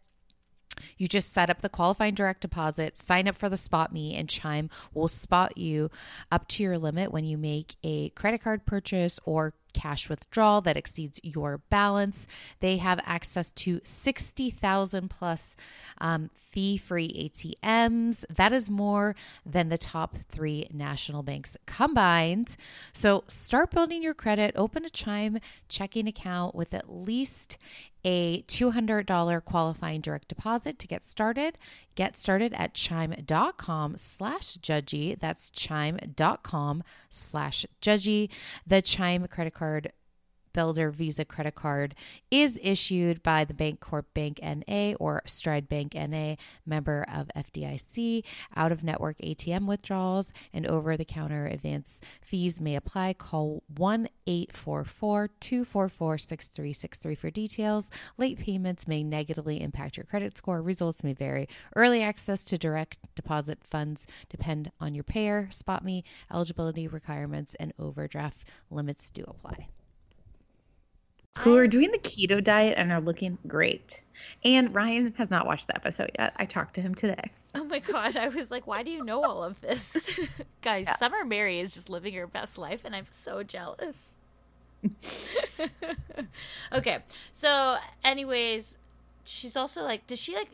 You 0.97 1.07
just 1.07 1.33
set 1.33 1.49
up 1.49 1.61
the 1.61 1.69
qualifying 1.69 2.15
direct 2.15 2.41
deposit, 2.41 2.97
sign 2.97 3.27
up 3.27 3.35
for 3.35 3.49
the 3.49 3.55
SpotMe, 3.55 4.17
and 4.17 4.29
Chime 4.29 4.69
will 4.93 5.07
spot 5.07 5.57
you 5.57 5.89
up 6.31 6.47
to 6.49 6.63
your 6.63 6.77
limit 6.77 7.11
when 7.11 7.25
you 7.25 7.37
make 7.37 7.75
a 7.83 8.09
credit 8.09 8.41
card 8.41 8.65
purchase 8.65 9.19
or 9.25 9.53
cash 9.73 10.09
withdrawal 10.09 10.61
that 10.61 10.77
exceeds 10.77 11.19
your 11.23 11.59
balance. 11.69 12.27
They 12.59 12.77
have 12.77 12.99
access 13.05 13.51
to 13.51 13.81
60,000 13.83 15.09
plus 15.09 15.55
um, 15.99 16.29
fee 16.35 16.77
free 16.77 17.31
ATMs. 17.31 18.25
That 18.29 18.53
is 18.53 18.69
more 18.69 19.15
than 19.45 19.69
the 19.69 19.77
top 19.77 20.17
three 20.29 20.67
national 20.73 21.23
banks 21.23 21.57
combined. 21.65 22.55
So 22.93 23.23
start 23.27 23.71
building 23.71 24.01
your 24.01 24.13
credit, 24.13 24.53
open 24.55 24.85
a 24.85 24.89
Chime 24.89 25.39
checking 25.69 26.07
account 26.07 26.55
with 26.55 26.73
at 26.73 26.91
least 26.91 27.57
a 28.03 28.41
$200 28.43 29.43
qualifying 29.43 30.01
direct 30.01 30.29
deposit 30.29 30.79
to 30.79 30.87
get 30.87 31.03
started. 31.03 31.57
Get 31.97 32.15
started 32.15 32.53
at 32.53 32.75
chime.com 32.75 33.97
slash 33.97 34.57
judgy. 34.57 35.19
That's 35.19 35.49
chime.com 35.49 36.83
slash 37.09 37.65
judgy. 37.81 38.29
The 38.67 38.83
Chime 38.83 39.27
credit 39.27 39.55
card 39.55 39.91
Builder 40.57 40.89
Visa 40.89 41.23
credit 41.23 41.53
card 41.53 41.93
is 42.31 42.59
issued 42.63 43.21
by 43.21 43.45
the 43.45 43.53
Bancorp 43.53 44.05
Bank 44.15 44.39
NA 44.41 44.93
or 44.99 45.21
Stride 45.27 45.69
Bank 45.69 45.93
NA, 45.93 46.33
member 46.65 47.05
of 47.13 47.29
FDIC. 47.35 48.23
Out 48.55 48.71
of 48.71 48.83
network 48.83 49.19
ATM 49.19 49.67
withdrawals 49.67 50.33
and 50.51 50.65
over 50.65 50.97
the 50.97 51.05
counter 51.05 51.45
advance 51.45 52.01
fees 52.21 52.59
may 52.59 52.75
apply. 52.75 53.13
Call 53.13 53.61
1 53.75 54.09
844 54.25 55.27
244 55.39 56.17
6363 56.17 57.13
for 57.13 57.29
details. 57.29 57.85
Late 58.17 58.39
payments 58.39 58.87
may 58.87 59.03
negatively 59.03 59.61
impact 59.61 59.95
your 59.95 60.05
credit 60.05 60.35
score. 60.35 60.63
Results 60.63 61.03
may 61.03 61.13
vary. 61.13 61.47
Early 61.75 62.01
access 62.01 62.43
to 62.45 62.57
direct 62.57 62.97
deposit 63.13 63.59
funds 63.69 64.07
depend 64.27 64.71
on 64.81 64.95
your 64.95 65.03
payer. 65.03 65.49
SpotMe 65.51 66.01
eligibility 66.33 66.87
requirements 66.87 67.53
and 67.59 67.73
overdraft 67.77 68.43
limits 68.71 69.11
do 69.11 69.23
apply 69.27 69.67
who 71.39 71.55
are 71.55 71.67
doing 71.67 71.91
the 71.91 71.97
keto 71.99 72.43
diet 72.43 72.75
and 72.77 72.91
are 72.91 72.99
looking 73.01 73.37
great. 73.47 74.01
And 74.43 74.73
Ryan 74.73 75.13
has 75.17 75.31
not 75.31 75.45
watched 75.45 75.67
the 75.67 75.75
episode 75.75 76.11
yet. 76.17 76.33
I 76.37 76.45
talked 76.45 76.73
to 76.75 76.81
him 76.81 76.95
today. 76.95 77.31
Oh 77.55 77.63
my 77.63 77.79
god, 77.79 78.15
I 78.17 78.29
was 78.29 78.51
like, 78.51 78.67
why 78.67 78.83
do 78.83 78.91
you 78.91 79.03
know 79.03 79.23
all 79.23 79.43
of 79.43 79.59
this? 79.61 80.19
Guys, 80.61 80.85
yeah. 80.85 80.95
Summer 80.95 81.25
Mary 81.25 81.59
is 81.59 81.73
just 81.73 81.89
living 81.89 82.13
her 82.13 82.27
best 82.27 82.57
life 82.57 82.81
and 82.85 82.95
I'm 82.95 83.05
so 83.11 83.43
jealous. 83.43 84.17
okay. 86.71 86.99
So, 87.31 87.77
anyways, 88.03 88.77
she's 89.23 89.57
also 89.57 89.83
like 89.83 90.07
does 90.07 90.19
she 90.19 90.35
like 90.35 90.49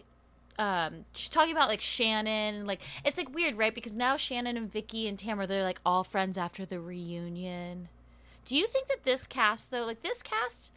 um 0.60 1.06
she's 1.14 1.30
talking 1.30 1.52
about 1.52 1.68
like 1.68 1.82
Shannon 1.82 2.66
like 2.66 2.82
it's 3.04 3.18
like 3.18 3.34
weird, 3.34 3.58
right? 3.58 3.74
Because 3.74 3.96
now 3.96 4.18
Shannon 4.18 4.58
and 4.58 4.72
Vicki 4.72 5.08
and 5.08 5.18
Tamra 5.18 5.48
they're 5.48 5.64
like 5.64 5.82
all 5.86 6.04
friends 6.04 6.38
after 6.38 6.66
the 6.66 6.80
reunion. 6.80 7.90
Do 8.46 8.58
you 8.58 8.68
think 8.68 8.88
that 8.88 9.04
this 9.04 9.28
cast 9.28 9.72
though, 9.72 9.86
like 9.86 10.02
this 10.02 10.22
cast, 10.22 10.74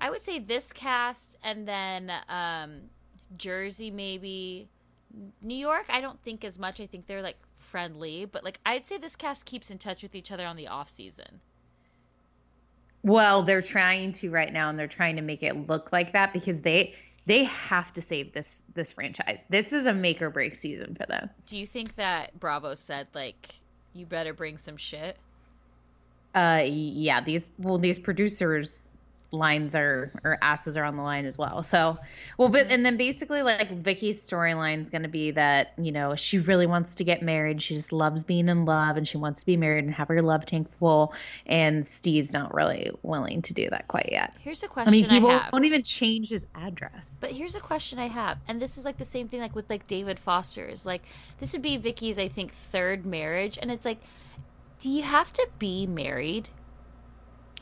I 0.00 0.10
would 0.10 0.22
say 0.22 0.38
this 0.38 0.72
cast 0.72 1.36
and 1.42 1.66
then 1.66 2.12
um 2.28 2.80
Jersey 3.36 3.90
maybe 3.90 4.68
New 5.42 5.54
York, 5.56 5.86
I 5.88 6.00
don't 6.00 6.20
think 6.22 6.44
as 6.44 6.58
much. 6.58 6.80
I 6.80 6.86
think 6.86 7.06
they're 7.06 7.22
like 7.22 7.38
friendly, 7.58 8.24
but 8.24 8.44
like 8.44 8.60
I'd 8.64 8.86
say 8.86 8.98
this 8.98 9.16
cast 9.16 9.44
keeps 9.44 9.70
in 9.70 9.78
touch 9.78 10.02
with 10.02 10.14
each 10.14 10.32
other 10.32 10.46
on 10.46 10.56
the 10.56 10.68
off 10.68 10.88
season. 10.88 11.40
Well, 13.02 13.42
they're 13.42 13.62
trying 13.62 14.12
to 14.12 14.30
right 14.30 14.52
now 14.52 14.68
and 14.68 14.78
they're 14.78 14.88
trying 14.88 15.16
to 15.16 15.22
make 15.22 15.42
it 15.42 15.68
look 15.68 15.92
like 15.92 16.12
that 16.12 16.32
because 16.32 16.60
they 16.60 16.94
they 17.26 17.44
have 17.44 17.92
to 17.92 18.02
save 18.02 18.32
this 18.32 18.62
this 18.74 18.92
franchise. 18.92 19.44
This 19.50 19.72
is 19.72 19.86
a 19.86 19.94
make 19.94 20.20
or 20.22 20.30
break 20.30 20.54
season 20.54 20.94
for 20.94 21.06
them. 21.06 21.30
Do 21.46 21.58
you 21.58 21.66
think 21.66 21.94
that 21.96 22.38
Bravo 22.40 22.74
said 22.74 23.06
like 23.14 23.54
you 23.92 24.06
better 24.06 24.32
bring 24.32 24.56
some 24.56 24.76
shit? 24.76 25.16
Uh 26.34 26.62
yeah 26.64 27.20
these 27.20 27.50
well 27.58 27.78
these 27.78 27.98
producers 27.98 28.88
lines 29.30 29.74
are 29.74 30.10
or 30.24 30.38
asses 30.40 30.76
are 30.76 30.84
on 30.84 30.96
the 30.96 31.02
line 31.02 31.26
as 31.26 31.36
well. 31.36 31.62
So 31.62 31.98
well 32.38 32.48
but 32.48 32.68
and 32.68 32.84
then 32.84 32.96
basically 32.96 33.42
like 33.42 33.70
Vicki's 33.70 34.24
storyline 34.26 34.82
is 34.82 34.90
going 34.90 35.02
to 35.02 35.08
be 35.08 35.32
that 35.32 35.74
you 35.76 35.92
know 35.92 36.14
she 36.14 36.38
really 36.38 36.66
wants 36.66 36.94
to 36.94 37.04
get 37.04 37.22
married. 37.22 37.60
She 37.60 37.74
just 37.74 37.92
loves 37.92 38.24
being 38.24 38.48
in 38.48 38.64
love 38.64 38.96
and 38.96 39.06
she 39.06 39.18
wants 39.18 39.40
to 39.40 39.46
be 39.46 39.56
married 39.56 39.84
and 39.84 39.94
have 39.94 40.08
her 40.08 40.22
love 40.22 40.46
tank 40.46 40.70
full. 40.78 41.14
And 41.46 41.86
steve's 41.86 42.32
not 42.32 42.54
really 42.54 42.90
willing 43.02 43.42
to 43.42 43.54
do 43.54 43.68
that 43.70 43.88
quite 43.88 44.08
yet. 44.10 44.32
Here's 44.40 44.62
a 44.62 44.68
question 44.68 44.88
i 44.88 44.92
mean 44.92 45.04
he 45.04 45.16
I 45.16 45.20
won't, 45.20 45.52
won't 45.52 45.64
even 45.64 45.82
change 45.82 46.30
his 46.30 46.46
address. 46.54 47.18
But 47.20 47.32
here's 47.32 47.54
a 47.54 47.60
question 47.60 47.98
i 47.98 48.08
have 48.08 48.38
and 48.48 48.60
this 48.60 48.78
is 48.78 48.84
like 48.84 48.98
the 48.98 49.04
same 49.04 49.28
thing 49.28 49.40
like 49.40 49.54
with 49.54 49.68
like 49.68 49.86
david 49.86 50.18
foster's. 50.18 50.86
Like 50.86 51.02
this 51.38 51.52
would 51.52 51.62
be 51.62 51.76
Vicki's, 51.76 52.18
i 52.18 52.28
think 52.28 52.52
third 52.52 53.04
marriage 53.04 53.58
and 53.60 53.70
it's 53.70 53.84
like 53.84 53.98
do 54.78 54.90
you 54.90 55.02
have 55.02 55.32
to 55.34 55.48
be 55.58 55.86
married? 55.86 56.48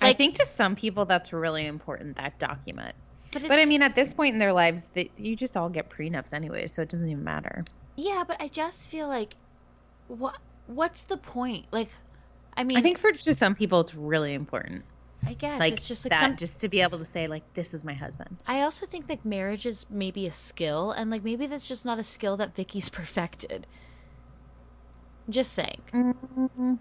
Like, 0.00 0.10
I 0.10 0.12
think 0.12 0.36
to 0.36 0.44
some 0.44 0.76
people 0.76 1.04
that's 1.06 1.32
really 1.32 1.66
important 1.66 2.16
that 2.16 2.38
document. 2.38 2.94
But, 3.32 3.42
but, 3.48 3.58
I 3.58 3.64
mean, 3.64 3.82
at 3.82 3.94
this 3.94 4.12
point 4.12 4.34
in 4.34 4.38
their 4.38 4.52
lives, 4.52 4.88
that 4.94 5.10
you 5.18 5.36
just 5.36 5.56
all 5.56 5.68
get 5.68 5.90
prenups 5.90 6.32
anyway, 6.32 6.66
so 6.68 6.82
it 6.82 6.88
doesn't 6.88 7.08
even 7.08 7.24
matter. 7.24 7.64
Yeah, 7.96 8.24
but 8.26 8.40
I 8.40 8.48
just 8.48 8.88
feel 8.88 9.08
like, 9.08 9.34
what? 10.08 10.38
What's 10.66 11.04
the 11.04 11.16
point? 11.16 11.66
Like, 11.70 11.88
I 12.56 12.64
mean, 12.64 12.76
I 12.76 12.82
think 12.82 12.98
for 12.98 13.12
just 13.12 13.38
some 13.38 13.54
people, 13.54 13.80
it's 13.80 13.94
really 13.94 14.34
important. 14.34 14.84
I 15.24 15.34
guess 15.34 15.58
like 15.58 15.74
it's 15.74 15.88
just 15.88 16.04
like 16.04 16.12
that, 16.12 16.20
some... 16.20 16.36
just 16.36 16.60
to 16.60 16.68
be 16.68 16.80
able 16.80 16.98
to 16.98 17.04
say 17.04 17.26
like, 17.26 17.42
"This 17.54 17.74
is 17.74 17.84
my 17.84 17.94
husband." 17.94 18.36
I 18.46 18.62
also 18.62 18.86
think 18.86 19.08
like 19.08 19.24
marriage 19.24 19.66
is 19.66 19.86
maybe 19.90 20.26
a 20.26 20.30
skill, 20.30 20.92
and 20.92 21.10
like 21.10 21.24
maybe 21.24 21.46
that's 21.46 21.66
just 21.66 21.84
not 21.84 21.98
a 21.98 22.04
skill 22.04 22.36
that 22.36 22.54
Vicki's 22.54 22.88
perfected. 22.90 23.66
Just 25.28 25.52
saying. 25.52 25.82
Mm-hmm. 25.92 26.74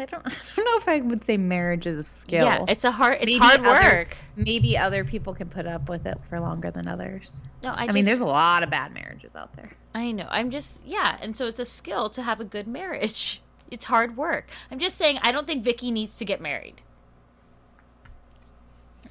I 0.00 0.06
don't, 0.06 0.26
I 0.26 0.32
don't 0.56 0.64
know 0.64 0.76
if 0.76 0.88
I 0.88 1.00
would 1.00 1.24
say 1.24 1.36
marriage 1.36 1.86
is 1.86 1.98
a 1.98 2.02
skill. 2.02 2.46
Yeah, 2.46 2.64
it's 2.68 2.84
a 2.84 2.90
hard, 2.90 3.18
it's 3.20 3.26
maybe 3.26 3.38
hard 3.38 3.60
other, 3.60 3.96
work. 3.96 4.16
Maybe 4.36 4.76
other 4.76 5.04
people 5.04 5.34
can 5.34 5.48
put 5.48 5.66
up 5.66 5.88
with 5.88 6.06
it 6.06 6.18
for 6.28 6.40
longer 6.40 6.70
than 6.70 6.88
others. 6.88 7.32
No, 7.62 7.70
I, 7.70 7.82
I 7.82 7.86
just, 7.86 7.94
mean, 7.94 8.04
there's 8.04 8.20
a 8.20 8.26
lot 8.26 8.62
of 8.62 8.70
bad 8.70 8.92
marriages 8.92 9.34
out 9.34 9.54
there. 9.56 9.70
I 9.94 10.12
know. 10.12 10.26
I'm 10.30 10.50
just, 10.50 10.80
yeah, 10.84 11.18
and 11.20 11.36
so 11.36 11.46
it's 11.46 11.60
a 11.60 11.64
skill 11.64 12.10
to 12.10 12.22
have 12.22 12.40
a 12.40 12.44
good 12.44 12.66
marriage. 12.66 13.42
It's 13.70 13.84
hard 13.84 14.16
work. 14.16 14.48
I'm 14.70 14.78
just 14.78 14.96
saying, 14.96 15.18
I 15.20 15.30
don't 15.30 15.46
think 15.46 15.62
Vicki 15.62 15.90
needs 15.90 16.16
to 16.16 16.24
get 16.24 16.40
married. 16.40 16.80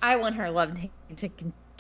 I 0.02 0.16
want 0.16 0.34
her 0.34 0.50
love 0.50 0.74
to 0.74 0.90
to 1.16 1.30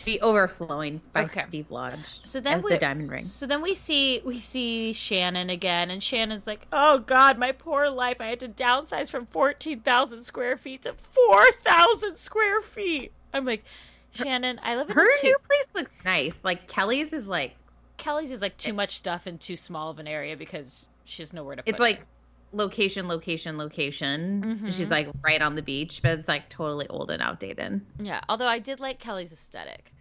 be 0.05 0.21
overflowing 0.21 1.01
by 1.13 1.23
Okay. 1.23 1.43
Steve 1.47 1.71
Lodge. 1.71 2.19
So 2.23 2.39
then 2.39 2.61
we 2.61 2.71
the 2.71 2.77
diamond 2.77 3.09
ring. 3.11 3.23
So 3.23 3.45
then 3.45 3.61
we 3.61 3.75
see 3.75 4.21
we 4.25 4.39
see 4.39 4.93
Shannon 4.93 5.49
again, 5.49 5.89
and 5.89 6.01
Shannon's 6.03 6.47
like, 6.47 6.67
"Oh 6.71 6.99
God, 6.99 7.37
my 7.37 7.51
poor 7.51 7.89
life! 7.89 8.17
I 8.19 8.25
had 8.27 8.39
to 8.41 8.47
downsize 8.47 9.09
from 9.09 9.25
fourteen 9.27 9.79
thousand 9.81 10.23
square 10.23 10.57
feet 10.57 10.83
to 10.83 10.93
four 10.93 11.51
thousand 11.63 12.17
square 12.17 12.61
feet." 12.61 13.11
I'm 13.33 13.45
like, 13.45 13.63
Shannon, 14.11 14.59
I 14.63 14.75
live 14.75 14.89
in 14.89 14.95
Her 14.95 15.09
two- 15.19 15.27
new 15.27 15.37
place 15.39 15.75
looks 15.75 16.03
nice. 16.05 16.39
Like 16.43 16.67
Kelly's 16.67 17.11
is 17.13 17.27
like 17.27 17.55
Kelly's 17.97 18.31
is 18.31 18.41
like 18.41 18.57
too 18.57 18.73
much 18.73 18.95
stuff 18.95 19.27
in 19.27 19.37
too 19.37 19.57
small 19.57 19.89
of 19.89 19.99
an 19.99 20.07
area 20.07 20.37
because 20.37 20.87
she 21.05 21.21
has 21.21 21.33
nowhere 21.33 21.55
to. 21.55 21.63
Put 21.63 21.67
it. 21.69 21.71
it's 21.71 21.79
like 21.79 22.01
location, 22.57 23.07
location, 23.07 23.57
location. 23.57 24.41
Mm-hmm. 24.45 24.69
She's 24.69 24.89
like 24.89 25.07
right 25.23 25.41
on 25.41 25.55
the 25.55 25.61
beach, 25.61 26.01
but 26.01 26.17
it's 26.19 26.27
like 26.27 26.49
totally 26.49 26.87
old 26.87 27.09
and 27.11 27.21
outdated. 27.21 27.81
yeah. 27.99 28.21
Although 28.27 28.47
I 28.47 28.59
did 28.59 28.79
like 28.79 28.99
Kelly's 28.99 29.31
aesthetic. 29.31 29.93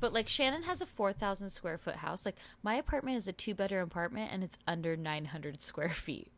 But 0.00 0.12
like 0.12 0.28
Shannon 0.28 0.64
has 0.64 0.80
a 0.80 0.86
four 0.86 1.12
thousand 1.12 1.50
square 1.50 1.78
foot 1.78 1.96
house. 1.96 2.26
Like 2.26 2.36
my 2.62 2.74
apartment 2.74 3.16
is 3.16 3.28
a 3.28 3.32
two 3.32 3.54
bedroom 3.54 3.84
apartment 3.84 4.30
and 4.32 4.42
it's 4.42 4.58
under 4.66 4.96
nine 4.96 5.26
hundred 5.26 5.62
square 5.62 5.88
feet. 5.90 6.30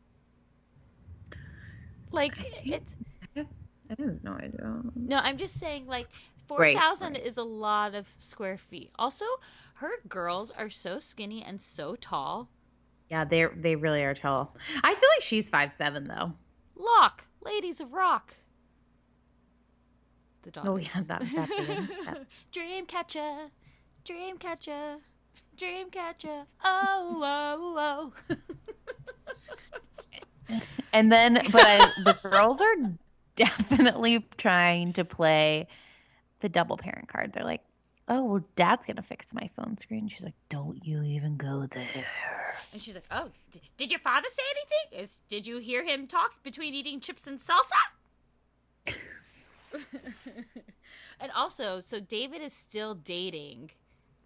Like 2.11 2.33
it's 2.65 2.95
I 3.35 3.45
have 3.99 4.23
no 4.23 4.33
idea. 4.33 4.81
No, 4.95 5.17
I'm 5.17 5.37
just 5.37 5.55
saying, 5.59 5.87
like, 5.87 6.07
4,000 6.47 6.73
Right, 7.07 7.13
right. 7.15 7.25
is 7.25 7.37
a 7.37 7.43
lot 7.43 7.95
of 7.95 8.07
square 8.19 8.57
feet. 8.57 8.91
Also, 8.99 9.23
her 9.75 9.91
girls 10.09 10.51
are 10.51 10.69
so 10.69 10.99
skinny 10.99 11.41
and 11.41 11.61
so 11.61 11.95
tall. 11.95 12.49
Yeah, 13.09 13.25
they 13.25 13.45
they 13.55 13.75
really 13.75 14.03
are 14.03 14.13
tall. 14.13 14.55
I 14.83 14.93
feel 14.93 15.09
like 15.15 15.21
she's 15.21 15.49
five 15.49 15.71
seven 15.71 16.07
though. 16.07 16.33
Lock, 16.75 17.25
ladies 17.43 17.79
of 17.79 17.93
rock. 17.93 18.35
The 20.43 20.51
dog. 20.51 20.67
Oh 20.67 20.75
yeah, 20.77 21.03
that 21.07 21.21
that 21.21 22.25
dream 22.51 22.85
catcher, 22.85 23.47
dream 24.03 24.37
catcher, 24.37 24.97
dream 25.55 25.89
catcher. 25.89 26.43
Oh, 26.63 27.21
oh, 27.23 28.13
oh. 28.29 28.35
And 30.93 31.11
then, 31.11 31.35
but 31.51 31.61
I, 31.63 31.91
the 32.03 32.17
girls 32.23 32.61
are 32.61 32.75
definitely 33.35 34.25
trying 34.37 34.93
to 34.93 35.05
play 35.05 35.67
the 36.39 36.49
double 36.49 36.77
parent 36.77 37.07
card. 37.07 37.33
They're 37.33 37.43
like, 37.43 37.61
"Oh, 38.07 38.23
well, 38.23 38.43
Dad's 38.55 38.85
gonna 38.85 39.01
fix 39.01 39.33
my 39.33 39.49
phone 39.55 39.77
screen." 39.77 40.07
She's 40.07 40.23
like, 40.23 40.35
"Don't 40.49 40.85
you 40.85 41.03
even 41.03 41.37
go 41.37 41.65
there." 41.65 42.05
and 42.73 42.81
she's 42.81 42.95
like, 42.95 43.05
"Oh, 43.11 43.29
d- 43.51 43.61
did 43.77 43.91
your 43.91 43.99
father 43.99 44.27
say 44.29 44.43
anything? 44.51 45.03
Is 45.03 45.19
did 45.29 45.45
you 45.47 45.57
hear 45.59 45.83
him 45.83 46.07
talk 46.07 46.41
between 46.43 46.73
eating 46.73 46.99
chips 46.99 47.27
and 47.27 47.39
salsa?" 47.39 48.95
and 51.19 51.31
also, 51.35 51.79
so 51.79 51.99
David 51.99 52.41
is 52.41 52.53
still 52.53 52.95
dating 52.95 53.71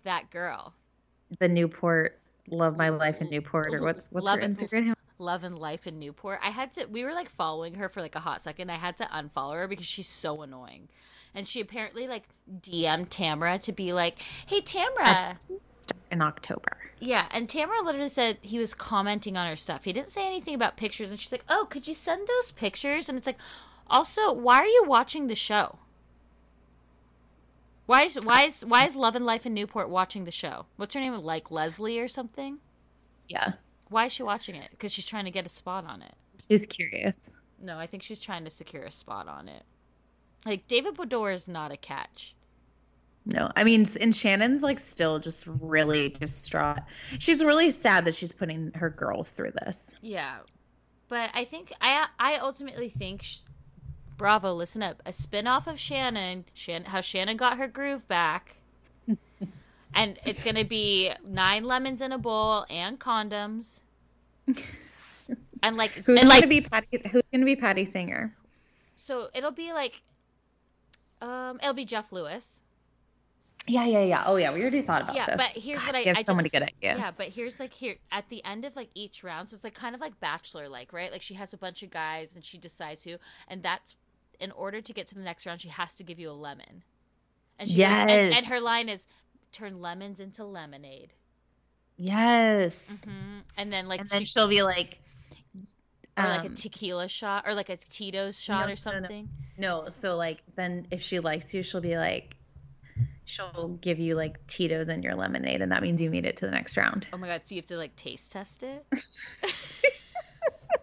that 0.03 0.29
girl. 0.29 0.73
The 1.39 1.47
Newport, 1.47 2.19
love 2.49 2.77
my 2.77 2.89
life 2.89 3.21
in 3.21 3.29
Newport, 3.29 3.73
or 3.73 3.81
what's 3.81 4.11
what's 4.11 4.25
Love 4.25 4.39
her 4.39 4.45
and- 4.45 4.55
Instagram? 4.55 4.93
Love 5.17 5.43
and 5.43 5.57
Life 5.59 5.85
in 5.85 5.99
Newport. 5.99 6.39
I 6.43 6.49
had 6.49 6.73
to 6.73 6.85
we 6.85 7.03
were 7.03 7.13
like 7.13 7.29
following 7.29 7.75
her 7.75 7.89
for 7.89 8.01
like 8.01 8.15
a 8.15 8.19
hot 8.19 8.41
second. 8.41 8.71
I 8.71 8.77
had 8.77 8.97
to 8.97 9.03
unfollow 9.05 9.53
her 9.53 9.67
because 9.67 9.85
she's 9.85 10.07
so 10.09 10.41
annoying. 10.41 10.87
And 11.33 11.47
she 11.47 11.61
apparently 11.61 12.07
like 12.07 12.23
DM'd 12.61 13.09
Tamra 13.09 13.61
to 13.63 13.71
be 13.71 13.93
like, 13.93 14.19
Hey 14.45 14.61
Tamra 14.61 15.47
In 16.11 16.21
October. 16.21 16.77
Yeah, 16.99 17.25
and 17.31 17.47
Tamra 17.47 17.83
literally 17.83 18.09
said 18.09 18.37
he 18.41 18.59
was 18.59 18.73
commenting 18.73 19.37
on 19.37 19.47
her 19.47 19.55
stuff. 19.55 19.85
He 19.85 19.93
didn't 19.93 20.09
say 20.09 20.25
anything 20.27 20.53
about 20.53 20.77
pictures 20.77 21.09
and 21.09 21.19
she's 21.19 21.31
like, 21.31 21.45
Oh, 21.49 21.65
could 21.69 21.87
you 21.87 21.93
send 21.93 22.27
those 22.27 22.51
pictures? 22.51 23.07
And 23.09 23.17
it's 23.17 23.27
like 23.27 23.39
also, 23.87 24.31
why 24.33 24.59
are 24.59 24.65
you 24.65 24.85
watching 24.87 25.27
the 25.27 25.35
show? 25.35 25.79
Why 27.85 28.03
is 28.03 28.17
why 28.23 28.45
is 28.45 28.63
why 28.65 28.85
is 28.85 28.95
Love 28.95 29.15
and 29.15 29.25
Life 29.25 29.45
in 29.45 29.53
Newport 29.53 29.89
watching 29.89 30.23
the 30.23 30.31
show? 30.31 30.65
What's 30.77 30.93
her 30.93 31.01
name? 31.01 31.13
Like 31.13 31.51
Leslie 31.51 31.99
or 31.99 32.07
something? 32.07 32.59
Yeah, 33.27 33.53
Why 33.89 34.05
is 34.05 34.13
she 34.13 34.23
watching 34.23 34.55
it? 34.55 34.69
Because 34.71 34.91
she's 34.91 35.05
trying 35.05 35.25
to 35.25 35.31
get 35.31 35.45
a 35.45 35.49
spot 35.49 35.85
on 35.85 36.01
it. 36.01 36.13
she's 36.39 36.65
curious. 36.65 37.29
No, 37.61 37.77
I 37.77 37.87
think 37.87 38.03
she's 38.03 38.19
trying 38.19 38.43
to 38.45 38.49
secure 38.49 38.83
a 38.83 38.91
spot 38.91 39.27
on 39.27 39.47
it. 39.47 39.63
Like 40.45 40.67
David 40.67 40.95
Beador 40.95 41.33
is 41.33 41.47
not 41.47 41.71
a 41.71 41.77
catch. 41.77 42.35
No, 43.25 43.51
I 43.55 43.63
mean, 43.63 43.85
and 43.99 44.15
Shannon's 44.15 44.63
like 44.63 44.79
still 44.79 45.19
just 45.19 45.45
really 45.47 46.09
distraught. 46.09 46.79
She's 47.19 47.43
really 47.43 47.69
sad 47.69 48.05
that 48.05 48.15
she's 48.15 48.31
putting 48.31 48.71
her 48.73 48.89
girls 48.89 49.31
through 49.31 49.51
this. 49.63 49.91
Yeah, 50.01 50.37
but 51.07 51.29
I 51.35 51.43
think 51.45 51.71
I 51.79 52.07
I 52.19 52.37
ultimately 52.37 52.89
think 52.89 53.21
sh- 53.21 53.37
Bravo. 54.17 54.53
Listen 54.55 54.81
up, 54.81 55.03
a 55.05 55.13
spin-off 55.13 55.67
of 55.67 55.79
Shannon. 55.79 56.45
Shan- 56.55 56.85
how 56.85 57.01
Shannon 57.01 57.37
got 57.37 57.59
her 57.59 57.67
groove 57.67 58.07
back, 58.07 58.55
and 59.93 60.17
it's 60.25 60.43
gonna 60.43 60.65
be 60.65 61.11
nine 61.23 61.63
lemons 61.63 62.01
in 62.01 62.11
a 62.11 62.17
bowl 62.17 62.65
and 62.71 62.99
condoms, 62.99 63.81
and 65.61 65.77
like 65.77 65.91
Who's 65.91 66.19
and 66.19 66.27
gonna 66.27 66.47
be 66.47 66.61
Patty? 66.61 67.01
Who's 67.11 67.21
gonna 67.31 67.45
be 67.45 67.55
Patti 67.55 67.85
Stanger? 67.85 68.33
so 68.95 69.29
it'll 69.35 69.51
be 69.51 69.73
like 69.73 70.01
um 71.21 71.59
it'll 71.61 71.73
be 71.73 71.85
Jeff 71.85 72.11
Lewis. 72.11 72.61
Yeah, 73.67 73.85
yeah, 73.85 74.01
yeah. 74.03 74.23
Oh, 74.25 74.37
yeah. 74.37 74.51
We 74.53 74.61
already 74.61 74.81
thought 74.81 75.03
about 75.03 75.15
Yeah, 75.15 75.27
this. 75.27 75.35
but 75.37 75.49
here's 75.61 75.77
God, 75.79 75.85
what 75.87 75.95
I 75.95 75.99
you 75.99 76.05
have 76.07 76.17
I 76.17 76.21
so 76.21 76.25
just- 76.31 76.37
many 76.37 76.49
good 76.49 76.63
ideas. 76.63 76.75
Yeah, 76.97 77.11
but 77.15 77.27
here's 77.27 77.59
like 77.59 77.71
here 77.71 77.95
at 78.11 78.27
the 78.29 78.43
end 78.43 78.65
of 78.65 78.75
like 78.75 78.89
each 78.95 79.23
round, 79.23 79.49
so 79.49 79.55
it's 79.55 79.63
like 79.63 79.75
kind 79.75 79.93
of 79.93 80.01
like 80.01 80.19
Bachelor 80.19 80.67
like, 80.67 80.91
right? 80.91 81.11
Like 81.11 81.21
she 81.21 81.35
has 81.35 81.53
a 81.53 81.57
bunch 81.57 81.83
of 81.83 81.91
guys 81.91 82.35
and 82.35 82.43
she 82.43 82.57
decides 82.57 83.03
who, 83.03 83.17
and 83.47 83.61
that's 83.61 83.95
in 84.39 84.51
order 84.53 84.81
to 84.81 84.93
get 84.93 85.05
to 85.09 85.15
the 85.15 85.21
next 85.21 85.45
round, 85.45 85.61
she 85.61 85.69
has 85.69 85.93
to 85.93 86.03
give 86.03 86.17
you 86.19 86.31
a 86.31 86.33
lemon. 86.33 86.83
And 87.59 87.69
she 87.69 87.77
goes- 87.77 87.85
and, 87.85 88.09
Yes. 88.09 88.33
and 88.35 88.47
her 88.47 88.59
line 88.59 88.89
is 88.89 89.05
turn 89.51 89.79
lemons 89.79 90.19
into 90.19 90.43
lemonade. 90.43 91.13
yes. 91.97 92.89
hmm 93.05 93.39
And 93.57 93.71
then 93.71 93.87
like 93.87 93.99
And 94.01 94.09
then 94.09 94.21
she, 94.21 94.25
she'll 94.25 94.47
be 94.47 94.63
like, 94.63 94.99
or 96.25 96.29
like 96.29 96.43
a 96.43 96.47
um, 96.47 96.55
tequila 96.55 97.07
shot 97.07 97.43
or 97.47 97.53
like 97.53 97.69
a 97.69 97.77
Tito's 97.77 98.39
shot 98.39 98.59
no, 98.59 98.63
or 98.63 98.67
no, 98.67 98.69
no. 98.69 98.75
something. 98.75 99.29
no. 99.57 99.85
So 99.89 100.15
like, 100.15 100.41
then 100.55 100.87
if 100.91 101.01
she 101.01 101.19
likes 101.19 101.53
you, 101.53 101.63
she'll 101.63 101.81
be 101.81 101.97
like, 101.97 102.35
she'll 103.25 103.77
give 103.81 103.99
you 103.99 104.15
like 104.15 104.45
Tito's 104.47 104.89
in 104.89 105.03
your 105.03 105.15
lemonade, 105.15 105.61
and 105.61 105.71
that 105.71 105.81
means 105.81 106.01
you 106.01 106.09
made 106.09 106.25
it 106.25 106.37
to 106.37 106.45
the 106.45 106.51
next 106.51 106.77
round. 106.77 107.07
Oh 107.13 107.17
my 107.17 107.27
god, 107.27 107.41
so 107.45 107.55
you 107.55 107.61
have 107.61 107.67
to 107.67 107.77
like 107.77 107.95
taste 107.95 108.31
test 108.31 108.63
it? 108.63 108.85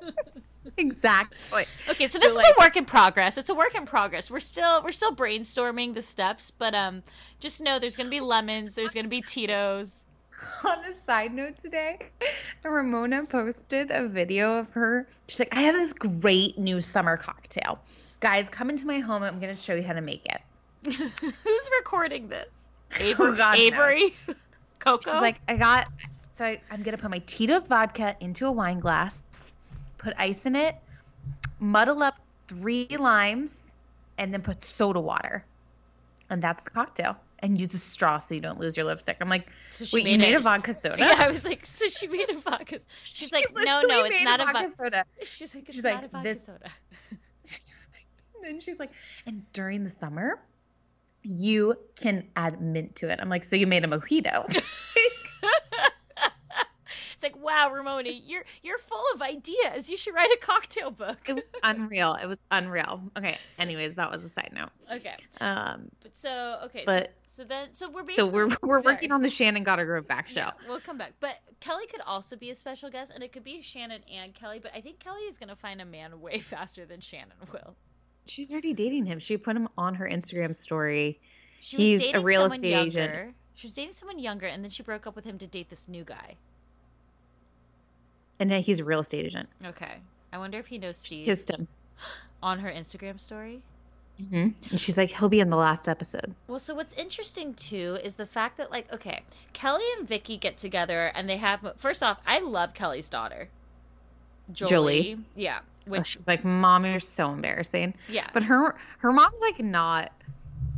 Exactly. 0.76 1.64
Okay, 1.89 2.07
so 2.07 2.18
this 2.18 2.32
is 2.32 2.39
a 2.39 2.55
work 2.61 2.76
in 2.76 2.84
progress. 2.84 3.36
It's 3.36 3.51
a 3.51 3.55
work 3.55 3.74
in 3.74 3.84
progress. 3.84 4.30
We're 4.30 4.39
still 4.39 4.82
we're 4.82 4.93
still 4.93 5.14
brainstorming 5.14 5.95
the 5.95 6.03
steps, 6.03 6.51
but 6.51 6.74
um 6.74 7.03
just 7.41 7.61
know 7.61 7.78
there's 7.78 7.97
gonna 7.97 8.09
be 8.09 8.20
lemons, 8.20 8.74
there's 8.74 8.93
gonna 8.93 9.09
be 9.09 9.20
Tito's. 9.20 10.05
On 10.64 10.85
a 10.85 10.95
side 10.95 11.35
note 11.35 11.57
today, 11.62 11.99
Ramona 12.62 13.24
posted 13.24 13.91
a 13.91 14.07
video 14.07 14.59
of 14.59 14.70
her. 14.70 15.07
She's 15.26 15.41
like, 15.41 15.57
I 15.57 15.62
have 15.62 15.74
this 15.74 15.93
great 15.93 16.59
new 16.59 16.81
summer 16.81 17.16
cocktail. 17.16 17.81
Guys, 18.20 18.49
come 18.49 18.70
into 18.70 18.87
my 18.87 18.99
home. 18.99 19.22
I'm 19.22 19.41
going 19.41 19.55
to 19.55 19.61
show 19.61 19.74
you 19.74 19.83
how 19.83 19.93
to 19.93 20.01
make 20.01 20.26
it. 20.26 20.41
Who's 20.85 21.70
recording 21.79 22.29
this? 22.29 22.49
Oh, 23.01 23.05
Avery. 23.05 23.37
No. 23.37 23.53
Avery? 23.57 24.14
Coco? 24.79 25.11
She's 25.11 25.20
like, 25.20 25.41
I 25.49 25.57
got, 25.57 25.89
so 26.35 26.45
I, 26.45 26.61
I'm 26.70 26.83
going 26.83 26.97
to 26.97 27.03
put 27.03 27.11
my 27.11 27.22
Tito's 27.26 27.66
vodka 27.66 28.16
into 28.20 28.47
a 28.47 28.53
wine 28.53 28.81
glass, 28.81 29.22
put 29.99 30.14
ice 30.18 30.47
in 30.47 30.57
it, 30.57 30.76
muddle 31.59 32.03
up 32.03 32.16
three 32.47 32.89
limes, 32.99 33.61
and 34.18 34.33
then 34.33 34.43
put 34.43 34.64
soda 34.64 35.01
water. 35.01 35.45
And 36.31 36.43
that's 36.43 36.62
the 36.62 36.70
cocktail. 36.70 37.16
And 37.41 37.59
use 37.61 37.72
a 37.74 37.78
straw 37.78 38.18
so 38.18 38.34
you 38.34 38.41
don't 38.41 38.59
lose 38.59 38.76
your 38.76 38.84
lipstick. 38.86 39.16
I'm 39.20 39.28
like, 39.28 39.49
So 39.70 39.84
she 39.84 39.97
wait, 39.97 40.07
you 40.07 40.18
made 40.18 40.24
made 40.26 40.34
it- 40.34 40.41
a 40.41 40.41
vodka 40.41 40.74
soda? 40.74 40.97
yeah, 40.99 41.14
I 41.18 41.30
was 41.30 41.45
like, 41.45 41.64
so 41.66 41.86
she 41.89 42.09
made 42.09 42.28
a 42.30 42.39
vodka. 42.39 42.78
She's 43.05 43.32
like, 43.32 43.47
no, 43.55 43.80
no, 43.86 44.05
it's 44.05 44.24
not 44.24 44.41
a 44.41 44.45
vodka 44.45 44.59
vodka 44.61 44.74
soda. 44.76 45.05
She's 45.22 45.55
like, 45.55 45.64
it's 45.66 45.74
She's 45.76 45.84
not 45.84 45.95
like, 45.95 46.05
a 46.05 46.09
vodka 46.09 46.34
this- 46.34 46.45
soda. 46.47 46.70
And 48.41 48.55
then 48.55 48.61
she's 48.61 48.78
like, 48.78 48.93
and 49.26 49.43
during 49.53 49.82
the 49.82 49.91
summer, 49.91 50.41
you 51.24 51.74
can 51.97 52.24
add 52.36 52.61
mint 52.61 52.95
to 52.97 53.11
it. 53.11 53.18
I'm 53.20 53.28
like, 53.28 53.43
so 53.43 53.57
you 53.57 53.66
made 53.66 53.84
a 53.84 53.89
mojito. 53.89 54.47
It's 57.19 57.25
like, 57.25 57.37
wow, 57.37 57.73
Ramona, 57.73 58.11
you're 58.11 58.45
you're 58.62 58.79
full 58.79 59.03
of 59.12 59.23
ideas. 59.23 59.91
You 59.91 59.97
should 59.97 60.14
write 60.14 60.31
a 60.31 60.39
cocktail 60.41 60.93
book. 60.93 61.19
it 61.29 61.35
was 61.35 61.43
unreal. 61.64 62.14
It 62.14 62.27
was 62.27 62.39
unreal. 62.53 63.03
Okay. 63.16 63.37
Anyways, 63.59 63.97
that 63.97 64.09
was 64.12 64.23
a 64.25 64.29
side 64.29 64.53
note. 64.55 64.69
okay, 64.93 65.16
Um, 65.41 65.89
but 66.01 66.16
so 66.16 66.61
okay, 66.66 66.85
But- 66.87 67.14
so, 67.27 67.43
so 67.43 67.45
then 67.49 67.69
so 67.73 67.91
we're 67.91 68.05
so 68.14 68.27
we're 68.29 68.47
we're 68.47 68.81
sorry. 68.81 68.83
working 68.85 69.11
on 69.11 69.23
the 69.23 69.31
Shannon 69.31 69.64
Gotta 69.64 69.85
Groove 69.85 70.07
back 70.07 70.29
show. 70.29 70.41
Yeah, 70.43 70.51
we'll 70.69 70.79
come 70.81 70.97
back. 70.97 71.14
But 71.19 71.39
Kelly 71.59 71.87
could 71.91 72.03
also 72.07 72.37
be 72.37 72.51
a 72.51 72.55
special 72.55 72.89
guest, 72.89 73.11
and 73.12 73.25
it 73.25 73.33
could 73.33 73.43
be 73.43 73.62
Shannon 73.62 74.03
and 74.12 74.33
Kelly. 74.33 74.61
But 74.61 74.71
I 74.77 74.81
think 74.81 75.01
Kelly 75.01 75.23
is 75.23 75.39
going 75.39 75.49
to 75.49 75.57
find 75.57 75.81
a 75.81 75.85
man 75.85 76.21
way 76.21 76.39
faster 76.39 76.87
than 76.87 77.01
Shannon 77.01 77.33
will. 77.53 77.75
She's 78.27 78.53
already 78.53 78.75
dating 78.75 79.07
him. 79.07 79.19
She 79.19 79.37
put 79.37 79.57
him 79.57 79.69
on 79.77 79.97
her 79.97 80.07
Instagram 80.09 80.55
story. 80.55 81.21
She 81.61 81.77
He's 81.79 82.05
a 82.14 82.21
real 82.21 82.45
estate 82.47 82.64
agent. 82.64 82.95
younger. 83.12 83.35
She 83.55 83.66
was 83.66 83.75
dating 83.75 83.95
someone 83.95 84.21
younger, 84.21 84.47
and 84.47 84.62
then 84.62 84.71
she 84.71 84.85
broke 84.85 85.07
up 85.09 85.16
with 85.16 85.25
him 85.25 85.37
to 85.39 85.47
date 85.49 85.69
this 85.71 85.89
new 85.89 86.05
guy. 86.05 86.37
And 88.41 88.53
he's 88.53 88.78
a 88.80 88.84
real 88.84 89.01
estate 89.01 89.26
agent. 89.26 89.49
Okay, 89.64 89.95
I 90.32 90.39
wonder 90.39 90.59
if 90.59 90.66
he 90.68 90.78
knows 90.78 90.97
Steve 90.97 91.24
Kissed 91.24 91.51
him. 91.51 91.66
on 92.43 92.61
her 92.61 92.70
Instagram 92.70 93.18
story. 93.18 93.62
Mm-hmm. 94.20 94.49
And 94.70 94.80
she's 94.80 94.99
like, 94.99 95.11
he'll 95.11 95.28
be 95.28 95.39
in 95.41 95.49
the 95.51 95.57
last 95.57 95.89
episode. 95.89 96.34
Well, 96.49 96.59
so 96.59 96.74
what's 96.74 96.93
interesting 96.95 97.55
too 97.55 97.99
is 98.03 98.16
the 98.16 98.26
fact 98.26 98.57
that 98.59 98.70
like 98.70 98.93
okay, 98.93 99.22
Kelly 99.53 99.84
and 99.99 100.07
Vicki 100.09 100.36
get 100.36 100.57
together 100.57 101.12
and 101.14 101.28
they 101.28 101.36
have 101.36 101.74
first 101.76 102.03
off, 102.03 102.18
I 102.26 102.41
love 102.41 102.74
Kelly's 102.74 103.09
daughter. 103.09 103.49
Jolie. 104.53 104.70
Jolie. 104.70 105.18
Yeah. 105.36 105.59
Oh, 105.86 105.93
Which 105.93 106.07
she's 106.07 106.26
like, 106.26 106.45
mom, 106.45 106.84
you're 106.84 107.01
so 107.01 107.30
embarrassing. 107.32 107.95
Yeah. 108.09 108.28
But 108.34 108.43
her 108.45 108.74
her 108.99 109.12
mom's 109.12 109.41
like 109.41 109.61
not. 109.61 110.11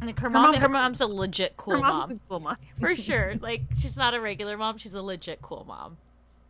like 0.03 0.19
her 0.21 0.29
mom 0.31 0.43
mom's 0.43 0.59
her 0.59 0.69
mom's 0.69 1.01
a 1.01 1.07
legit 1.07 1.57
cool 1.57 1.75
her 1.75 1.81
mom's 1.81 2.01
mom. 2.01 2.11
a 2.11 2.29
cool 2.29 2.41
mom. 2.41 2.57
For 2.79 2.95
sure. 3.09 3.35
Like 3.41 3.63
she's 3.79 3.97
not 3.97 4.13
a 4.15 4.21
regular 4.21 4.57
mom, 4.57 4.77
she's 4.79 4.95
a 4.95 5.03
legit 5.03 5.41
cool 5.41 5.65
mom. 5.67 5.97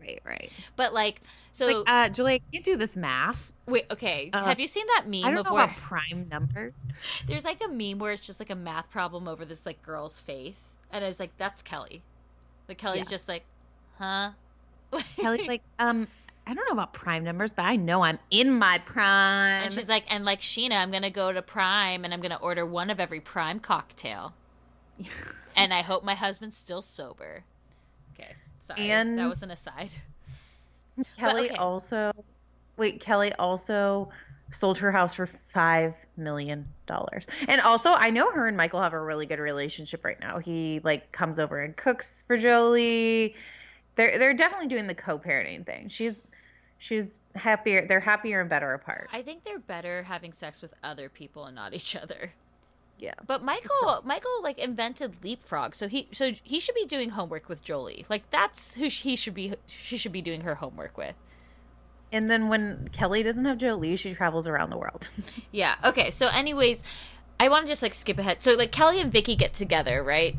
Right, 0.00 0.20
right. 0.24 0.50
But 0.76 0.94
like 0.94 1.20
so 1.52 1.66
Like, 1.66 1.90
uh, 1.92 2.08
Jolie, 2.08 2.34
I 2.34 2.40
can't 2.52 2.64
do 2.64 2.76
this 2.76 2.96
math. 2.96 3.52
wait, 3.66 3.84
okay. 3.90 4.30
uh, 4.32 4.44
have 4.44 4.58
you 4.58 4.66
seen 4.66 4.86
that 4.88 5.04
meme? 5.06 5.24
I 5.24 5.30
meme 5.30 5.30
don't 5.30 5.38
of 5.40 5.46
know 5.46 5.54
where 5.54 5.64
about 5.64 5.76
prime 5.76 6.26
numbers. 6.30 6.72
there's 7.26 7.44
like 7.44 7.60
a 7.64 7.68
meme 7.68 7.98
where 7.98 8.12
it's 8.12 8.26
just 8.26 8.40
like 8.40 8.50
a 8.50 8.54
math 8.54 8.90
problem 8.90 9.28
over 9.28 9.44
this 9.44 9.66
like 9.66 9.82
girl's 9.82 10.18
face 10.18 10.78
and 10.90 11.04
I 11.04 11.08
was 11.08 11.20
like, 11.20 11.36
that's 11.36 11.62
Kelly. 11.62 12.02
Like 12.68 12.78
Kelly's 12.78 13.04
Yeah. 13.04 13.10
just 13.10 13.28
like, 13.28 13.44
huh? 13.98 14.30
Kelly's 15.16 15.46
like, 15.46 15.62
um, 15.78 16.08
I 16.46 16.54
don't 16.54 16.66
know 16.66 16.72
about 16.72 16.92
prime 16.92 17.22
numbers, 17.22 17.52
but 17.52 17.64
I 17.64 17.76
know 17.76 18.02
I'm 18.02 18.18
in 18.30 18.50
my 18.52 18.78
prime. 18.78 19.64
And 19.64 19.72
she's 19.72 19.88
like, 19.88 20.04
and 20.08 20.24
like 20.24 20.40
Sheena, 20.40 20.72
I'm 20.72 20.90
gonna 20.90 21.10
go 21.10 21.32
to 21.32 21.42
Prime 21.42 22.04
and 22.04 22.12
I'm 22.12 22.20
gonna 22.20 22.38
order 22.40 22.66
one 22.66 22.90
of 22.90 22.98
every 22.98 23.20
Prime 23.20 23.60
cocktail. 23.60 24.34
and 25.56 25.72
I 25.72 25.82
hope 25.82 26.02
my 26.04 26.14
husband's 26.14 26.56
still 26.56 26.82
sober. 26.82 27.44
Okay, 28.14 28.34
sorry, 28.76 28.90
And- 28.90 29.18
that 29.18 29.28
was 29.28 29.42
an 29.42 29.50
aside. 29.50 29.90
Kelly 31.16 31.46
okay. 31.46 31.56
also, 31.56 32.12
wait, 32.76 33.00
Kelly 33.00 33.32
also 33.38 34.10
sold 34.52 34.76
her 34.78 34.90
house 34.90 35.14
for 35.14 35.28
five 35.48 35.94
million 36.16 36.66
dollars. 36.86 37.26
And 37.48 37.60
also, 37.60 37.92
I 37.92 38.10
know 38.10 38.30
her 38.32 38.48
and 38.48 38.56
Michael 38.56 38.82
have 38.82 38.92
a 38.92 39.00
really 39.00 39.26
good 39.26 39.38
relationship 39.38 40.04
right 40.04 40.20
now. 40.20 40.38
He 40.38 40.80
like 40.84 41.10
comes 41.12 41.38
over 41.38 41.60
and 41.62 41.76
cooks 41.76 42.24
for 42.26 42.36
Jolie. 42.36 43.34
They're 43.96 44.18
they're 44.18 44.34
definitely 44.34 44.66
doing 44.66 44.86
the 44.86 44.94
co-parenting 44.94 45.64
thing. 45.64 45.88
She's 45.88 46.16
she's 46.78 47.20
happier. 47.34 47.86
They're 47.86 48.00
happier 48.00 48.40
and 48.40 48.50
better 48.50 48.74
apart. 48.74 49.08
I 49.12 49.22
think 49.22 49.44
they're 49.44 49.58
better 49.58 50.02
having 50.02 50.32
sex 50.32 50.60
with 50.60 50.74
other 50.82 51.08
people 51.08 51.44
and 51.46 51.54
not 51.54 51.72
each 51.74 51.96
other. 51.96 52.32
Yeah. 53.00 53.14
But 53.26 53.42
Michael, 53.42 54.02
Michael 54.04 54.42
like 54.42 54.58
invented 54.58 55.24
leapfrog, 55.24 55.74
so 55.74 55.88
he 55.88 56.08
so 56.12 56.32
he 56.42 56.60
should 56.60 56.74
be 56.74 56.84
doing 56.84 57.10
homework 57.10 57.48
with 57.48 57.64
Jolie. 57.64 58.04
Like 58.08 58.28
that's 58.30 58.76
who 58.76 58.88
he 58.88 59.16
should 59.16 59.34
be. 59.34 59.54
She 59.66 59.96
should 59.96 60.12
be 60.12 60.22
doing 60.22 60.42
her 60.42 60.56
homework 60.56 60.98
with. 60.98 61.14
And 62.12 62.28
then 62.28 62.48
when 62.48 62.88
Kelly 62.92 63.22
doesn't 63.22 63.44
have 63.44 63.58
Jolie, 63.58 63.96
she 63.96 64.14
travels 64.14 64.46
around 64.46 64.70
the 64.70 64.78
world. 64.78 65.08
Yeah. 65.52 65.76
Okay. 65.84 66.10
So, 66.10 66.28
anyways, 66.28 66.82
I 67.40 67.48
want 67.48 67.66
to 67.66 67.68
just 67.70 67.82
like 67.82 67.94
skip 67.94 68.18
ahead. 68.18 68.42
So, 68.42 68.54
like 68.54 68.70
Kelly 68.70 69.00
and 69.00 69.10
Vicki 69.10 69.34
get 69.34 69.52
together, 69.52 70.02
right? 70.02 70.36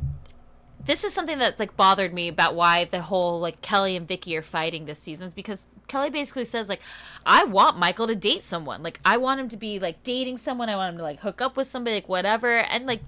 This 0.85 1.03
is 1.03 1.13
something 1.13 1.37
that's 1.37 1.59
like 1.59 1.75
bothered 1.75 2.13
me 2.13 2.27
about 2.27 2.55
why 2.55 2.85
the 2.85 3.01
whole 3.01 3.39
like 3.39 3.61
Kelly 3.61 3.95
and 3.95 4.07
Vicki 4.07 4.35
are 4.37 4.41
fighting 4.41 4.85
this 4.85 4.99
season 4.99 5.27
is 5.27 5.33
because 5.33 5.67
Kelly 5.91 6.09
basically 6.09 6.45
says 6.45 6.69
like, 6.69 6.81
I 7.25 7.43
want 7.43 7.77
Michael 7.77 8.07
to 8.07 8.15
date 8.15 8.43
someone. 8.43 8.81
Like, 8.81 8.99
I 9.03 9.17
want 9.17 9.39
him 9.41 9.49
to 9.49 9.57
be 9.57 9.77
like 9.77 10.03
dating 10.03 10.37
someone. 10.37 10.69
I 10.69 10.75
want 10.77 10.93
him 10.93 10.97
to 10.97 11.03
like 11.03 11.19
hook 11.19 11.41
up 11.41 11.57
with 11.57 11.67
somebody, 11.67 11.95
like 11.97 12.07
whatever. 12.09 12.57
And 12.59 12.85
like, 12.85 13.01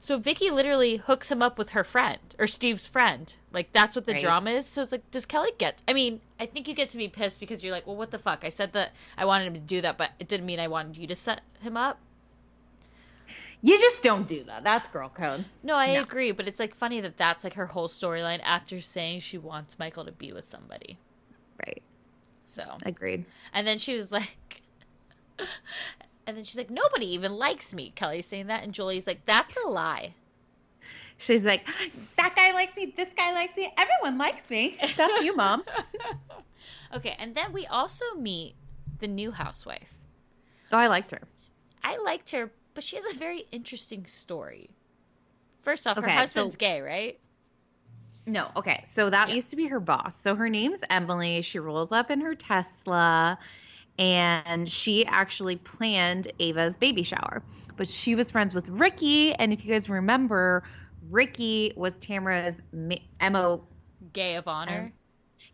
so 0.00 0.18
Vicki 0.18 0.50
literally 0.50 0.96
hooks 0.96 1.30
him 1.30 1.40
up 1.40 1.56
with 1.56 1.70
her 1.70 1.84
friend 1.84 2.18
or 2.38 2.46
Steve's 2.46 2.86
friend. 2.88 3.34
Like 3.52 3.72
that's 3.72 3.94
what 3.94 4.04
the 4.04 4.12
Right. 4.14 4.20
drama 4.20 4.50
is. 4.50 4.66
So 4.66 4.82
it's 4.82 4.90
like, 4.92 5.08
does 5.12 5.24
Kelly 5.26 5.52
get? 5.58 5.80
I 5.86 5.92
mean, 5.92 6.20
I 6.40 6.46
think 6.46 6.66
you 6.68 6.74
get 6.74 6.88
to 6.90 6.98
be 6.98 7.08
pissed 7.08 7.38
because 7.40 7.62
you're 7.62 7.72
like, 7.72 7.86
well, 7.86 7.96
what 7.96 8.10
the 8.10 8.18
fuck? 8.18 8.44
I 8.44 8.48
said 8.48 8.72
that 8.72 8.92
I 9.16 9.24
wanted 9.24 9.46
him 9.46 9.54
to 9.54 9.60
do 9.60 9.80
that, 9.82 9.96
but 9.96 10.10
it 10.18 10.26
didn't 10.28 10.44
mean 10.46 10.58
I 10.60 10.68
wanted 10.68 10.96
you 10.96 11.06
to 11.06 11.16
set 11.16 11.40
him 11.60 11.76
up. 11.76 11.98
you 13.62 13.78
just 13.78 14.02
don't 14.02 14.28
do 14.28 14.44
that. 14.44 14.62
That's 14.62 14.88
girl 14.88 15.08
code. 15.08 15.44
No, 15.62 15.76
I 15.76 15.94
No. 15.94 16.02
agree, 16.02 16.32
but 16.32 16.46
it's 16.46 16.60
like 16.60 16.74
funny 16.74 17.00
that 17.00 17.16
that's 17.16 17.44
like 17.44 17.54
her 17.54 17.66
whole 17.68 17.88
storyline 17.88 18.40
after 18.44 18.78
saying 18.80 19.20
she 19.20 19.38
wants 19.38 19.78
Michael 19.78 20.04
to 20.04 20.12
be 20.12 20.32
with 20.32 20.44
somebody. 20.44 20.98
Right. 21.66 21.82
So, 22.46 22.62
Agreed. 22.84 23.24
and 23.52 23.66
then 23.66 23.78
she 23.78 23.96
was 23.96 24.12
like, 24.12 24.62
and 26.26 26.36
then 26.36 26.44
she's 26.44 26.56
like, 26.58 26.70
nobody 26.70 27.06
even 27.14 27.32
likes 27.32 27.74
me. 27.74 27.92
Kelly's 27.94 28.26
saying 28.26 28.46
that, 28.48 28.62
and 28.62 28.72
Jolie's 28.72 29.06
like, 29.06 29.24
that's 29.26 29.56
a 29.64 29.68
lie. 29.68 30.14
She's 31.16 31.44
like, 31.44 31.66
that 32.16 32.34
guy 32.36 32.52
likes 32.52 32.76
me. 32.76 32.92
This 32.96 33.10
guy 33.16 33.32
likes 33.32 33.56
me. 33.56 33.72
Everyone 33.78 34.18
likes 34.18 34.50
me. 34.50 34.76
That's 34.96 35.22
you, 35.24 35.34
mom. 35.36 35.64
Okay, 36.94 37.16
and 37.18 37.34
then 37.34 37.52
we 37.52 37.66
also 37.66 38.04
meet 38.16 38.54
the 39.00 39.08
new 39.08 39.32
housewife. 39.32 39.92
Oh, 40.70 40.78
I 40.78 40.86
liked 40.86 41.10
her. 41.10 41.20
I 41.82 41.98
liked 41.98 42.30
her, 42.30 42.52
but 42.72 42.84
she 42.84 42.94
has 42.96 43.04
a 43.12 43.18
very 43.18 43.46
interesting 43.50 44.06
story. 44.06 44.70
First 45.62 45.86
off, 45.88 45.96
her 45.98 46.08
husband's 46.08 46.54
so- 46.54 46.58
gay, 46.58 46.80
right? 46.80 47.18
No, 48.26 48.50
okay. 48.56 48.82
So 48.86 49.10
that 49.10 49.28
Yeah. 49.28 49.34
used 49.34 49.50
to 49.50 49.56
be 49.56 49.66
her 49.66 49.80
boss. 49.80 50.16
So 50.18 50.34
her 50.34 50.48
name's 50.48 50.82
Emily. 50.88 51.42
She 51.42 51.58
rolls 51.58 51.92
up 51.92 52.10
in 52.10 52.20
her 52.22 52.34
Tesla 52.34 53.38
and 53.98 54.68
she 54.70 55.04
actually 55.06 55.56
planned 55.56 56.32
Ava's 56.38 56.76
baby 56.76 57.02
shower. 57.02 57.42
But 57.76 57.88
she 57.88 58.14
was 58.14 58.30
friends 58.30 58.54
with 58.54 58.68
Ricky. 58.68 59.34
And 59.34 59.52
if 59.52 59.64
you 59.64 59.72
guys 59.72 59.88
remember, 59.88 60.64
Ricky 61.10 61.72
was 61.76 61.98
Tamra's 61.98 62.62
ma- 62.72 62.96
MO 63.30 63.64
Gay 64.12 64.36
of 64.36 64.48
honor. 64.48 64.92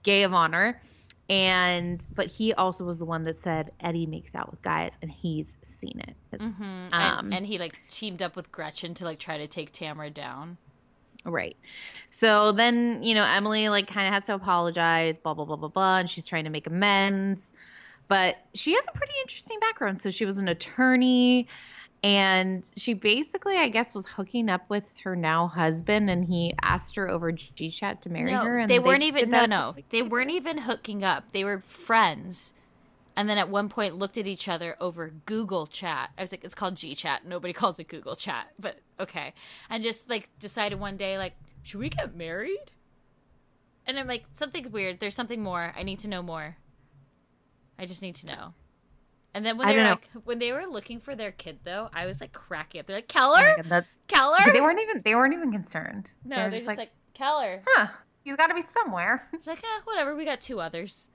gay 0.02 0.22
of 0.22 0.32
honor. 0.32 0.80
And 1.28 2.04
but 2.14 2.26
he 2.26 2.52
also 2.54 2.84
was 2.84 2.98
the 2.98 3.04
one 3.04 3.22
that 3.24 3.36
said 3.36 3.70
Eddie 3.80 4.06
makes 4.06 4.34
out 4.34 4.50
with 4.50 4.62
guys 4.62 4.98
and 5.02 5.10
he's 5.10 5.56
seen 5.62 6.00
it. 6.00 6.40
hmm 6.40 6.62
and, 6.62 6.94
um, 6.94 7.32
and 7.32 7.46
he 7.46 7.58
like 7.58 7.76
teamed 7.90 8.22
up 8.22 8.34
with 8.36 8.50
Gretchen 8.50 8.94
to 8.94 9.04
like 9.04 9.18
try 9.18 9.38
to 9.38 9.46
take 9.46 9.72
Tamra 9.72 10.12
down. 10.12 10.56
Right. 11.24 11.56
So 12.10 12.52
then, 12.52 13.02
you 13.02 13.14
know, 13.14 13.24
Emily 13.24 13.68
like 13.68 13.86
kind 13.86 14.06
of 14.06 14.14
has 14.14 14.24
to 14.26 14.34
apologize, 14.34 15.18
blah 15.18 15.34
blah 15.34 15.44
blah 15.44 15.56
blah 15.56 15.68
blah, 15.68 15.98
and 15.98 16.08
she's 16.10 16.26
trying 16.26 16.44
to 16.44 16.50
make 16.50 16.66
amends. 16.66 17.54
But 18.08 18.38
she 18.54 18.74
has 18.74 18.84
a 18.92 18.96
pretty 18.96 19.12
interesting 19.20 19.60
background. 19.60 20.00
So 20.00 20.10
she 20.10 20.24
was 20.24 20.38
an 20.38 20.48
attorney 20.48 21.46
and 22.02 22.68
she 22.76 22.94
basically, 22.94 23.56
I 23.56 23.68
guess, 23.68 23.94
was 23.94 24.06
hooking 24.06 24.48
up 24.48 24.68
with 24.68 24.84
her 25.04 25.14
now 25.14 25.46
husband 25.46 26.08
and 26.08 26.24
he 26.24 26.54
asked 26.62 26.96
her 26.96 27.10
over 27.10 27.30
G 27.30 27.70
chat 27.70 28.02
to 28.02 28.10
marry 28.10 28.32
no, 28.32 28.44
her. 28.44 28.58
And 28.58 28.70
they 28.70 28.78
weren't 28.78 29.02
even 29.02 29.30
no 29.30 29.44
no 29.44 29.74
like, 29.76 29.88
they 29.88 30.02
weren't 30.02 30.30
even 30.30 30.58
hooking 30.58 31.04
up. 31.04 31.24
They 31.32 31.44
were 31.44 31.60
friends. 31.60 32.52
And 33.20 33.28
then 33.28 33.36
at 33.36 33.50
one 33.50 33.68
point 33.68 33.96
looked 33.96 34.16
at 34.16 34.26
each 34.26 34.48
other 34.48 34.78
over 34.80 35.10
Google 35.26 35.66
Chat. 35.66 36.08
I 36.16 36.22
was 36.22 36.32
like, 36.32 36.42
it's 36.42 36.54
called 36.54 36.74
G 36.76 36.94
Chat. 36.94 37.26
Nobody 37.26 37.52
calls 37.60 37.78
it 37.78 37.86
Google 37.86 38.16
Chat, 38.16 38.46
but 38.58 38.78
okay. 38.98 39.34
And 39.68 39.82
just 39.82 40.08
like 40.08 40.30
decided 40.38 40.80
one 40.80 40.96
day, 40.96 41.18
like, 41.18 41.34
should 41.62 41.80
we 41.80 41.90
get 41.90 42.16
married? 42.16 42.70
And 43.86 43.98
I'm 43.98 44.06
like, 44.06 44.24
something's 44.38 44.68
weird. 44.72 45.00
There's 45.00 45.14
something 45.14 45.42
more. 45.42 45.74
I 45.76 45.82
need 45.82 45.98
to 45.98 46.08
know 46.08 46.22
more. 46.22 46.56
I 47.78 47.84
just 47.84 48.00
need 48.00 48.14
to 48.16 48.26
know. 48.34 48.54
And 49.34 49.44
then 49.44 49.58
when 49.58 49.68
they 49.68 49.76
were 49.76 49.82
don't 49.82 49.90
like, 50.14 50.24
when 50.24 50.38
they 50.38 50.52
were 50.52 50.64
looking 50.64 50.98
for 50.98 51.14
their 51.14 51.30
kid, 51.30 51.58
though, 51.62 51.90
I 51.92 52.06
was 52.06 52.22
like 52.22 52.32
cracking 52.32 52.80
up. 52.80 52.86
They're 52.86 52.96
like, 52.96 53.12
Oh 53.14 53.18
Keller, 53.18 53.62
God, 53.68 53.84
Keller. 54.08 54.38
they 54.50 54.62
weren't 54.62 54.80
even 54.80 55.02
they 55.04 55.14
weren't 55.14 55.34
even 55.34 55.52
concerned. 55.52 56.10
no, 56.24 56.36
they 56.36 56.40
they're 56.40 56.44
were 56.46 56.50
just 56.52 56.60
just 56.64 56.68
like, 56.68 56.78
like, 56.78 56.92
Keller. 57.12 57.62
huh, 57.66 57.88
he's 58.24 58.36
got 58.36 58.46
to 58.46 58.54
be 58.54 58.62
somewhere. 58.62 59.28
She's 59.36 59.46
like, 59.46 59.58
eh, 59.62 59.80
whatever. 59.84 60.16
We 60.16 60.24
got 60.24 60.40
two 60.40 60.58
others. 60.58 61.09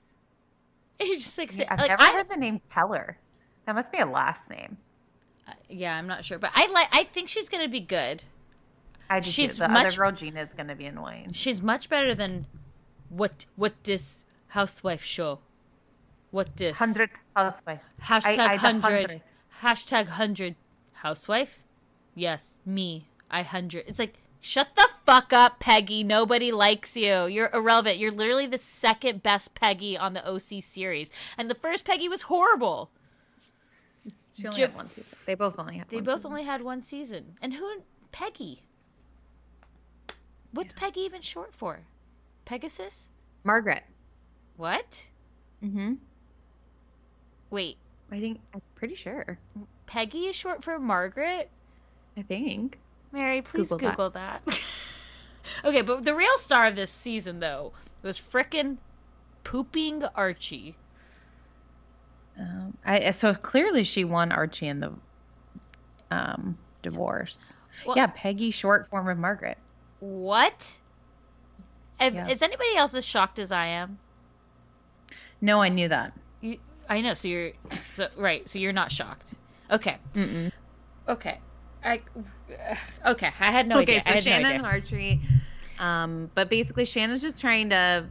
And 1.00 1.06
he's 1.08 1.24
just 1.24 1.36
like, 1.38 1.52
sit- 1.52 1.66
I've 1.70 1.78
like 1.78 1.88
never 1.90 2.02
I, 2.02 2.12
heard 2.12 2.30
the 2.30 2.36
name 2.36 2.60
Keller. 2.72 3.18
That 3.66 3.74
must 3.74 3.92
be 3.92 3.98
a 3.98 4.06
last 4.06 4.48
name. 4.50 4.78
Uh, 5.46 5.52
yeah, 5.68 5.94
I'm 5.96 6.06
not 6.06 6.24
sure, 6.24 6.38
but 6.38 6.50
I 6.54 6.66
like. 6.72 6.88
I 6.92 7.04
think 7.04 7.28
she's 7.28 7.48
gonna 7.48 7.68
be 7.68 7.80
good. 7.80 8.24
I 9.10 9.20
just 9.20 9.34
She's 9.36 9.58
the 9.58 9.68
much- 9.68 9.86
other 9.86 9.96
girl 9.96 10.12
Gina 10.12 10.40
is 10.42 10.54
gonna 10.54 10.74
be 10.74 10.86
annoying. 10.86 11.32
She's 11.32 11.60
much 11.62 11.88
better 11.88 12.14
than 12.14 12.46
what 13.10 13.46
what 13.56 13.74
this 13.84 14.24
housewife 14.48 15.04
show. 15.04 15.40
What 16.30 16.56
this 16.56 16.78
Hundred 16.78 17.10
housewife. 17.36 17.80
hashtag 18.02 18.38
I- 18.38 18.44
I- 18.44 18.56
the 18.56 18.58
hundred 18.58 18.82
hundred. 18.82 19.22
hashtag 19.62 20.06
hundred 20.08 20.54
housewife. 20.92 21.60
Yes, 22.14 22.58
me. 22.64 23.08
I 23.30 23.42
hundred. 23.42 23.84
It's 23.86 23.98
like 23.98 24.14
shut 24.46 24.68
the 24.76 24.88
fuck 25.04 25.32
up, 25.32 25.58
Peggy. 25.58 26.04
Nobody 26.04 26.52
likes 26.52 26.96
you. 26.96 27.26
You're 27.26 27.50
irrelevant. 27.52 27.98
You're 27.98 28.12
literally 28.12 28.46
the 28.46 28.58
second 28.58 29.22
best 29.22 29.54
Peggy 29.54 29.96
on 29.98 30.14
the 30.14 30.26
OC 30.28 30.62
series, 30.62 31.10
and 31.36 31.50
the 31.50 31.54
first 31.54 31.84
Peggy 31.84 32.08
was 32.08 32.22
horrible. 32.22 32.90
She 34.34 34.46
only 34.46 34.56
Jim- 34.56 34.70
had 34.70 34.76
one 34.76 34.88
season. 34.90 35.04
They 35.24 35.34
both 35.34 35.58
only 35.58 35.78
had. 35.78 35.88
They 35.88 35.96
one 35.96 36.04
both 36.04 36.18
season. 36.20 36.30
only 36.30 36.44
had 36.44 36.62
one 36.62 36.82
season. 36.82 37.24
And 37.42 37.54
who? 37.54 37.82
Peggy. 38.12 38.62
What's 40.52 40.72
Peggy 40.74 41.00
even 41.00 41.20
short 41.22 41.54
for? 41.54 41.80
Pegasus? 42.44 43.08
Margaret. 43.44 43.82
What? 44.56 45.06
Mm-hmm. 45.62 45.94
Wait, 47.50 47.76
I 48.10 48.20
think 48.20 48.40
I'm 48.54 48.62
pretty 48.74 48.94
sure. 48.94 49.38
Peggy 49.86 50.26
is 50.26 50.34
short 50.36 50.62
for 50.64 50.78
Margaret? 50.78 51.50
I 52.16 52.22
think. 52.22 52.78
Mary, 53.12 53.42
please 53.42 53.68
Google 53.70 53.90
Google, 53.90 54.10
that. 54.10 54.44
that. 54.44 54.64
okay, 55.64 55.82
but 55.82 56.04
the 56.04 56.14
real 56.14 56.38
star 56.38 56.66
of 56.66 56.76
this 56.76 56.90
season, 56.90 57.40
though, 57.40 57.72
was 58.02 58.18
frickin' 58.18 58.78
Pooping 59.44 60.04
Archie. 60.14 60.76
Um, 62.38 62.76
I 62.84 63.10
so 63.12 63.34
clearly 63.34 63.84
she 63.84 64.04
won 64.04 64.30
Archie 64.30 64.68
in 64.68 64.80
the 64.80 64.92
um, 66.10 66.58
divorce. 66.82 67.52
Well- 67.86 67.96
yeah, 67.96 68.08
Peggy, 68.14 68.50
short 68.50 68.88
form 68.88 69.08
of 69.08 69.18
Margaret. 69.18 69.58
What? 70.00 70.78
If, 72.00 72.14
Yeah. 72.14 72.28
Is 72.28 72.42
anybody 72.42 72.76
else 72.76 72.94
as 72.94 73.04
shocked 73.04 73.38
as 73.38 73.50
I 73.50 73.66
am? 73.66 73.98
No, 75.40 75.60
I 75.62 75.68
knew 75.68 75.88
that. 75.88 76.12
You, 76.40 76.58
I 76.88 77.00
know. 77.00 77.14
So 77.14 77.28
you're 77.28 77.52
so, 77.70 78.08
right. 78.16 78.48
So 78.48 78.58
you're 78.58 78.72
not 78.72 78.92
shocked. 78.92 79.34
Okay. 79.70 79.96
Mm-mm. 80.14 80.52
Okay. 81.08 81.40
I. 81.86 82.00
Okay. 83.06 83.30
I 83.40 83.50
had 83.50 83.68
no 83.68 83.80
okay, 83.80 84.00
idea. 84.00 84.02
I 84.06 84.14
so 84.16 84.20
Shannon 84.30 84.48
no 84.48 84.54
and. 84.56 84.66
Archery. 84.66 85.20
Um, 85.78 86.30
but 86.34 86.50
basically, 86.50 86.84
Shannon's 86.84 87.22
just 87.22 87.40
trying 87.40 87.70
to, 87.70 88.06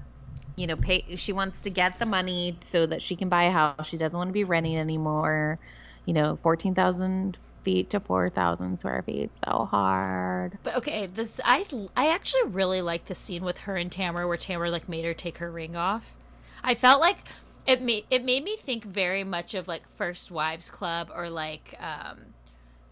you 0.56 0.68
know, 0.68 0.76
pay. 0.76 1.16
She 1.16 1.34
wants 1.34 1.64
to 1.64 1.70
get 1.70 2.00
the 2.00 2.06
money 2.06 2.58
so 2.62 2.86
that 2.86 3.02
she 3.02 3.16
can 3.16 3.30
buy 3.30 3.44
a 3.44 3.52
house. 3.52 3.88
She 3.88 3.98
doesn't 3.98 4.18
want 4.18 4.30
to 4.30 4.34
be 4.34 4.44
renting 4.44 4.78
anymore. 4.78 5.60
You 6.06 6.14
know, 6.14 6.38
fourteen 6.38 6.74
thousand 6.74 7.38
feet 7.64 7.90
to 7.90 8.00
four 8.00 8.30
thousand 8.30 8.80
square 8.80 9.02
feet. 9.02 9.32
So 9.44 9.66
hard. 9.66 10.58
But 10.64 10.76
okay, 10.78 11.08
this 11.08 11.42
I 11.44 11.66
I 11.98 12.10
actually 12.10 12.44
really 12.44 12.82
like 12.82 13.06
the 13.06 13.16
scene 13.16 13.44
with 13.44 13.58
her 13.60 13.76
and 13.76 13.92
Tamra 13.92 14.28
where 14.28 14.38
Tamra 14.38 14.72
like 14.72 14.88
made 14.88 15.04
her 15.04 15.14
take 15.14 15.40
her 15.40 15.52
ring 15.52 15.76
off. 15.76 16.16
I 16.64 16.76
felt 16.76 17.02
like 17.02 17.18
it 17.66 17.82
made 17.82 18.06
it 18.12 18.24
made 18.24 18.44
me 18.44 18.56
think 18.56 18.86
very 18.86 19.24
much 19.24 19.56
of 19.56 19.68
like 19.68 19.90
First 19.98 20.30
Wives 20.30 20.70
Club 20.70 21.10
or 21.14 21.30
like 21.30 21.76
um 21.80 22.35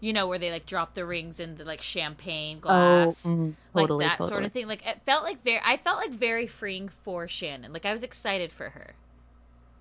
you 0.04 0.12
know 0.12 0.26
where 0.26 0.38
they 0.38 0.50
like 0.50 0.66
drop 0.66 0.94
the 0.94 1.04
rings 1.04 1.40
in 1.40 1.56
the 1.56 1.64
like 1.64 1.82
champagne 1.82 2.60
glass 2.60 3.24
mm, 3.24 3.54
like 3.74 3.84
totally, 3.84 4.04
that 4.04 4.22
sort 4.22 4.44
of 4.44 4.52
thing 4.52 4.66
like 4.68 4.86
it 4.86 5.00
felt 5.06 5.24
like 5.24 5.42
very 5.42 5.60
I 5.64 5.76
felt 5.78 5.98
like 5.98 6.10
very 6.10 6.46
freeing 6.46 6.90
for 7.04 7.28
Shannon 7.28 7.72
like 7.72 7.86
I 7.86 7.92
was 7.92 8.02
excited 8.02 8.52
for 8.52 8.70
her 8.70 8.94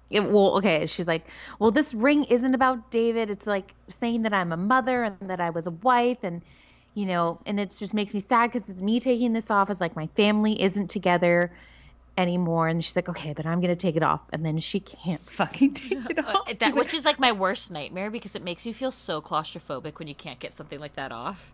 It, 0.10 0.24
well, 0.24 0.58
okay. 0.58 0.86
She's 0.86 1.08
like, 1.08 1.28
well, 1.60 1.72
this 1.72 1.94
ring 1.94 2.26
isn't 2.26 2.54
about 2.54 2.92
David. 2.92 3.30
It's 3.30 3.48
like 3.48 3.74
saying 3.88 4.24
that 4.24 4.34
I'm 4.34 4.52
a 4.52 4.58
mother 4.58 5.04
and 5.04 5.18
that 5.30 5.40
I 5.42 5.50
was 5.50 5.68
a 5.68 5.72
wife, 5.72 6.20
and 6.24 6.42
you 6.94 7.06
know, 7.06 7.40
and 7.46 7.60
it 7.60 7.72
just 7.72 7.94
makes 7.94 8.14
me 8.14 8.20
sad 8.20 8.52
because 8.52 8.70
it's 8.70 8.82
me 8.82 9.00
taking 9.00 9.34
this 9.34 9.50
off. 9.50 9.70
It's 9.70 9.82
like 9.82 9.96
my 9.96 10.08
family 10.16 10.62
isn't 10.62 10.90
together 10.90 11.52
anymore. 12.18 12.68
And 12.68 12.84
she's 12.84 12.96
like, 12.96 13.10
okay, 13.10 13.34
then 13.34 13.46
I'm 13.48 13.62
gonna 13.62 13.76
take 13.76 13.96
it 13.96 14.04
off, 14.04 14.22
and 14.32 14.46
then 14.46 14.60
she 14.60 14.80
can't 14.80 15.22
fucking 15.30 15.74
take 15.74 16.10
it 16.10 16.20
off. 16.26 16.48
Uh, 16.48 16.54
that, 16.60 16.76
which 16.76 16.94
is 16.94 17.06
like 17.06 17.20
my 17.20 17.32
worst 17.32 17.72
nightmare 17.72 18.10
because 18.12 18.36
it 18.36 18.44
makes 18.44 18.66
you 18.66 18.74
feel 18.74 18.92
so 18.92 19.22
claustrophobic 19.22 20.00
when 20.00 20.08
you 20.08 20.16
can't 20.16 20.40
get 20.40 20.54
something 20.54 20.80
like 20.80 20.96
that 20.96 21.12
off 21.12 21.52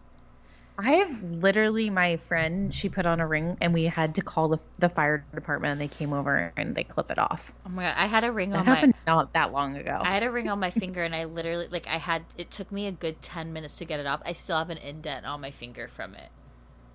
I 0.81 0.91
have 0.93 1.21
literally 1.23 1.89
my 1.89 2.17
friend. 2.17 2.73
She 2.73 2.87
put 2.87 3.05
on 3.05 3.19
a 3.19 3.27
ring, 3.27 3.57
and 3.59 3.73
we 3.73 3.83
had 3.85 4.15
to 4.15 4.21
call 4.21 4.47
the 4.47 4.59
the 4.77 4.87
fire 4.87 5.25
department, 5.35 5.73
and 5.73 5.81
they 5.81 5.89
came 5.89 6.13
over 6.13 6.53
and 6.55 6.73
they 6.73 6.85
clip 6.85 7.11
it 7.11 7.19
off. 7.19 7.51
oh 7.65 7.69
my 7.69 7.83
god 7.83 7.95
I 7.97 8.05
had 8.05 8.23
a 8.23 8.31
ring 8.31 8.51
That 8.51 8.59
on 8.59 8.65
my 8.65 8.75
happened 8.75 8.93
not 9.05 9.33
that 9.33 9.51
long 9.51 9.75
ago. 9.75 9.99
I 10.01 10.11
had 10.11 10.23
a 10.23 10.31
ring 10.31 10.47
on 10.47 10.59
my 10.59 10.71
finger 10.71 11.03
and 11.03 11.13
I 11.13 11.25
literally 11.25 11.67
like 11.67 11.87
I 11.87 11.97
had 11.97 12.23
it 12.37 12.49
took 12.49 12.71
me 12.71 12.87
a 12.87 12.91
good 12.91 13.21
10 13.21 13.51
minutes 13.51 13.77
to 13.79 13.85
get 13.85 13.99
it 13.99 14.05
off. 14.07 14.21
I 14.25 14.33
still 14.33 14.57
have 14.57 14.69
an 14.69 14.77
indent 14.77 15.25
on 15.25 15.41
my 15.41 15.51
finger 15.51 15.87
from 15.89 16.15
it. 16.15 16.29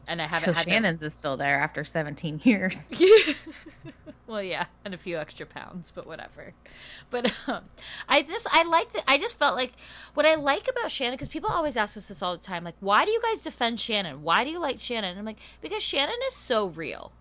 And 0.06 0.20
I 0.20 0.26
haven't 0.26 0.46
so 0.46 0.52
had 0.52 0.68
Shannon's 0.68 1.02
is 1.02 1.14
still 1.14 1.36
there 1.36 1.58
after 1.60 1.84
17 1.84 2.40
years. 2.44 2.88
Well, 4.26 4.42
yeah, 4.42 4.66
and 4.84 4.94
a 4.94 4.98
few 4.98 5.18
extra 5.18 5.44
pounds, 5.44 5.92
but 5.94 6.06
whatever. 6.06 6.54
But 7.10 7.30
um, 7.46 7.64
I 8.08 8.22
just 8.22 8.46
I 8.50 8.62
like 8.62 8.92
that 8.94 9.04
I 9.06 9.18
just 9.18 9.38
felt 9.38 9.54
like 9.54 9.72
what 10.14 10.24
I 10.24 10.34
like 10.36 10.66
about 10.66 10.90
Shannon 10.90 11.18
cuz 11.18 11.28
people 11.28 11.50
always 11.50 11.76
ask 11.76 11.96
us 11.96 12.08
this 12.08 12.22
all 12.22 12.36
the 12.36 12.42
time 12.42 12.64
like 12.64 12.76
why 12.80 13.04
do 13.04 13.10
you 13.10 13.20
guys 13.20 13.42
defend 13.42 13.80
Shannon? 13.80 14.22
Why 14.22 14.42
do 14.42 14.50
you 14.50 14.58
like 14.58 14.80
Shannon? 14.80 15.10
And 15.10 15.18
I'm 15.18 15.24
like 15.26 15.40
because 15.60 15.82
Shannon 15.82 16.18
is 16.26 16.34
so 16.34 16.68
real. 16.68 17.12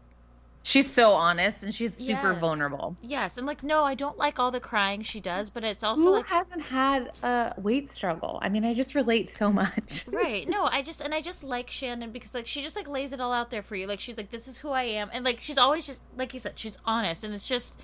She's 0.66 0.90
so 0.90 1.12
honest 1.12 1.64
and 1.64 1.76
she's 1.76 1.94
super 1.94 2.32
Yes. 2.32 2.40
vulnerable. 2.40 2.96
Yes, 3.02 3.38
I'm 3.38 3.46
like 3.46 3.64
no, 3.64 3.84
I 3.84 3.96
don't 3.96 4.18
like 4.18 4.40
all 4.40 4.50
the 4.50 4.62
crying 4.62 5.02
she 5.02 5.20
does, 5.20 5.50
but 5.50 5.64
it's 5.66 5.84
also 5.84 6.04
Who 6.04 6.12
like 6.12 6.26
hasn't 6.28 6.62
had 6.64 7.12
a 7.22 7.54
weight 7.58 7.90
struggle? 7.92 8.40
I 8.42 8.48
mean, 8.50 8.64
I 8.64 8.74
just 8.74 8.96
relate 8.96 9.28
so 9.30 9.52
much. 9.52 10.06
right 10.12 10.48
no 10.48 10.66
i 10.66 10.82
just 10.82 11.02
and 11.02 11.14
i 11.14 11.22
just 11.22 11.44
like 11.44 11.70
shannon 11.70 12.12
because 12.12 12.34
like 12.34 12.48
she 12.48 12.62
just 12.62 12.76
like 12.76 12.88
lays 12.88 13.12
it 13.14 13.20
all 13.20 13.34
out 13.34 13.50
there 13.50 13.62
for 13.62 13.76
you 13.76 13.88
like 13.88 14.00
she's 14.00 14.16
like 14.18 14.32
this 14.32 14.48
is 14.48 14.58
who 14.60 14.70
i 14.70 14.84
am 14.84 15.10
and 15.12 15.26
like 15.26 15.40
she's 15.40 15.58
always 15.58 15.86
just 15.86 16.00
like 16.18 16.34
you 16.34 16.40
said 16.40 16.54
she's 16.56 16.78
honest 16.86 17.24
and 17.24 17.34
it's 17.34 17.48
just 17.48 17.76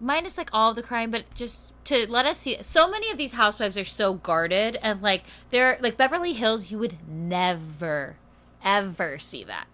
minus 0.00 0.38
like 0.38 0.48
all 0.52 0.72
the 0.74 0.82
crime 0.82 1.10
but 1.10 1.24
just 1.34 1.72
to 1.84 2.06
let 2.10 2.24
us 2.26 2.38
see 2.38 2.56
so 2.62 2.88
many 2.88 3.10
of 3.10 3.18
these 3.18 3.32
housewives 3.32 3.76
are 3.76 3.84
so 3.84 4.14
guarded 4.14 4.76
and 4.82 5.02
like 5.02 5.22
they're 5.50 5.78
like 5.80 5.96
beverly 5.96 6.32
hills 6.32 6.70
you 6.70 6.78
would 6.78 6.96
never 7.08 8.16
ever 8.64 9.18
see 9.18 9.44
that 9.44 9.66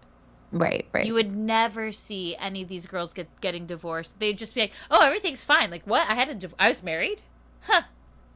Right, 0.53 0.87
right. 0.93 1.07
you 1.07 1.15
would 1.15 1.35
never 1.35 1.91
see 1.93 2.37
any 2.37 2.63
of 2.63 2.69
these 2.69 2.87
girls 2.87 3.13
get 3.13 3.29
getting 3.41 3.65
divorced. 3.67 4.19
They'd 4.19 4.37
just 4.39 4.55
be 4.55 4.61
like 4.63 4.73
oh 4.91 5.05
everything's 5.05 5.43
fine. 5.45 5.71
Like 5.71 5.87
what? 5.87 6.11
I 6.11 6.15
had 6.15 6.29
a 6.29 6.35
div- 6.35 6.55
i 6.59 6.69
was 6.69 6.83
married? 6.83 7.23
Huh. 7.63 7.83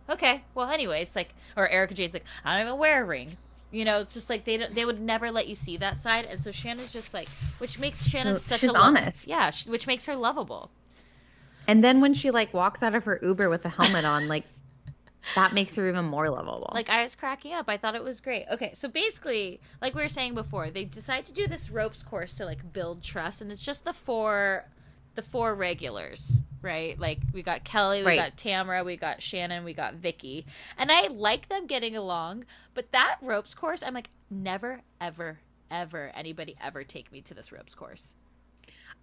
Okay. 0.09 0.43
Well 0.55 0.71
anyways 0.71 1.15
like 1.15 1.35
or 1.57 1.69
erika 1.69 1.95
jayne's 1.95 2.15
like 2.15 2.25
i 2.45 2.57
don't 2.57 2.67
even 2.67 2.79
wear 2.79 3.03
a 3.03 3.05
ring. 3.05 3.33
You 3.71 3.85
know 3.85 4.01
it's 4.01 4.15
just 4.15 4.31
like 4.31 4.45
they 4.45 4.57
don't, 4.57 4.75
they 4.75 4.85
would 4.85 5.01
never 5.01 5.31
let 5.31 5.47
you 5.49 5.55
see 5.55 5.77
that 5.79 5.99
side. 5.99 6.25
And 6.25 6.41
so 6.41 6.51
shannon's 6.51 6.93
just 6.93 7.13
like 7.13 7.29
which 7.59 7.79
makes 7.79 8.07
shannon 8.09 8.39
such 8.39 8.61
she's 8.61 8.71
a 8.71 8.79
honest. 8.79 9.29
yeah 9.29 9.51
sh- 9.51 9.67
which 9.67 9.87
makes 9.87 10.07
her 10.07 10.17
lovable. 10.17 10.71
And 11.69 11.83
then 11.83 12.01
when 12.01 12.15
she 12.15 12.31
like 12.31 12.55
walks 12.55 12.83
out 12.83 12.95
of 12.95 13.05
her 13.05 13.19
Uber 13.23 13.51
with 13.51 13.63
the 13.63 13.69
helmet 13.69 14.05
on, 14.05 14.29
like 14.29 14.45
that 15.35 15.53
makes 15.53 15.75
her 15.75 15.89
even 15.89 16.05
more 16.05 16.31
lovable. 16.31 16.71
like 16.73 16.89
i 16.89 17.03
was 17.03 17.15
cracking 17.15 17.53
up 17.53 17.69
i 17.69 17.77
thought 17.77 17.95
it 17.95 18.05
was 18.05 18.21
great 18.21 18.47
okay 18.51 18.73
so 18.75 18.89
basically 18.89 19.61
like 19.83 19.95
we 19.95 20.03
were 20.03 20.09
saying 20.09 20.35
before 20.35 20.71
they 20.71 20.85
decide 20.85 21.25
to 21.27 21.33
do 21.33 21.47
this 21.47 21.71
ropes 21.71 22.03
course 22.03 22.35
to 22.37 22.45
like 22.45 22.73
build 22.73 23.03
trust 23.03 23.41
and 23.43 23.51
it's 23.51 23.63
just 23.63 23.85
the 23.85 23.93
four 23.93 24.65
the 25.15 25.23
four 25.23 25.55
regulars 25.55 26.41
right 26.63 26.99
like 26.99 27.19
we 27.33 27.43
got 27.43 27.65
kelly 27.65 28.01
we 28.01 28.07
Right. 28.07 28.17
got 28.19 28.37
tamra 28.37 28.85
we 28.85 28.97
got 28.97 29.21
shannon 29.23 29.65
we 29.65 29.75
got 29.75 29.95
vicki 29.95 30.47
and 30.79 30.91
i 30.93 31.07
like 31.09 31.49
them 31.49 31.67
getting 31.67 31.97
along 31.97 32.45
but 32.75 32.93
that 32.93 33.17
ropes 33.23 33.55
course 33.55 33.83
i'm 33.83 33.95
like 33.95 34.11
never 34.31 34.81
ever 35.01 35.39
ever 35.71 36.13
anybody 36.15 36.57
ever 36.63 36.85
take 36.85 37.11
me 37.13 37.21
to 37.23 37.35
this 37.35 37.51
ropes 37.53 37.75
course 37.75 38.13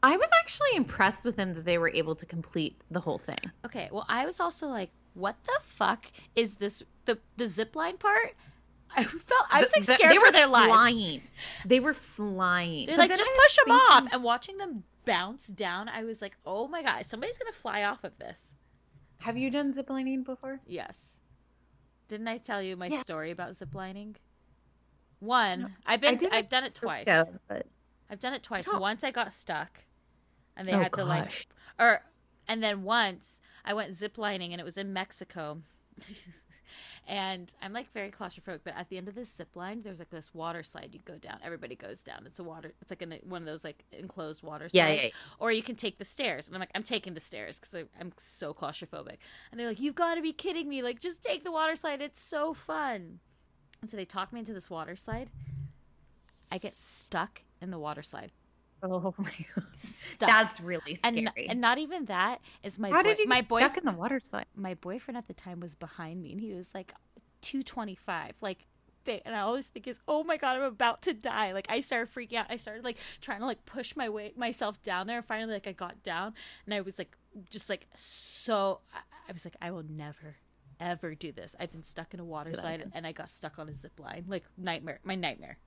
I 0.06 0.18
was 0.18 0.28
actually 0.38 0.76
impressed 0.76 1.24
with 1.24 1.38
them 1.38 1.54
that 1.54 1.64
they 1.64 1.78
were 1.78 1.90
able 1.90 2.14
to 2.16 2.26
complete 2.26 2.76
the 2.92 3.00
whole 3.00 3.18
thing. 3.20 3.38
okay 3.66 3.88
well 3.92 4.06
i 4.10 4.26
was 4.26 4.40
also 4.42 4.68
like 4.68 4.90
what 5.14 5.36
the 5.46 5.60
fuck 5.64 6.08
is 6.36 6.56
this 6.56 6.84
the 7.06 7.20
the 7.38 7.48
zip 7.48 7.76
line 7.76 7.98
part 7.98 8.34
i 8.96 9.04
felt 9.04 9.46
i 9.52 9.62
was 9.62 9.72
The- 9.72 9.80
like 9.80 9.86
the- 9.88 9.94
scared 9.94 10.12
they 10.12 10.18
for 10.18 10.26
were 10.26 10.32
their 10.32 10.48
lives 10.48 10.66
They 10.66 10.70
were 10.70 10.74
flying. 10.76 11.22
They 11.66 11.80
were 11.80 11.94
flying. 11.94 12.86
They're 12.88 12.96
But 12.96 13.10
like, 13.10 13.18
just 13.18 13.30
I 13.30 13.40
push 13.44 13.56
them 13.56 13.66
thinking- 13.68 14.08
off. 14.08 14.14
And 14.14 14.24
watching 14.24 14.58
them 14.58 14.84
bounce 15.06 15.48
down, 15.48 15.90
I 15.90 16.04
was 16.04 16.22
like, 16.22 16.38
oh 16.46 16.68
my 16.68 16.82
God, 16.84 17.06
somebody's 17.06 17.38
going 17.38 17.52
to 17.52 17.58
fly 17.58 17.84
off 17.84 18.04
of 18.04 18.18
this. 18.20 18.54
Have 19.20 19.36
you 19.38 19.50
done 19.50 19.74
ziplining 19.74 20.24
before? 20.24 20.60
Yes. 20.68 21.20
Didn't 22.08 22.28
I 22.28 22.38
tell 22.38 22.62
you 22.62 22.76
my 22.78 22.88
Yeah. 22.88 23.02
story 23.02 23.32
about 23.32 23.54
ziplining? 23.54 24.16
One, 25.20 25.74
I've 25.86 26.02
been, 26.02 26.20
I've 26.32 26.50
done 26.50 26.64
it 26.66 26.76
twice. 26.76 27.06
but 27.48 27.66
I've 28.10 28.20
done 28.20 28.34
it 28.34 28.44
twice. 28.44 28.68
Oh. 28.72 28.78
Once 28.80 29.04
I 29.04 29.12
got 29.12 29.34
stuck, 29.34 29.80
and 30.56 30.68
they 30.68 30.76
Oh, 30.76 30.80
had 30.80 30.94
to 30.94 31.06
like, 31.06 31.48
or, 31.80 32.02
and 32.48 32.62
then 32.62 32.84
once 32.84 33.42
I 33.66 33.74
went 33.74 33.92
ziplining, 33.92 34.52
and 34.52 34.60
it 34.60 34.64
was 34.64 34.78
in 34.78 34.94
Mexico. 34.94 35.62
and 37.08 37.54
I'm 37.62 37.74
like 37.74 37.92
very 37.94 38.12
claustrophobic, 38.12 38.62
but 38.64 38.76
at 38.76 38.90
the 38.90 38.98
end 38.98 39.08
of 39.08 39.16
this 39.16 39.34
zip 39.34 39.56
line, 39.56 39.82
there's 39.84 40.00
like 40.00 40.10
this 40.10 40.34
water 40.34 40.64
slide 40.64 40.90
you 40.94 41.00
go 41.06 41.18
down. 41.18 41.40
Everybody 41.44 41.76
goes 41.76 42.02
down. 42.02 42.24
It's 42.26 42.40
a 42.40 42.44
water. 42.44 42.74
It's 42.82 42.92
like 42.92 43.02
an, 43.02 43.16
one 43.24 43.42
of 43.42 43.46
those 43.46 43.64
like 43.64 43.84
enclosed 43.92 44.44
water 44.44 44.70
slides. 44.70 44.74
Yeah, 44.74 44.90
yeah, 44.90 45.02
yeah. 45.04 45.10
Or 45.40 45.52
you 45.52 45.64
can 45.64 45.76
take 45.76 45.98
the 45.98 46.06
stairs, 46.06 46.48
and 46.48 46.56
I'm 46.56 46.60
like, 46.60 46.72
I'm 46.76 46.84
taking 46.84 47.14
the 47.14 47.20
stairs 47.20 47.60
because 47.60 47.88
I'm 48.00 48.14
so 48.18 48.54
claustrophobic. 48.54 49.18
And 49.52 49.60
they're 49.60 49.68
like, 49.68 49.80
you've 49.80 49.96
got 49.96 50.16
to 50.16 50.22
be 50.22 50.34
kidding 50.34 50.70
me! 50.70 50.82
Like, 50.82 51.00
just 51.00 51.22
take 51.22 51.44
the 51.44 51.52
water 51.52 51.76
slide. 51.76 52.02
It's 52.02 52.22
so 52.22 52.54
fun. 52.54 53.20
And 53.82 53.90
so 53.90 53.98
they 53.98 54.06
talk 54.06 54.32
me 54.32 54.40
into 54.40 54.54
this 54.54 54.70
water 54.70 54.96
slide. 54.96 55.30
I 56.50 56.58
get 56.58 56.78
stuck 56.78 57.42
in 57.62 57.72
the 57.72 57.80
water 57.80 58.02
slide. 58.02 58.32
Oh 58.84 59.14
my 59.20 59.32
god, 59.56 59.66
Stuck. 59.80 60.30
that's 60.30 60.60
really 60.62 60.96
scary. 60.96 61.48
and 61.50 61.62
not 61.62 61.78
even 61.78 62.06
that 62.06 62.42
is 62.64 62.78
my 62.78 62.90
How 62.90 63.02
boy- 63.02 63.10
did 63.10 63.20
you 63.20 63.28
my 63.28 63.40
get 63.42 63.50
boy 63.50 63.58
stuck 63.60 63.78
in 63.78 63.86
the 63.86 63.92
water 63.94 64.20
slide? 64.20 64.46
my 64.56 64.74
boyfriend 64.76 65.18
at 65.18 65.28
the 65.28 65.34
time 65.34 65.60
was 65.60 65.74
behind 65.76 66.22
me 66.22 66.32
and 66.32 66.42
he 66.42 66.54
was 66.54 66.70
like 66.74 66.94
225 67.42 68.34
like 68.42 68.66
and 69.06 69.36
I 69.36 69.40
always 69.42 69.68
think 69.68 69.88
is 69.88 70.00
oh 70.08 70.24
my 70.24 70.38
god 70.38 70.56
I'm 70.56 70.64
about 70.64 71.02
to 71.04 71.14
die. 71.14 71.52
Like 71.52 71.68
I 71.70 71.82
started 71.82 72.14
freaking 72.14 72.36
out. 72.38 72.46
I 72.50 72.56
started 72.56 72.86
like 72.86 72.98
trying 73.20 73.40
to 73.40 73.46
like 73.46 73.66
push 73.66 73.96
my 73.98 74.08
way 74.08 74.32
myself 74.38 74.82
down 74.82 75.08
there. 75.08 75.18
And 75.18 75.26
finally 75.26 75.52
like 75.54 75.68
I 75.68 75.74
got 75.74 76.02
down 76.04 76.34
and 76.66 76.74
I 76.74 76.80
was 76.80 76.98
like 76.98 77.18
just 77.50 77.70
like 77.70 77.88
so 77.98 78.80
I, 78.94 79.00
I 79.28 79.34
was 79.34 79.44
like 79.44 79.58
I 79.62 79.72
will 79.72 79.84
never 79.84 80.38
ever 80.80 81.16
do 81.16 81.34
this. 81.34 81.54
I've 81.60 81.72
been 81.72 81.84
stuck 81.84 82.14
in 82.14 82.22
a 82.22 82.26
water 82.26 82.54
slide 82.54 82.92
and 82.94 83.06
I 83.06 83.12
got 83.12 83.30
stuck 83.30 83.60
on 83.60 83.68
a 83.68 83.76
zip 83.76 84.00
line. 84.00 84.24
Like 84.28 84.46
nightmare 84.58 85.00
my 85.04 85.16
nightmare 85.16 85.58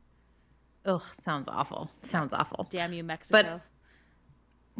Oh, 0.86 1.02
sounds 1.20 1.48
awful. 1.48 1.90
Sounds 2.02 2.32
awful. 2.32 2.66
damn 2.70 2.92
you 2.92 3.02
Mexico 3.04 3.42
But 3.42 3.60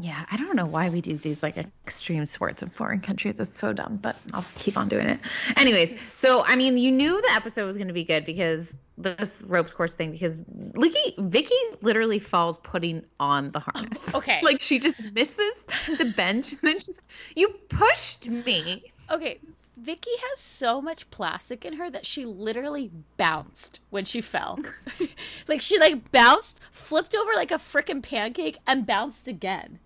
Yeah, 0.04 0.24
I 0.30 0.36
don't 0.36 0.54
know 0.56 0.66
why 0.66 0.88
we 0.90 1.00
do 1.00 1.16
these 1.16 1.42
like 1.42 1.56
extreme 1.56 2.26
sports 2.26 2.62
in 2.62 2.68
foreign 2.70 3.00
countries. 3.00 3.40
It's 3.40 3.52
so 3.52 3.72
dumb, 3.72 3.98
but 4.00 4.16
I'll 4.32 4.44
keep 4.56 4.76
on 4.76 4.88
doing 4.88 5.08
it. 5.08 5.20
Anyways, 5.56 5.96
so 6.14 6.42
I 6.46 6.56
mean, 6.56 6.76
you 6.76 6.92
knew 6.92 7.20
the 7.20 7.32
episode 7.32 7.66
was 7.66 7.76
going 7.76 7.88
to 7.88 7.94
be 7.94 8.04
good 8.04 8.24
because 8.24 8.76
this 8.98 9.42
ropes 9.46 9.72
course 9.72 9.94
thing 9.96 10.10
because 10.10 10.42
Vicki 10.48 11.14
Vicki 11.18 11.54
literally 11.82 12.18
falls 12.18 12.58
putting 12.58 13.04
on 13.20 13.50
the 13.50 13.60
harness. 13.60 14.14
Okay. 14.14 14.40
like 14.42 14.60
she 14.60 14.78
just 14.78 15.02
misses 15.12 15.62
the 15.98 16.12
bench 16.16 16.52
and 16.52 16.60
then 16.62 16.78
she's 16.78 16.98
you 17.34 17.48
pushed 17.68 18.28
me. 18.28 18.92
Okay, 19.10 19.38
Vicki 19.76 20.10
has 20.30 20.38
so 20.38 20.80
much 20.80 21.10
plastic 21.10 21.64
in 21.64 21.74
her 21.74 21.90
that 21.90 22.06
she 22.06 22.24
literally 22.24 22.90
bounced 23.18 23.80
when 23.90 24.04
she 24.06 24.20
fell. 24.22 24.58
like 25.48 25.60
she 25.60 25.78
like 25.78 26.10
bounced, 26.10 26.58
flipped 26.70 27.14
over 27.14 27.32
like 27.34 27.50
a 27.50 27.56
freaking 27.56 28.02
pancake, 28.02 28.56
and 28.66 28.86
bounced 28.86 29.28
again. 29.28 29.78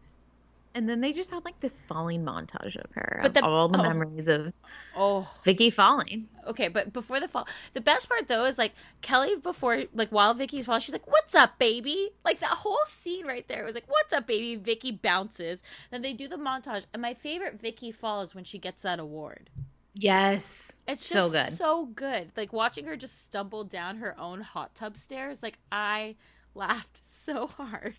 And 0.73 0.89
then 0.89 1.01
they 1.01 1.13
just 1.13 1.33
had 1.33 1.45
like 1.45 1.59
this 1.59 1.81
falling 1.81 2.25
montage 2.25 2.77
of 2.77 2.93
her. 2.93 3.19
But 3.23 3.35
the- 3.35 3.45
all 3.45 3.67
the 3.69 3.81
oh. 3.81 3.83
memories 3.83 4.29
of 4.29 4.53
Oh, 4.97 5.29
Vicki 5.43 5.69
falling. 5.71 6.29
okay. 6.47 6.69
But 6.69 6.93
before 6.93 7.19
the 7.19 7.27
fall, 7.27 7.49
the 7.75 7.81
best 7.81 8.09
part 8.09 8.29
though 8.29 8.45
is 8.45 8.57
like 8.59 8.75
Kelly 9.03 9.35
before, 9.43 9.85
like 9.93 10.11
while 10.11 10.33
Vicki's 10.35 10.67
falling, 10.67 10.83
she's 10.83 10.93
like, 10.93 11.11
"What's 11.11 11.35
up, 11.35 11.59
baby?" 11.59 12.11
Like 12.25 12.39
that 12.39 12.51
whole 12.51 12.79
scene 12.87 13.27
right 13.27 13.47
there 13.49 13.65
was 13.65 13.75
like, 13.75 13.89
"What's 13.91 14.13
up, 14.13 14.29
baby?" 14.29 14.55
Vicki 14.55 14.93
bounces. 14.93 15.65
Then 15.91 16.03
they 16.03 16.13
do 16.13 16.29
the 16.29 16.37
montage, 16.37 16.85
and 16.93 17.03
my 17.03 17.15
favorite 17.15 17.61
Vicki 17.61 17.91
fall 17.91 18.23
is 18.23 18.37
when 18.37 18.45
she 18.45 18.59
gets 18.59 18.85
that 18.85 19.01
award. 19.01 19.51
Yes. 19.95 20.73
It's 20.87 21.05
So 21.05 21.31
good. 21.31 21.57
so 21.57 21.87
good. 21.87 22.33
Like 22.37 22.53
watching 22.53 22.87
her 22.87 22.97
just 22.97 23.23
stumble 23.23 23.65
down 23.65 23.99
her 23.99 24.19
own 24.19 24.41
hot 24.43 24.75
tub 24.75 24.97
stairs. 24.97 25.43
Like 25.43 25.59
I 25.71 26.17
laughed 26.55 27.03
so 27.05 27.47
hard. 27.47 27.97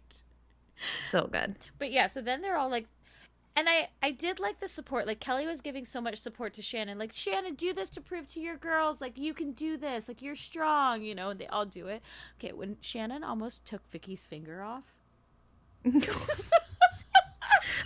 So 1.10 1.28
good. 1.32 1.58
But 1.78 1.92
yeah, 1.92 2.08
so 2.08 2.22
then 2.22 2.42
they're 2.42 2.58
all 2.58 2.70
like 2.70 2.88
and 3.56 3.68
I 3.70 3.89
I 4.02 4.12
did 4.12 4.39
like 4.39 4.60
the 4.60 4.68
support. 4.68 5.08
Like 5.08 5.20
Kelly 5.20 5.46
was 5.46 5.62
giving 5.62 5.86
so 5.86 6.02
much 6.02 6.18
support 6.20 6.54
to 6.56 6.62
Shannon. 6.62 6.98
Like 6.98 7.14
Shannon, 7.14 7.56
do 7.56 7.74
this 7.74 7.89
to 7.92 8.02
prove 8.02 8.28
to 8.30 8.39
your 8.42 8.58
girls 8.58 9.02
like 9.02 9.18
you 9.18 9.34
can 9.34 9.52
do 9.54 9.78
this. 9.78 10.08
Like 10.08 10.22
you're 10.22 10.36
strong, 10.36 11.02
you 11.04 11.16
know, 11.16 11.30
and 11.30 11.39
they 11.39 11.48
all 11.48 11.66
do 11.66 11.88
it. 11.88 12.02
Okay, 12.39 12.54
when 12.54 12.78
Shannon 12.82 13.24
almost 13.24 13.66
took 13.66 13.89
Vicki's 13.92 14.26
finger 14.26 14.64
off. 14.64 14.84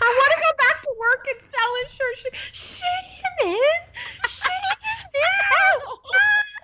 I 0.02 0.10
want 0.20 0.32
to 0.34 0.40
go 0.42 0.52
back 0.58 0.82
to 0.84 0.92
work 1.00 1.24
and 1.32 1.40
sell 1.52 1.72
insurance. 1.84 2.24
Shannon! 2.52 3.80
Shannon! 4.28 4.78
Ow! 5.16 6.00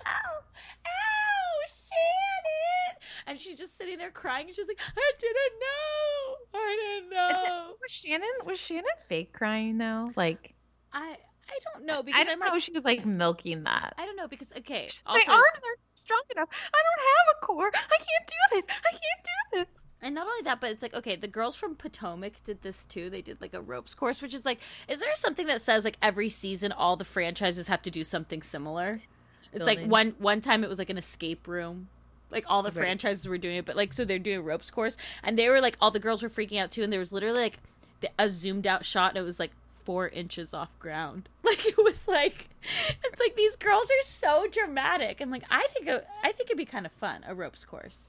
Ow! 0.06 1.52
Shannon! 1.88 2.96
And 3.26 3.40
she's 3.40 3.56
just 3.56 3.76
sitting 3.76 3.98
there 3.98 4.10
crying 4.10 4.46
and 4.46 4.56
she's 4.56 4.68
like, 4.68 4.80
I 4.80 5.12
didn't 5.18 5.54
know. 5.60 6.36
I 6.54 6.98
didn't 7.00 7.10
know. 7.10 7.74
Was 7.80 7.90
Shannon 7.90 8.28
was 8.46 8.58
Shannon 8.58 8.84
fake 9.08 9.32
crying 9.32 9.78
though? 9.78 10.08
Like 10.16 10.54
I 10.92 11.16
I 11.48 11.58
don't 11.72 11.86
know 11.86 12.02
because 12.02 12.20
I 12.20 12.24
don't 12.24 12.34
am 12.34 12.38
know. 12.40 12.46
like 12.52 12.60
she 12.60 12.72
was 12.72 12.84
like 12.84 13.04
milking 13.06 13.64
that. 13.64 13.94
I 13.98 14.04
don't 14.06 14.16
know 14.16 14.28
because 14.28 14.52
okay, 14.58 14.88
My 15.06 15.12
arms 15.12 15.28
aren't 15.28 15.80
strong 15.90 16.22
enough. 16.34 16.48
I 16.52 16.80
don't 16.82 17.02
have 17.08 17.36
a 17.36 17.46
core. 17.46 17.70
I 17.74 17.96
can't 17.96 18.26
do 18.26 18.56
this. 18.56 18.66
I 18.68 18.90
can't 18.90 19.02
do 19.24 19.58
this. 19.58 19.66
And 20.02 20.14
not 20.14 20.26
only 20.26 20.42
that, 20.42 20.60
but 20.60 20.70
it's 20.70 20.82
like 20.82 20.94
okay, 20.94 21.16
the 21.16 21.28
girls 21.28 21.54
from 21.56 21.74
Potomac 21.76 22.42
did 22.44 22.62
this 22.62 22.84
too. 22.84 23.08
They 23.08 23.22
did 23.22 23.40
like 23.40 23.54
a 23.54 23.60
ropes 23.62 23.94
course, 23.94 24.20
which 24.20 24.34
is 24.34 24.44
like, 24.44 24.60
is 24.88 25.00
there 25.00 25.14
something 25.14 25.46
that 25.46 25.60
says 25.60 25.84
like 25.84 25.96
every 26.02 26.28
season 26.28 26.72
all 26.72 26.96
the 26.96 27.04
franchises 27.04 27.68
have 27.68 27.82
to 27.82 27.90
do 27.90 28.04
something 28.04 28.42
similar? 28.42 28.98
It's 29.52 29.66
like 29.66 29.84
one 29.86 30.14
one 30.18 30.40
time 30.40 30.64
it 30.64 30.68
was 30.68 30.78
like 30.78 30.90
an 30.90 30.98
escape 30.98 31.46
room. 31.46 31.88
Like 32.30 32.44
all 32.48 32.62
the 32.62 32.70
Right. 32.70 32.76
franchises 32.78 33.28
were 33.28 33.36
doing 33.38 33.56
it, 33.56 33.64
but 33.66 33.76
like 33.76 33.92
so 33.92 34.04
they're 34.04 34.18
doing 34.18 34.38
a 34.38 34.42
ropes 34.42 34.70
course, 34.70 34.96
and 35.22 35.38
they 35.38 35.48
were 35.48 35.60
like 35.60 35.76
all 35.80 35.90
the 35.90 36.00
girls 36.00 36.22
were 36.22 36.30
freaking 36.30 36.58
out 36.58 36.70
too, 36.70 36.82
and 36.82 36.92
there 36.92 37.00
was 37.00 37.12
literally 37.12 37.40
like 37.42 37.58
a 38.18 38.28
zoomed 38.28 38.66
out 38.66 38.84
shot, 38.84 39.10
and 39.10 39.18
it 39.18 39.22
was 39.22 39.38
like 39.38 39.50
four 39.84 40.08
inches 40.08 40.54
off 40.54 40.70
ground. 40.78 41.28
Like 41.44 41.66
it 41.66 41.76
was 41.76 42.08
like 42.08 42.48
it's 42.64 43.20
like 43.20 43.36
these 43.36 43.56
girls 43.56 43.90
are 43.90 44.02
so 44.04 44.46
dramatic. 44.50 45.20
I'm 45.20 45.30
like 45.30 45.44
I 45.50 45.66
think 45.70 45.86
it, 45.86 46.06
I 46.24 46.32
think 46.32 46.48
it'd 46.48 46.56
be 46.56 46.64
kind 46.64 46.86
of 46.86 46.92
fun 46.92 47.22
a 47.28 47.34
ropes 47.34 47.64
course. 47.66 48.08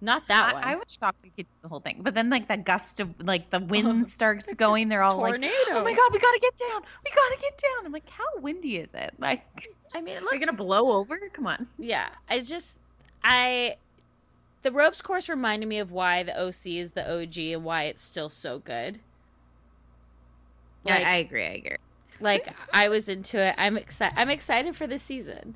Not 0.00 0.28
that 0.28 0.52
one. 0.54 0.62
I, 0.62 0.72
I 0.72 0.74
was 0.76 0.84
shocked 0.88 1.18
we 1.22 1.30
could 1.30 1.46
do 1.46 1.54
the 1.62 1.68
whole 1.68 1.80
thing, 1.80 2.00
but 2.02 2.14
then 2.14 2.28
like 2.28 2.48
the 2.48 2.56
gust 2.58 3.00
of 3.00 3.08
like 3.20 3.50
the 3.50 3.60
wind 3.72 4.06
starts 4.06 4.52
going. 4.54 4.88
They're 4.88 5.02
all 5.02 5.18
like, 5.18 5.32
tornado. 5.32 5.54
"Oh 5.70 5.84
my 5.84 5.94
god, 5.94 6.10
we 6.12 6.18
gotta 6.18 6.38
get 6.40 6.56
down! 6.56 6.82
We 7.04 7.10
gotta 7.10 7.40
get 7.40 7.56
down!" 7.58 7.86
I'm 7.86 7.92
like, 7.92 8.08
"How 8.10 8.24
windy 8.40 8.76
is 8.76 8.92
it? 8.94 9.14
Like, 9.18 9.42
I 9.94 10.00
mean, 10.02 10.16
it 10.16 10.18
are 10.18 10.20
looks 10.22 10.34
you 10.34 10.40
gonna 10.40 10.52
blow 10.52 10.92
over? 10.98 11.18
Come 11.32 11.46
on!" 11.46 11.66
yeah 11.78 12.08
i 12.28 12.40
just 12.40 12.78
i 13.24 13.76
the 14.62 14.70
ropes 14.70 15.00
course 15.00 15.28
reminded 15.28 15.66
me 15.68 15.78
of 15.78 15.90
why 15.92 16.22
the 16.22 16.38
oc 16.38 16.66
is 16.66 16.92
the 16.92 17.02
og 17.10 17.36
and 17.38 17.64
why 17.64 17.84
it's 17.84 18.02
still 18.02 18.28
so 18.28 18.58
good 18.58 19.00
Yeah, 20.84 20.94
like, 20.96 21.06
I 21.06 21.16
agree. 21.16 21.44
I 21.44 21.50
agree. 21.54 21.76
like 22.20 22.48
i 22.72 22.88
was 22.88 23.08
into 23.08 23.38
it 23.38 23.54
i'm 23.58 23.76
excited 23.76 24.18
i'm 24.18 24.28
excited 24.30 24.74
for 24.76 24.86
this 24.86 25.02
season 25.02 25.54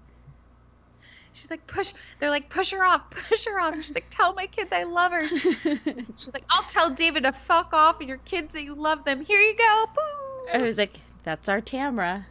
She's 1.33 1.51
like, 1.51 1.67
push. 1.67 1.93
They're 2.19 2.31
like, 2.31 2.49
push 2.49 2.73
her 2.73 2.85
off, 2.85 3.09
push 3.29 3.45
her 3.47 3.61
off. 3.61 3.75
She's 3.77 3.95
like, 3.95 4.07
tell 4.11 4.35
my 4.35 4.47
kids 4.47 4.73
I 4.73 4.83
love 4.85 5.13
her. 5.13 5.27
She's 5.29 6.31
like, 6.35 6.45
I'll 6.51 6.65
tell 6.65 6.91
David 6.91 7.23
to 7.25 7.33
fuck 7.33 7.73
off 7.73 8.01
and 8.01 8.09
your 8.09 8.19
kids 8.19 8.53
that 8.55 8.63
you 8.63 8.75
love 8.75 9.05
them. 9.05 9.25
Here 9.25 9.41
you 9.41 9.57
go. 9.57 9.85
Boo. 9.95 10.59
i 10.59 10.63
was 10.63 10.77
like 10.79 10.95
that's 11.23 11.49
our 11.49 11.61
tamra 11.61 12.25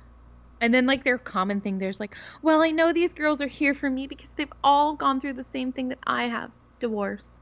And 0.61 0.73
then 0.73 0.85
like 0.85 1.03
their 1.03 1.17
common 1.17 1.61
thing, 1.61 1.79
there's 1.79 1.99
like, 1.99 2.15
well, 2.41 2.61
I 2.61 2.71
know 2.71 2.91
these 2.91 3.13
girls 3.13 3.41
are 3.41 3.47
here 3.47 3.73
for 3.73 3.89
me 3.89 4.07
because 4.07 4.33
they've 4.33 4.51
all 4.63 4.93
gone 4.95 5.21
through 5.21 5.33
the 5.33 5.43
same 5.43 5.71
thing 5.71 5.87
that 5.89 5.99
I 6.05 6.23
have, 6.25 6.51
divorce. 6.79 7.39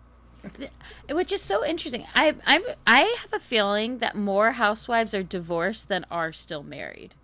which 1.10 1.32
is 1.34 1.42
so 1.42 1.66
interesting 1.66 2.06
i 2.14 2.34
i'm 2.46 2.62
i 2.86 3.00
have 3.22 3.34
a 3.34 3.40
feeling 3.40 3.98
that 3.98 4.16
more 4.16 4.52
housewives 4.52 5.14
are 5.16 5.24
divorced 5.24 5.90
than 5.90 6.06
are 6.12 6.32
still 6.32 6.62
married 6.64 7.16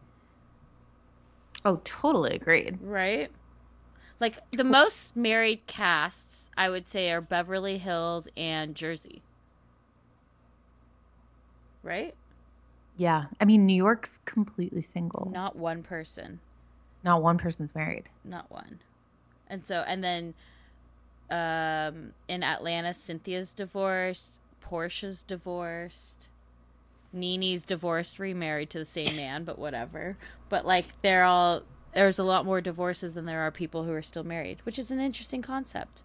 Oh, 1.65 1.79
totally 1.85 2.35
agreed. 2.35 2.79
right 2.81 3.31
like 4.23 4.39
the 4.53 4.63
most 4.63 5.17
married 5.17 5.67
casts 5.67 6.49
i 6.55 6.69
would 6.69 6.87
say 6.87 7.11
are 7.11 7.19
beverly 7.19 7.77
hills 7.77 8.29
and 8.37 8.73
jersey. 8.73 9.21
Right? 11.83 12.15
Yeah, 12.95 13.25
I 13.41 13.45
mean, 13.45 13.65
New 13.65 13.75
York's 13.75 14.19
completely 14.23 14.81
single. 14.81 15.29
not 15.33 15.57
one 15.57 15.83
person. 15.83 16.39
Not 17.03 17.21
one 17.21 17.37
person's 17.37 17.75
married. 17.75 18.07
not 18.23 18.49
one. 18.49 18.79
And 19.47 19.65
so 19.65 19.83
and 19.85 20.01
then 20.01 20.33
um 21.29 22.13
in 22.29 22.43
atlanta 22.43 22.93
cynthia's 22.93 23.51
divorced 23.53 24.33
porsha's 24.61 25.21
divorced 25.23 26.27
NeNe's 27.11 27.63
divorced 27.63 28.19
remarried 28.19 28.69
to 28.69 28.79
the 28.79 28.85
same 28.85 29.15
man 29.17 29.43
but 29.43 29.59
whatever. 29.59 30.17
But 30.47 30.65
like 30.65 30.85
they're 31.01 31.25
all 31.25 31.63
there's 31.93 32.19
a 32.19 32.23
lot 32.23 32.45
more 32.45 32.61
divorces 32.61 33.13
than 33.13 33.25
there 33.25 33.41
are 33.41 33.51
people 33.51 33.83
who 33.83 33.91
are 33.93 34.01
still 34.01 34.23
married 34.23 34.59
which 34.65 34.79
is 34.79 34.91
an 34.91 34.99
interesting 34.99 35.41
concept 35.41 36.03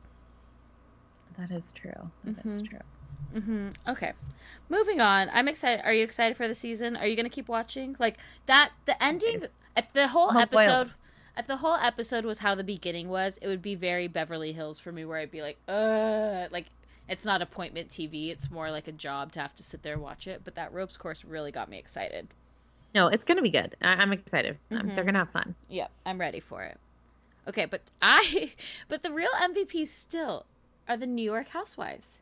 That 1.39 1.51
is 1.51 1.73
true. 1.73 2.11
That 2.25 2.47
is 2.47 2.63
true. 2.63 2.81
hmm 3.33 3.69
Okay, 3.87 4.13
moving 4.69 5.01
on. 5.01 5.31
I'm 5.33 5.49
excited. 5.49 5.85
Are 5.85 5.93
you 5.93 6.03
excited 6.03 6.37
for 6.37 6.49
the 6.49 6.55
season? 6.55 6.97
Are 6.97 7.07
you 7.07 7.17
gonna 7.17 7.29
keep 7.29 7.49
watching? 7.49 7.97
Like 7.99 8.19
that, 8.47 8.73
the 8.87 9.01
ending. 9.03 9.45
If 9.77 9.93
the 9.93 10.09
whole 10.09 10.31
I'm 10.31 10.39
episode, 10.39 10.91
if 11.37 11.47
the 11.47 11.59
whole 11.59 11.77
episode 11.77 12.25
was 12.25 12.39
how 12.39 12.55
the 12.57 12.65
beginning 12.65 13.09
was, 13.09 13.39
it 13.41 13.47
would 13.47 13.63
be 13.63 13.77
very 13.77 14.09
Beverly 14.09 14.53
Hills 14.53 14.81
for 14.81 14.91
me, 14.91 15.05
where 15.05 15.19
I'd 15.19 15.31
be 15.31 15.43
like, 15.43 15.59
uh, 15.69 16.49
like 16.51 16.67
it's 17.09 17.25
not 17.25 17.41
appointment 17.41 17.89
TV. 17.91 18.31
It's 18.31 18.51
more 18.51 18.71
like 18.73 18.89
a 18.89 18.93
job 18.93 19.31
to 19.33 19.41
have 19.41 19.55
to 19.55 19.63
sit 19.63 19.83
there 19.83 19.95
and 19.95 20.03
watch 20.03 20.27
it. 20.27 20.41
But 20.45 20.57
that 20.57 20.73
ropes 20.73 20.97
course 20.97 21.25
really 21.25 21.53
got 21.53 21.69
me 21.71 21.79
excited. 21.79 22.29
No, 22.99 23.07
it's 23.07 23.23
gonna 23.23 23.43
be 23.43 23.51
good. 23.51 23.77
I- 23.81 23.95
I'm 24.03 24.13
excited. 24.13 24.59
Um, 24.73 24.89
they're 24.93 25.05
gonna 25.05 25.21
have 25.21 25.31
fun. 25.31 25.55
Yep, 25.69 25.89
I'm 26.05 26.19
ready 26.19 26.41
for 26.41 26.65
it. 26.65 26.79
Okay, 27.47 27.65
but 27.65 27.81
I, 28.03 28.51
but 28.89 29.05
the 29.05 29.13
real 29.13 29.31
MVPs 29.41 29.87
still 29.87 30.47
are 30.89 30.97
the 30.97 31.07
New 31.07 31.23
York 31.23 31.49
Housewives. 31.51 32.19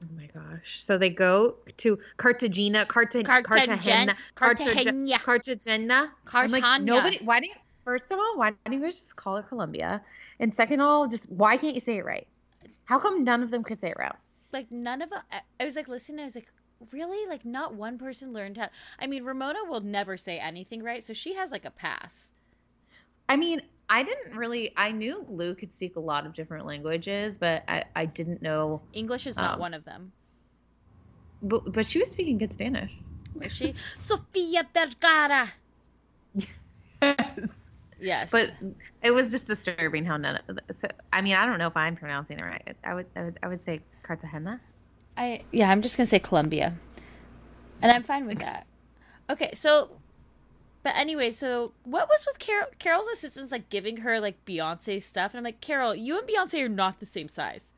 Oh 0.00 0.06
my 0.16 0.26
gosh! 0.32 0.80
So 0.84 0.98
they 0.98 1.10
go 1.10 1.56
to 1.78 1.98
Cartagena, 2.16 2.86
Carta, 2.86 3.24
Cartagen- 3.24 3.44
Cartagena, 3.44 4.16
Cartagena. 4.36 5.18
Cartagena. 5.18 5.94
I'm 6.32 6.50
like, 6.52 6.62
Cartagena. 6.62 6.78
nobody. 6.84 7.18
Why 7.24 7.40
do 7.40 7.46
you? 7.46 7.54
First 7.84 8.12
of 8.12 8.20
all, 8.20 8.36
why 8.36 8.52
don't 8.64 8.72
you 8.72 8.80
guys 8.80 9.00
just 9.00 9.16
call 9.16 9.36
it 9.38 9.48
Colombia? 9.48 10.00
And 10.38 10.54
second 10.54 10.78
of 10.80 10.86
all, 10.86 11.08
just 11.08 11.28
why 11.28 11.56
can't 11.56 11.74
you 11.74 11.80
say 11.80 11.96
it 11.96 12.04
right? 12.04 12.28
How 12.84 13.00
come 13.00 13.24
none 13.24 13.42
of 13.42 13.50
them 13.50 13.64
could 13.64 13.80
say 13.80 13.90
it 13.90 13.96
right? 13.98 14.14
like 14.52 14.70
none 14.70 15.00
of 15.00 15.08
them 15.08 15.22
i 15.58 15.64
was 15.64 15.76
like 15.76 15.88
listening 15.88 16.20
i 16.20 16.24
was 16.26 16.34
like 16.34 16.46
really 16.92 17.26
like 17.28 17.44
not 17.44 17.74
one 17.74 17.98
person 17.98 18.32
learned 18.32 18.56
how 18.56 18.68
i 18.98 19.06
mean 19.06 19.24
ramona 19.24 19.58
will 19.68 19.80
never 19.80 20.16
say 20.16 20.38
anything 20.38 20.82
right 20.82 21.02
so 21.04 21.12
she 21.12 21.34
has 21.34 21.50
like 21.50 21.64
a 21.64 21.70
pass 21.70 22.30
I 23.28 23.36
mean, 23.36 23.62
I 23.88 24.02
didn't 24.02 24.36
really. 24.36 24.72
I 24.76 24.90
knew 24.90 25.24
Lou 25.28 25.54
could 25.54 25.72
speak 25.72 25.96
a 25.96 26.00
lot 26.00 26.26
of 26.26 26.34
different 26.34 26.66
languages, 26.66 27.36
but 27.36 27.62
I, 27.68 27.84
I 27.96 28.04
didn't 28.04 28.42
know. 28.42 28.82
english 28.92 29.26
is 29.26 29.36
not 29.36 29.54
Um, 29.54 29.60
one 29.60 29.74
of 29.74 29.84
them 29.84 30.12
But, 31.42 31.72
but 31.72 31.86
she 31.86 31.98
was 31.98 32.10
speaking 32.10 32.36
good 32.38 32.52
Spanish. 32.52 32.92
was 33.34 33.50
she 33.52 33.74
sofia 33.98 34.66
vergara 34.74 35.48
Yes. 37.00 37.70
yes 38.00 38.30
But 38.30 38.52
it 39.02 39.10
was 39.12 39.30
just 39.30 39.46
disturbing 39.46 40.04
how 40.04 40.16
none 40.16 40.40
of. 40.48 40.58
So, 40.70 40.88
I 41.12 41.22
mean, 41.22 41.34
I 41.34 41.46
don't 41.46 41.58
know 41.58 41.66
if 41.68 41.76
I'm 41.76 41.96
pronouncing 41.96 42.38
it 42.38 42.42
right. 42.42 42.76
I 42.84 42.94
would. 42.94 43.06
I 43.16 43.22
would, 43.24 43.38
I 43.42 43.48
would 43.48 43.62
say 43.62 43.80
Cartagena. 44.02 44.60
I 45.16 45.42
yeah 45.52 45.70
i'm 45.70 45.82
just 45.82 45.96
gonna 45.96 46.06
say 46.06 46.18
colombia 46.18 46.74
and 47.80 47.92
i'm 47.92 48.02
fine 48.02 48.26
with 48.26 48.38
that 48.38 48.66
okay 49.28 49.50
so 49.54 49.90
but 50.82 50.94
anyway 50.96 51.30
so 51.30 51.72
what 51.84 52.08
was 52.08 52.24
with 52.26 52.38
carol 52.38 52.66
carol's 52.78 53.06
assistants 53.08 53.52
like 53.52 53.68
giving 53.68 53.98
her 53.98 54.20
like 54.20 54.44
beyonce 54.44 55.02
stuff 55.02 55.32
and 55.32 55.38
i'm 55.38 55.44
like 55.44 55.60
carol 55.60 55.94
you 55.94 56.18
and 56.18 56.28
beyonce 56.28 56.62
are 56.62 56.68
not 56.68 57.00
the 57.00 57.06
same 57.06 57.28
size 57.28 57.72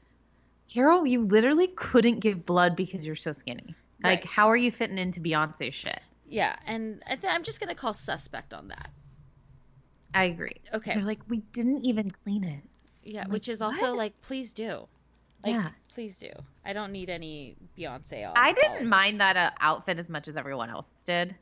Carol, 0.68 1.06
you 1.06 1.22
literally 1.22 1.68
couldn't 1.68 2.20
give 2.20 2.46
blood 2.46 2.74
because 2.74 3.06
you're 3.06 3.16
so 3.16 3.32
skinny. 3.32 3.74
Like, 4.02 4.24
how 4.24 4.48
are 4.48 4.56
you 4.56 4.70
fitting 4.70 4.98
into 4.98 5.20
Beyonce 5.20 5.72
shit? 5.72 6.00
Yeah, 6.28 6.56
and 6.66 7.02
I 7.08 7.16
th- 7.16 7.32
I'm 7.32 7.42
just 7.42 7.60
gonna 7.60 7.74
call 7.74 7.92
suspect 7.92 8.52
on 8.52 8.68
that. 8.68 8.90
I 10.14 10.24
agree. 10.24 10.56
Okay. 10.72 10.94
They're 10.94 11.04
like, 11.04 11.20
we 11.28 11.38
didn't 11.52 11.84
even 11.84 12.10
clean 12.10 12.44
it. 12.44 12.62
Yeah, 13.02 13.22
I'm 13.24 13.30
which 13.30 13.48
like, 13.48 13.52
is 13.52 13.62
also 13.62 13.90
"What?" 13.90 13.96
like, 13.96 14.20
please 14.22 14.52
do. 14.52 14.88
Like, 15.44 15.54
Yeah. 15.54 15.70
Please 15.94 16.16
do. 16.16 16.30
I 16.64 16.72
don't 16.72 16.92
need 16.92 17.08
any 17.08 17.56
Beyonce. 17.78 18.26
All, 18.26 18.34
I 18.36 18.52
didn't 18.52 18.88
mind 18.88 19.20
that 19.20 19.36
uh, 19.36 19.50
outfit 19.60 19.98
as 19.98 20.08
much 20.08 20.28
as 20.28 20.36
everyone 20.36 20.70
else 20.70 20.88
did. 21.04 21.34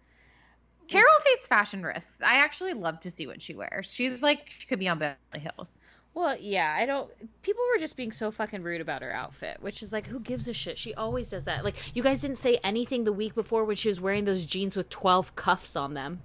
Carol 0.88 1.06
takes 1.24 1.46
fashion 1.46 1.82
risks. 1.82 2.20
I 2.20 2.36
actually 2.36 2.74
love 2.74 3.00
to 3.00 3.10
see 3.10 3.26
what 3.26 3.40
she 3.40 3.54
wears. 3.54 3.90
She's 3.90 4.22
like 4.22 4.50
she 4.50 4.66
could 4.66 4.78
be 4.78 4.88
on 4.88 4.98
Beverly 4.98 5.16
Hills. 5.56 5.80
Well, 6.14 6.36
yeah, 6.38 6.76
I 6.78 6.84
don't. 6.84 7.10
People 7.42 7.62
were 7.72 7.78
just 7.78 7.96
being 7.96 8.12
so 8.12 8.30
fucking 8.30 8.62
rude 8.62 8.82
about 8.82 9.00
her 9.00 9.12
outfit, 9.12 9.58
which 9.60 9.82
is 9.82 9.92
like, 9.92 10.06
who 10.06 10.20
gives 10.20 10.46
a 10.46 10.52
shit? 10.52 10.76
She 10.76 10.92
always 10.94 11.28
does 11.28 11.46
that. 11.46 11.64
Like, 11.64 11.96
you 11.96 12.02
guys 12.02 12.20
didn't 12.20 12.36
say 12.36 12.60
anything 12.62 13.04
the 13.04 13.12
week 13.12 13.34
before 13.34 13.64
when 13.64 13.76
she 13.76 13.88
was 13.88 13.98
wearing 13.98 14.26
those 14.26 14.44
jeans 14.44 14.76
with 14.76 14.90
12 14.90 15.34
cuffs 15.36 15.74
on 15.74 15.94
them. 15.94 16.20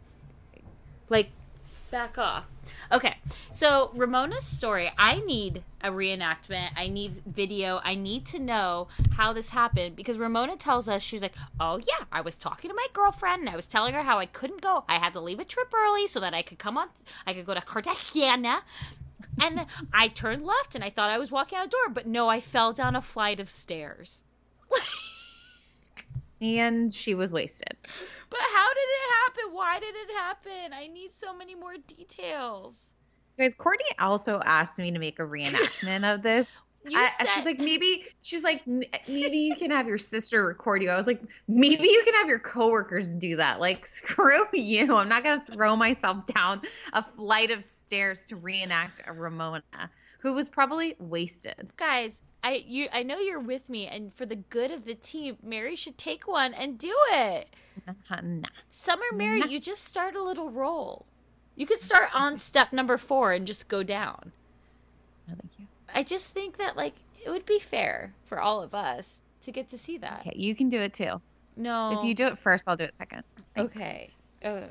Like, 1.07 1.30
back 1.91 2.17
off. 2.17 2.45
Okay, 2.91 3.15
so 3.51 3.91
Ramona's 3.95 4.45
story. 4.45 4.91
I 4.97 5.19
need 5.21 5.63
a 5.81 5.89
reenactment. 5.89 6.69
I 6.75 6.88
need 6.88 7.21
video. 7.25 7.79
I 7.83 7.95
need 7.95 8.25
to 8.27 8.39
know 8.39 8.88
how 9.13 9.33
this 9.33 9.49
happened 9.49 9.95
because 9.95 10.17
Ramona 10.17 10.57
tells 10.57 10.89
us 10.89 11.01
she's 11.01 11.21
like, 11.21 11.35
"Oh 11.59 11.77
yeah, 11.77 12.05
I 12.11 12.21
was 12.21 12.38
talking 12.38 12.69
to 12.69 12.75
my 12.75 12.88
girlfriend 12.93 13.41
and 13.41 13.49
I 13.49 13.55
was 13.55 13.67
telling 13.67 13.93
her 13.93 14.03
how 14.03 14.19
I 14.19 14.25
couldn't 14.25 14.61
go. 14.61 14.83
I 14.88 14.99
had 14.99 15.13
to 15.13 15.19
leave 15.19 15.39
a 15.39 15.45
trip 15.45 15.73
early 15.73 16.07
so 16.07 16.19
that 16.19 16.33
I 16.33 16.41
could 16.41 16.59
come 16.59 16.77
on. 16.77 16.89
I 17.25 17.33
could 17.33 17.45
go 17.45 17.53
to 17.53 17.61
Cartagena." 17.61 18.61
And 19.39 19.67
I 19.93 20.07
turned 20.07 20.43
left 20.43 20.73
and 20.73 20.83
I 20.83 20.89
thought 20.89 21.11
I 21.11 21.19
was 21.19 21.31
walking 21.31 21.59
out 21.59 21.67
a 21.67 21.69
door, 21.69 21.89
but 21.93 22.07
no, 22.07 22.27
I 22.27 22.39
fell 22.39 22.73
down 22.73 22.95
a 22.95 23.01
flight 23.03 23.39
of 23.39 23.49
stairs. 23.49 24.23
And 26.39 26.93
she 26.93 27.15
was 27.15 27.33
wasted. 27.33 27.75
But 28.30 28.39
how 28.53 28.67
did 28.73 28.80
it 28.80 29.09
happen? 29.23 29.53
Why 29.55 29.80
did 29.80 29.95
it 29.95 30.11
happen? 30.15 30.73
I 30.73 30.88
need 30.88 31.11
so 31.11 31.34
many 31.36 31.55
more 31.55 31.75
details. 31.78 32.75
Guys, 33.38 33.53
Courtney 33.53 33.86
also 33.99 34.41
asked 34.43 34.80
me 34.80 34.91
to 34.91 34.99
make 34.99 35.19
a 35.19 35.23
reenactment 35.23 36.03
of 36.13 36.23
this. 36.23 36.47
I, 36.95 37.09
said- 37.09 37.30
she's 37.30 37.45
like, 37.45 37.59
maybe 37.59 38.05
she's 38.21 38.43
like, 38.43 38.65
maybe 38.65 39.38
you 39.38 39.55
can 39.55 39.71
have 39.71 39.88
your 39.88 39.97
sister 39.97 40.45
record 40.45 40.82
you. 40.82 40.89
I 40.89 40.97
was 40.97 41.07
like, 41.07 41.21
maybe 41.47 41.84
you 41.88 42.01
can 42.05 42.13
have 42.15 42.28
your 42.28 42.39
coworkers 42.39 43.13
do 43.13 43.36
that. 43.38 43.59
Like, 43.59 43.86
screw 43.86 44.43
you. 44.53 44.95
I'm 44.95 45.09
not 45.09 45.23
gonna 45.23 45.43
throw 45.51 45.75
myself 45.75 46.25
down 46.28 46.61
a 46.93 47.03
flight 47.03 47.51
of 47.51 47.63
stairs 47.65 48.25
to 48.28 48.36
reenact 48.38 49.01
a 49.05 49.11
Ramona 49.13 49.61
who 50.19 50.34
was 50.34 50.49
probably 50.49 50.95
wasted. 50.99 51.69
guys, 51.78 52.21
I 52.48 52.64
you 52.66 52.88
I 52.93 53.04
know 53.04 53.20
you're 53.20 53.41
with 53.41 53.68
me, 53.68 53.88
and 53.88 54.14
for 54.14 54.26
the 54.26 54.38
good 54.38 54.72
of 54.72 54.86
the 54.86 54.95
team, 54.95 55.38
Mary 55.43 55.76
should 55.76 55.98
take 55.98 56.26
one 56.30 56.54
and 56.54 56.78
do 56.78 56.95
it. 57.12 57.50
Nah. 58.10 58.48
Summer 58.70 59.04
Mary, 59.14 59.43
you 59.50 59.60
just 59.60 59.84
start 59.84 60.16
a 60.16 60.24
little 60.24 60.50
roll. 60.50 61.06
You 61.58 61.66
could 61.66 61.82
start 61.82 62.10
on 62.14 62.38
step 62.38 62.72
number 62.72 62.98
four 62.98 63.34
and 63.34 63.45
just 63.45 63.68
go 63.68 63.84
down. 63.84 64.32
No, 65.28 65.36
thank 65.36 65.52
you. 65.60 65.66
I 65.93 66.04
just 66.04 66.34
think 66.34 66.58
that 66.58 66.78
like 66.78 66.93
it 67.24 67.30
would 67.30 67.45
be 67.45 67.60
fair 67.60 68.14
for 68.24 68.39
all 68.39 68.62
of 68.62 68.74
us 68.74 69.20
to 69.41 69.52
get 69.52 69.68
to 69.70 69.78
see 69.78 69.98
that. 69.98 70.22
Okay, 70.22 70.34
you 70.38 70.56
can 70.56 70.70
do 70.70 70.80
it 70.80 70.93
too. 70.93 71.22
No, 71.58 72.00
If 72.00 72.06
you 72.06 72.16
do 72.16 72.28
it 72.28 72.38
first, 72.38 72.70
I'll 72.70 72.78
do 72.78 72.86
it 72.86 72.93
second. 72.93 73.24
Thanks. 73.56 73.76
okay, 73.76 74.12
oh, 74.45 74.64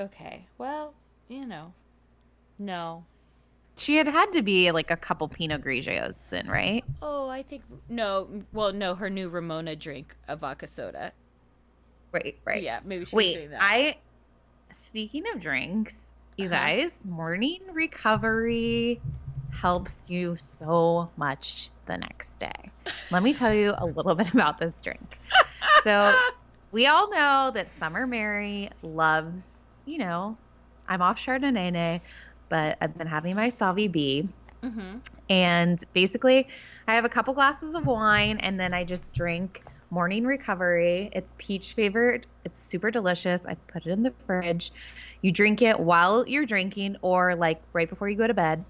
okay. 0.00 0.46
Well, 0.58 0.94
you 1.28 1.46
know, 1.46 1.74
no. 2.58 3.04
She 3.80 3.96
had 3.96 4.06
had 4.08 4.30
to 4.32 4.42
be 4.42 4.70
like 4.72 4.90
a 4.90 4.96
couple 4.96 5.26
Pinot 5.26 5.62
Grigios 5.62 6.30
in, 6.34 6.48
right? 6.50 6.84
Oh, 7.00 7.28
I 7.30 7.42
think 7.42 7.62
no. 7.88 8.28
Well, 8.52 8.74
no, 8.74 8.94
her 8.94 9.08
new 9.08 9.30
Ramona 9.30 9.74
drink, 9.74 10.14
a 10.28 10.36
vodka 10.36 10.66
soda. 10.66 11.12
Right, 12.12 12.38
right. 12.44 12.62
Yeah, 12.62 12.80
maybe 12.84 13.06
she 13.06 13.16
Wait, 13.16 13.34
doing 13.34 13.50
that. 13.50 13.62
I. 13.62 13.96
Speaking 14.72 15.24
of 15.34 15.40
drinks, 15.40 16.12
you 16.36 16.46
Uh-huh. 16.46 16.54
guys, 16.56 17.06
morning 17.06 17.60
recovery 17.72 19.00
helps 19.50 20.08
you 20.10 20.36
so 20.36 21.10
much 21.16 21.70
the 21.86 21.96
next 21.96 22.38
day. 22.38 22.70
Let 23.10 23.22
me 23.22 23.32
tell 23.34 23.52
you 23.52 23.74
a 23.78 23.86
little 23.86 24.14
bit 24.14 24.32
about 24.32 24.58
this 24.58 24.80
drink. 24.80 25.18
So, 25.82 26.14
we 26.72 26.86
all 26.86 27.10
know 27.10 27.50
that 27.54 27.70
Summer 27.72 28.06
Mary 28.06 28.70
loves, 28.82 29.64
you 29.86 29.98
know, 29.98 30.36
I'm 30.86 31.02
off 31.02 31.18
Chardonnay, 31.18 32.00
but 32.50 32.76
I've 32.82 32.98
been 32.98 33.06
having 33.06 33.34
my 33.34 33.48
Sauvy 33.48 33.90
B. 33.90 34.28
Mm-hmm. 34.62 34.98
And 35.30 35.82
basically, 35.94 36.48
I 36.86 36.94
have 36.94 37.06
a 37.06 37.08
couple 37.08 37.32
glasses 37.32 37.74
of 37.74 37.86
wine 37.86 38.36
and 38.38 38.60
then 38.60 38.74
I 38.74 38.84
just 38.84 39.14
drink 39.14 39.62
morning 39.88 40.24
recovery. 40.24 41.08
It's 41.12 41.32
peach 41.38 41.74
flavored. 41.74 42.26
It's 42.44 42.60
super 42.62 42.90
delicious. 42.90 43.46
I 43.46 43.54
put 43.54 43.86
it 43.86 43.90
in 43.90 44.02
the 44.02 44.12
fridge. 44.26 44.72
You 45.22 45.32
drink 45.32 45.62
it 45.62 45.80
while 45.80 46.26
you're 46.28 46.44
drinking 46.44 46.96
or 47.00 47.34
like 47.36 47.58
right 47.72 47.88
before 47.88 48.08
you 48.08 48.16
go 48.16 48.26
to 48.26 48.34
bed. 48.34 48.64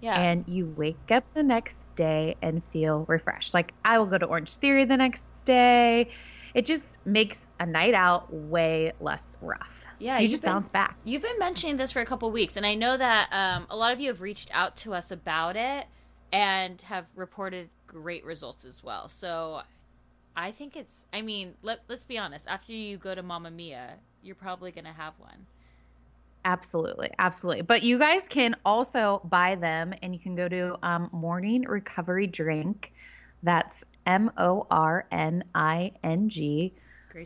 Yeah. 0.00 0.20
And 0.20 0.44
you 0.48 0.66
wake 0.76 1.10
up 1.10 1.24
the 1.34 1.42
next 1.42 1.94
day 1.94 2.36
and 2.42 2.64
feel 2.64 3.04
refreshed. 3.08 3.54
Like 3.54 3.72
I 3.84 3.98
will 3.98 4.06
go 4.06 4.18
to 4.18 4.26
Orange 4.26 4.56
Theory 4.56 4.84
the 4.84 4.96
next 4.96 5.44
day. 5.44 6.10
It 6.54 6.66
just 6.66 6.98
makes 7.06 7.50
a 7.60 7.66
night 7.66 7.94
out 7.94 8.32
way 8.32 8.92
less 9.00 9.36
rough. 9.40 9.81
Yeah, 10.02 10.18
You 10.18 10.28
just 10.28 10.42
been- 10.42 10.52
bounce 10.52 10.68
back. 10.68 10.96
You've 11.04 11.22
been 11.22 11.38
mentioning 11.38 11.76
this 11.76 11.92
for 11.92 12.00
a 12.00 12.06
couple 12.06 12.30
weeks, 12.30 12.56
and 12.56 12.66
I 12.66 12.74
know 12.74 12.96
that 12.96 13.28
um, 13.32 13.66
a 13.70 13.76
lot 13.76 13.92
of 13.92 14.00
you 14.00 14.08
have 14.08 14.20
reached 14.20 14.50
out 14.52 14.76
to 14.78 14.94
us 14.94 15.10
about 15.10 15.56
it 15.56 15.86
and 16.32 16.80
have 16.82 17.06
reported 17.14 17.68
great 17.86 18.24
results 18.24 18.64
as 18.64 18.82
well. 18.82 19.08
So 19.08 19.62
I 20.34 20.50
think 20.50 20.76
it's, 20.76 21.06
I 21.12 21.22
mean, 21.22 21.54
let, 21.62 21.80
let's 21.88 22.04
be 22.04 22.18
honest, 22.18 22.46
after 22.48 22.72
you 22.72 22.96
go 22.96 23.14
to 23.14 23.22
Mamma 23.22 23.50
Mia, 23.50 23.94
you're 24.22 24.34
probably 24.34 24.72
going 24.72 24.86
to 24.86 24.92
have 24.92 25.14
one. 25.18 25.46
Absolutely, 26.44 27.10
absolutely. 27.20 27.62
But 27.62 27.84
you 27.84 27.98
guys 27.98 28.26
can 28.26 28.56
also 28.64 29.20
buy 29.24 29.54
them, 29.54 29.94
and 30.02 30.12
you 30.12 30.18
can 30.18 30.34
go 30.34 30.48
to 30.48 30.76
um, 30.82 31.08
Morning 31.12 31.62
Recovery 31.62 32.26
Drink. 32.26 32.92
That's 33.44 33.84
M 34.06 34.30
O 34.36 34.66
R 34.70 35.06
N 35.12 35.44
I 35.54 35.92
N 36.02 36.28
G. 36.28 36.74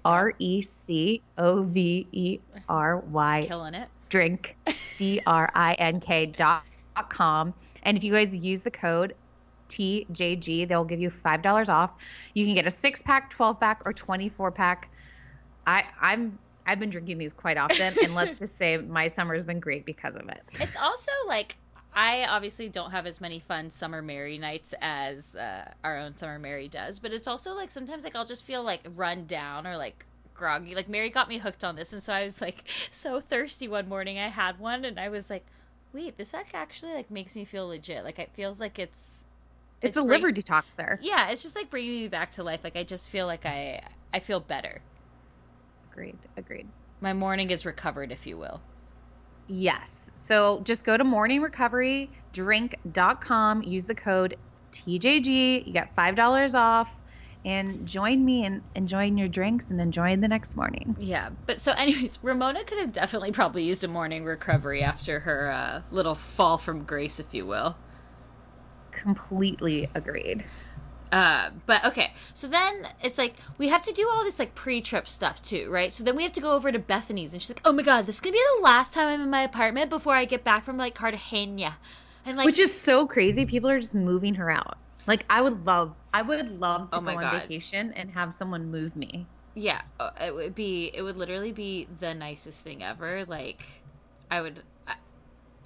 R 0.05 0.35
E 0.39 0.63
C 0.63 1.23
O 1.39 1.63
V 1.63 2.07
E 2.13 2.39
R 2.69 2.99
Y 2.99 3.45
Killing 3.47 3.75
it. 3.75 3.89
drink 4.09 4.57
D 4.99 5.21
R 5.27 5.51
I 5.55 5.75
N 5.75 6.01
K 6.01 6.27
dot 6.27 6.63
com. 7.09 7.55
And 7.83 7.97
if 7.97 8.05
you 8.05 8.13
guys 8.13 8.37
use 8.37 8.63
the 8.63 8.71
code 8.71 9.15
TJG, 9.69 10.69
they'll 10.69 10.85
give 10.85 11.01
you 11.01 11.11
five 11.11 11.43
dollars 11.43 11.69
off. 11.69 11.91
You 12.35 12.45
can 12.45 12.55
get 12.55 12.67
a 12.67 12.71
six 12.71 13.03
pack, 13.03 13.31
twelve 13.31 13.61
pack, 13.61 13.83
or 13.85 13.93
twenty 13.93 14.29
four 14.29 14.51
pack. 14.51 14.91
I 15.67 15.85
I'm 16.01 16.39
I've 16.67 16.81
been 16.81 16.91
drinking 16.91 17.19
these 17.19 17.33
quite 17.33 17.59
often, 17.59 17.95
and 18.03 18.15
let's 18.15 18.39
just 18.41 18.57
say 18.57 18.77
my 18.79 19.09
summer's 19.09 19.45
been 19.45 19.61
great 19.61 19.85
because 19.87 20.15
of 20.15 20.29
it. 20.29 20.43
It's 20.53 20.77
also 20.77 21.13
like 21.29 21.57
I 21.97 22.27
obviously 22.27 22.69
don't 22.69 22.91
have 22.91 23.07
as 23.07 23.23
many 23.23 23.41
fun 23.41 23.71
summer 23.71 24.03
Mary 24.03 24.37
nights 24.37 24.75
as 24.83 25.35
uh, 25.35 25.73
our 25.83 25.97
own 25.99 26.15
summer 26.15 26.39
Mary 26.39 26.69
does, 26.69 26.99
but 26.99 27.11
it's 27.13 27.27
also 27.27 27.55
like 27.55 27.71
sometimes 27.71 28.05
like 28.05 28.15
I'll 28.15 28.27
just 28.27 28.45
feel 28.45 28.63
like 28.63 28.87
run 28.95 29.25
down 29.25 29.67
or 29.67 29.79
like 29.79 30.05
groggy. 30.35 30.75
Like 30.75 30.91
Mary 30.91 31.09
got 31.09 31.27
me 31.29 31.39
hooked 31.39 31.65
on 31.65 31.75
this, 31.75 31.95
and 31.95 32.03
so 32.03 32.13
I 32.13 32.25
was 32.25 32.43
like 32.43 32.65
so 32.91 33.19
thirsty 33.21 33.67
one 33.67 33.89
morning. 33.89 34.19
I 34.19 34.29
had 34.29 34.59
one, 34.59 34.85
and 34.85 35.01
I 35.01 35.09
was 35.09 35.31
like, 35.31 35.47
"Wait, 35.95 36.19
this 36.19 36.35
actually 36.35 36.93
like 36.93 37.11
makes 37.11 37.35
me 37.35 37.47
feel 37.47 37.67
legit. 37.69 38.05
Like 38.05 38.19
it 38.19 38.31
feels 38.35 38.61
like 38.61 38.79
it's 38.79 39.25
It's, 39.81 39.97
a 39.97 40.03
bring- 40.03 40.23
liver 40.23 40.33
detoxer. 40.33 40.99
Yeah, 41.01 41.31
it's 41.31 41.43
just 41.43 41.57
like 41.57 41.71
bringing 41.71 41.93
me 42.03 42.09
back 42.09 42.31
to 42.33 42.43
life. 42.45 42.63
Like 42.63 42.77
I 42.77 42.85
just 42.85 43.09
feel 43.09 43.27
like 43.27 43.47
I 43.47 43.83
I 44.13 44.21
feel 44.21 44.41
better. 44.41 44.83
Agreed. 45.91 46.19
Agreed. 46.37 46.69
My 47.01 47.13
morning 47.15 47.51
is 47.51 47.65
recovered, 47.67 48.13
if 48.13 48.27
you 48.27 48.37
will. 48.37 48.61
Yes. 49.49 50.11
So 50.15 50.61
just 50.65 50.85
go 50.85 50.97
to 50.97 51.05
morningrecoverydrink.com, 51.05 53.63
use 53.63 53.85
the 53.85 53.95
code 53.95 54.37
TJG. 54.73 55.67
You 55.67 55.73
get 55.73 55.95
$5 55.95 56.55
off 56.55 56.97
and 57.45 57.87
join 57.87 58.25
me 58.25 58.45
in 58.45 58.63
enjoying 58.75 59.17
your 59.17 59.29
drinks 59.29 59.71
and 59.71 59.81
enjoying 59.81 60.21
the 60.21 60.29
next 60.29 60.57
morning. 60.57 60.97
Yeah, 60.99 61.31
but 61.47 61.61
so 61.61 61.73
anyways, 61.73 62.19
Ramona 62.23 62.65
could 62.65 62.79
have 62.79 62.93
definitely 62.93 63.31
probably 63.31 63.63
used 63.63 63.85
a 63.85 63.89
morning 63.89 64.25
recovery 64.25 64.83
after 64.83 65.21
her 65.21 65.51
uh, 65.51 65.83
little 65.93 66.17
fall 66.17 66.59
from 66.59 66.83
grace, 66.83 67.21
if 67.21 67.33
you 67.33 67.47
will. 67.47 67.77
Completely 68.91 69.89
agreed. 69.95 70.45
Uh, 71.17 71.51
but 71.67 71.85
okay, 71.85 72.13
so 72.35 72.47
then 72.47 72.89
it's 73.03 73.17
like 73.19 73.35
we 73.59 73.69
have 73.69 73.83
to 73.83 73.93
do 73.93 74.09
all 74.09 74.23
this 74.25 74.39
like 74.39 74.55
pre-trip 74.55 75.09
stuff 75.09 75.41
too, 75.41 75.71
right? 75.71 75.93
So 75.93 76.05
then 76.05 76.15
we 76.17 76.23
have 76.25 76.33
to 76.33 76.41
go 76.41 76.53
over 76.53 76.71
to 76.71 76.79
Bethenny's, 76.79 77.33
and 77.33 77.41
she's 77.41 77.51
like, 77.51 77.63
"Oh 77.65 77.73
my 77.73 77.83
god, 77.83 78.07
this 78.07 78.17
is 78.17 78.21
gonna 78.21 78.33
be 78.35 78.43
the 78.57 78.63
last 78.63 78.93
time 78.93 79.09
I'm 79.09 79.21
in 79.23 79.31
my 79.31 79.43
apartment 79.43 79.89
before 79.91 80.15
I 80.15 80.25
get 80.27 80.45
back 80.45 80.65
from 80.65 80.77
like 80.77 80.95
Cartagena," 80.95 81.77
and 82.25 82.37
like, 82.37 82.45
Which 82.47 82.59
is 82.59 82.79
so 82.79 83.07
crazy. 83.07 83.47
People 83.47 83.71
are 83.71 83.81
just 83.81 83.95
moving 83.95 84.35
her 84.35 84.51
out. 84.51 84.77
Like 85.07 85.25
I 85.31 85.41
would 85.41 85.65
love 85.67 85.95
I 86.13 86.23
would 86.23 86.61
love 86.61 86.91
to 86.91 86.99
Oh 86.99 87.01
go 87.01 87.11
on 87.11 87.41
vacation 87.41 87.93
and 87.95 88.11
have 88.11 88.35
someone 88.35 88.71
move 88.71 88.95
me. 88.97 89.27
yeah, 89.55 89.83
uh, 90.01 90.11
it 90.21 90.35
would 90.35 90.55
be, 90.55 90.91
it 90.93 91.03
would 91.03 91.17
literally 91.17 91.53
be 91.53 91.87
the 92.01 92.13
nicest 92.15 92.63
thing 92.63 92.83
ever. 92.83 93.25
Like, 93.25 93.63
I 94.31 94.41
would. 94.43 94.63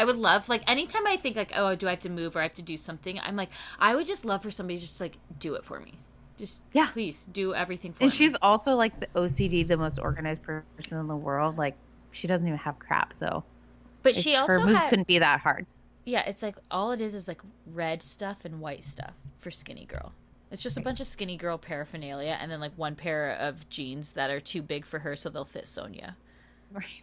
I, 0.01 0.05
would 0.05 0.17
love 0.17 0.49
like 0.49 0.69
anytime 0.71 1.07
I 1.07 1.17
think 1.17 1.37
like 1.37 1.53
oh 1.55 1.75
do 1.75 1.87
I 1.87 1.91
have 1.91 2.01
to 2.01 2.09
move 2.11 2.37
or 2.37 2.41
I 2.41 2.43
have 2.45 2.55
to 2.55 2.63
do 2.63 2.77
something 2.77 3.19
I'm 3.21 3.37
like 3.37 3.51
I 3.79 3.95
would 3.95 4.07
just 4.07 4.25
love 4.25 4.43
for 4.43 4.51
somebody 4.51 4.79
to 4.79 4.83
just 4.83 5.01
like 5.01 5.19
do 5.39 5.55
it 5.55 5.65
for 5.65 5.81
me 5.81 5.95
Just 6.39 6.61
Yeah. 6.73 6.89
please 6.93 7.27
do 7.33 7.55
everything 7.55 7.93
for 7.93 7.97
And 7.97 8.01
me. 8.01 8.05
And 8.07 8.13
she's 8.13 8.35
also 8.43 8.75
like 8.75 8.99
the 9.01 9.07
OCD, 9.15 9.67
the 9.67 9.77
most 9.77 9.99
organized 9.99 10.43
person 10.43 10.99
in 10.99 11.07
the 11.07 11.17
world. 11.17 11.59
Like 11.59 11.75
she 12.13 12.27
doesn't 12.27 12.47
even 12.47 12.59
have 12.59 12.79
crap, 12.79 13.15
so 13.15 13.45
but 14.03 14.15
like, 14.15 14.23
she 14.23 14.35
also 14.37 14.55
her 14.55 14.61
moves 14.61 14.83
had, 14.83 14.89
couldn't 14.91 15.07
be 15.07 15.19
that 15.19 15.41
hard. 15.41 15.67
Yeah, 16.05 16.23
it's 16.27 16.43
like 16.43 16.57
all 16.71 16.93
it 16.93 17.01
is 17.01 17.15
is 17.15 17.29
like 17.29 17.41
red 17.67 18.03
stuff 18.03 18.45
and 18.45 18.61
white 18.61 18.85
stuff 18.85 19.15
for 19.39 19.51
skinny 19.51 19.85
girl. 19.87 20.13
It's 20.51 20.63
just 20.63 20.77
a 20.77 20.81
bunch 20.81 21.01
of 21.01 21.07
skinny 21.07 21.37
girl 21.37 21.59
paraphernalia 21.59 22.37
and 22.41 22.51
then 22.51 22.59
like 22.59 22.73
one 22.77 22.97
pair 22.97 23.33
of 23.37 23.69
jeans 23.69 24.13
that 24.13 24.31
are 24.31 24.41
too 24.41 24.63
big 24.63 24.85
for 24.85 24.99
her 24.99 25.15
so 25.15 25.29
they'll 25.31 25.45
fit 25.45 25.65
Sonja. 25.65 26.15
Right. 26.73 27.03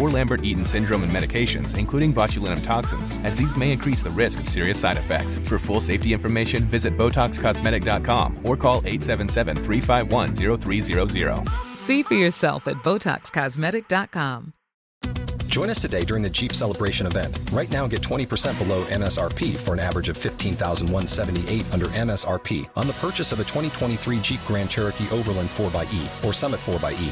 or 0.01 0.09
Lambert-Eaton 0.09 0.65
syndrome 0.65 1.03
and 1.03 1.11
medications, 1.11 1.77
including 1.77 2.11
botulinum 2.13 2.65
toxins, 2.65 3.11
as 3.23 3.37
these 3.37 3.55
may 3.55 3.71
increase 3.71 4.01
the 4.01 4.09
risk 4.09 4.39
of 4.39 4.49
serious 4.49 4.79
side 4.79 4.97
effects. 4.97 5.37
For 5.37 5.59
full 5.59 5.79
safety 5.79 6.11
information, 6.11 6.65
visit 6.65 6.97
BotoxCosmetic.com 6.97 8.39
or 8.43 8.57
call 8.57 8.81
877-351-0300. 8.81 11.47
See 11.75 12.01
for 12.03 12.15
yourself 12.15 12.67
at 12.67 12.77
BotoxCosmetic.com. 12.77 14.53
Join 15.51 15.69
us 15.69 15.81
today 15.81 16.05
during 16.05 16.23
the 16.23 16.29
Jeep 16.29 16.53
Celebration 16.53 17.05
event. 17.05 17.37
Right 17.51 17.69
now, 17.69 17.85
get 17.85 18.01
20% 18.01 18.57
below 18.57 18.85
MSRP 18.85 19.57
for 19.57 19.73
an 19.73 19.79
average 19.79 20.07
of 20.07 20.17
15178 20.17 21.73
under 21.73 21.87
MSRP 21.87 22.69
on 22.77 22.87
the 22.87 22.93
purchase 22.93 23.33
of 23.33 23.41
a 23.41 23.43
2023 23.43 24.21
Jeep 24.21 24.39
Grand 24.47 24.69
Cherokee 24.69 25.09
Overland 25.09 25.49
4xE 25.49 26.23
or 26.23 26.31
Summit 26.31 26.61
4xE. 26.61 27.11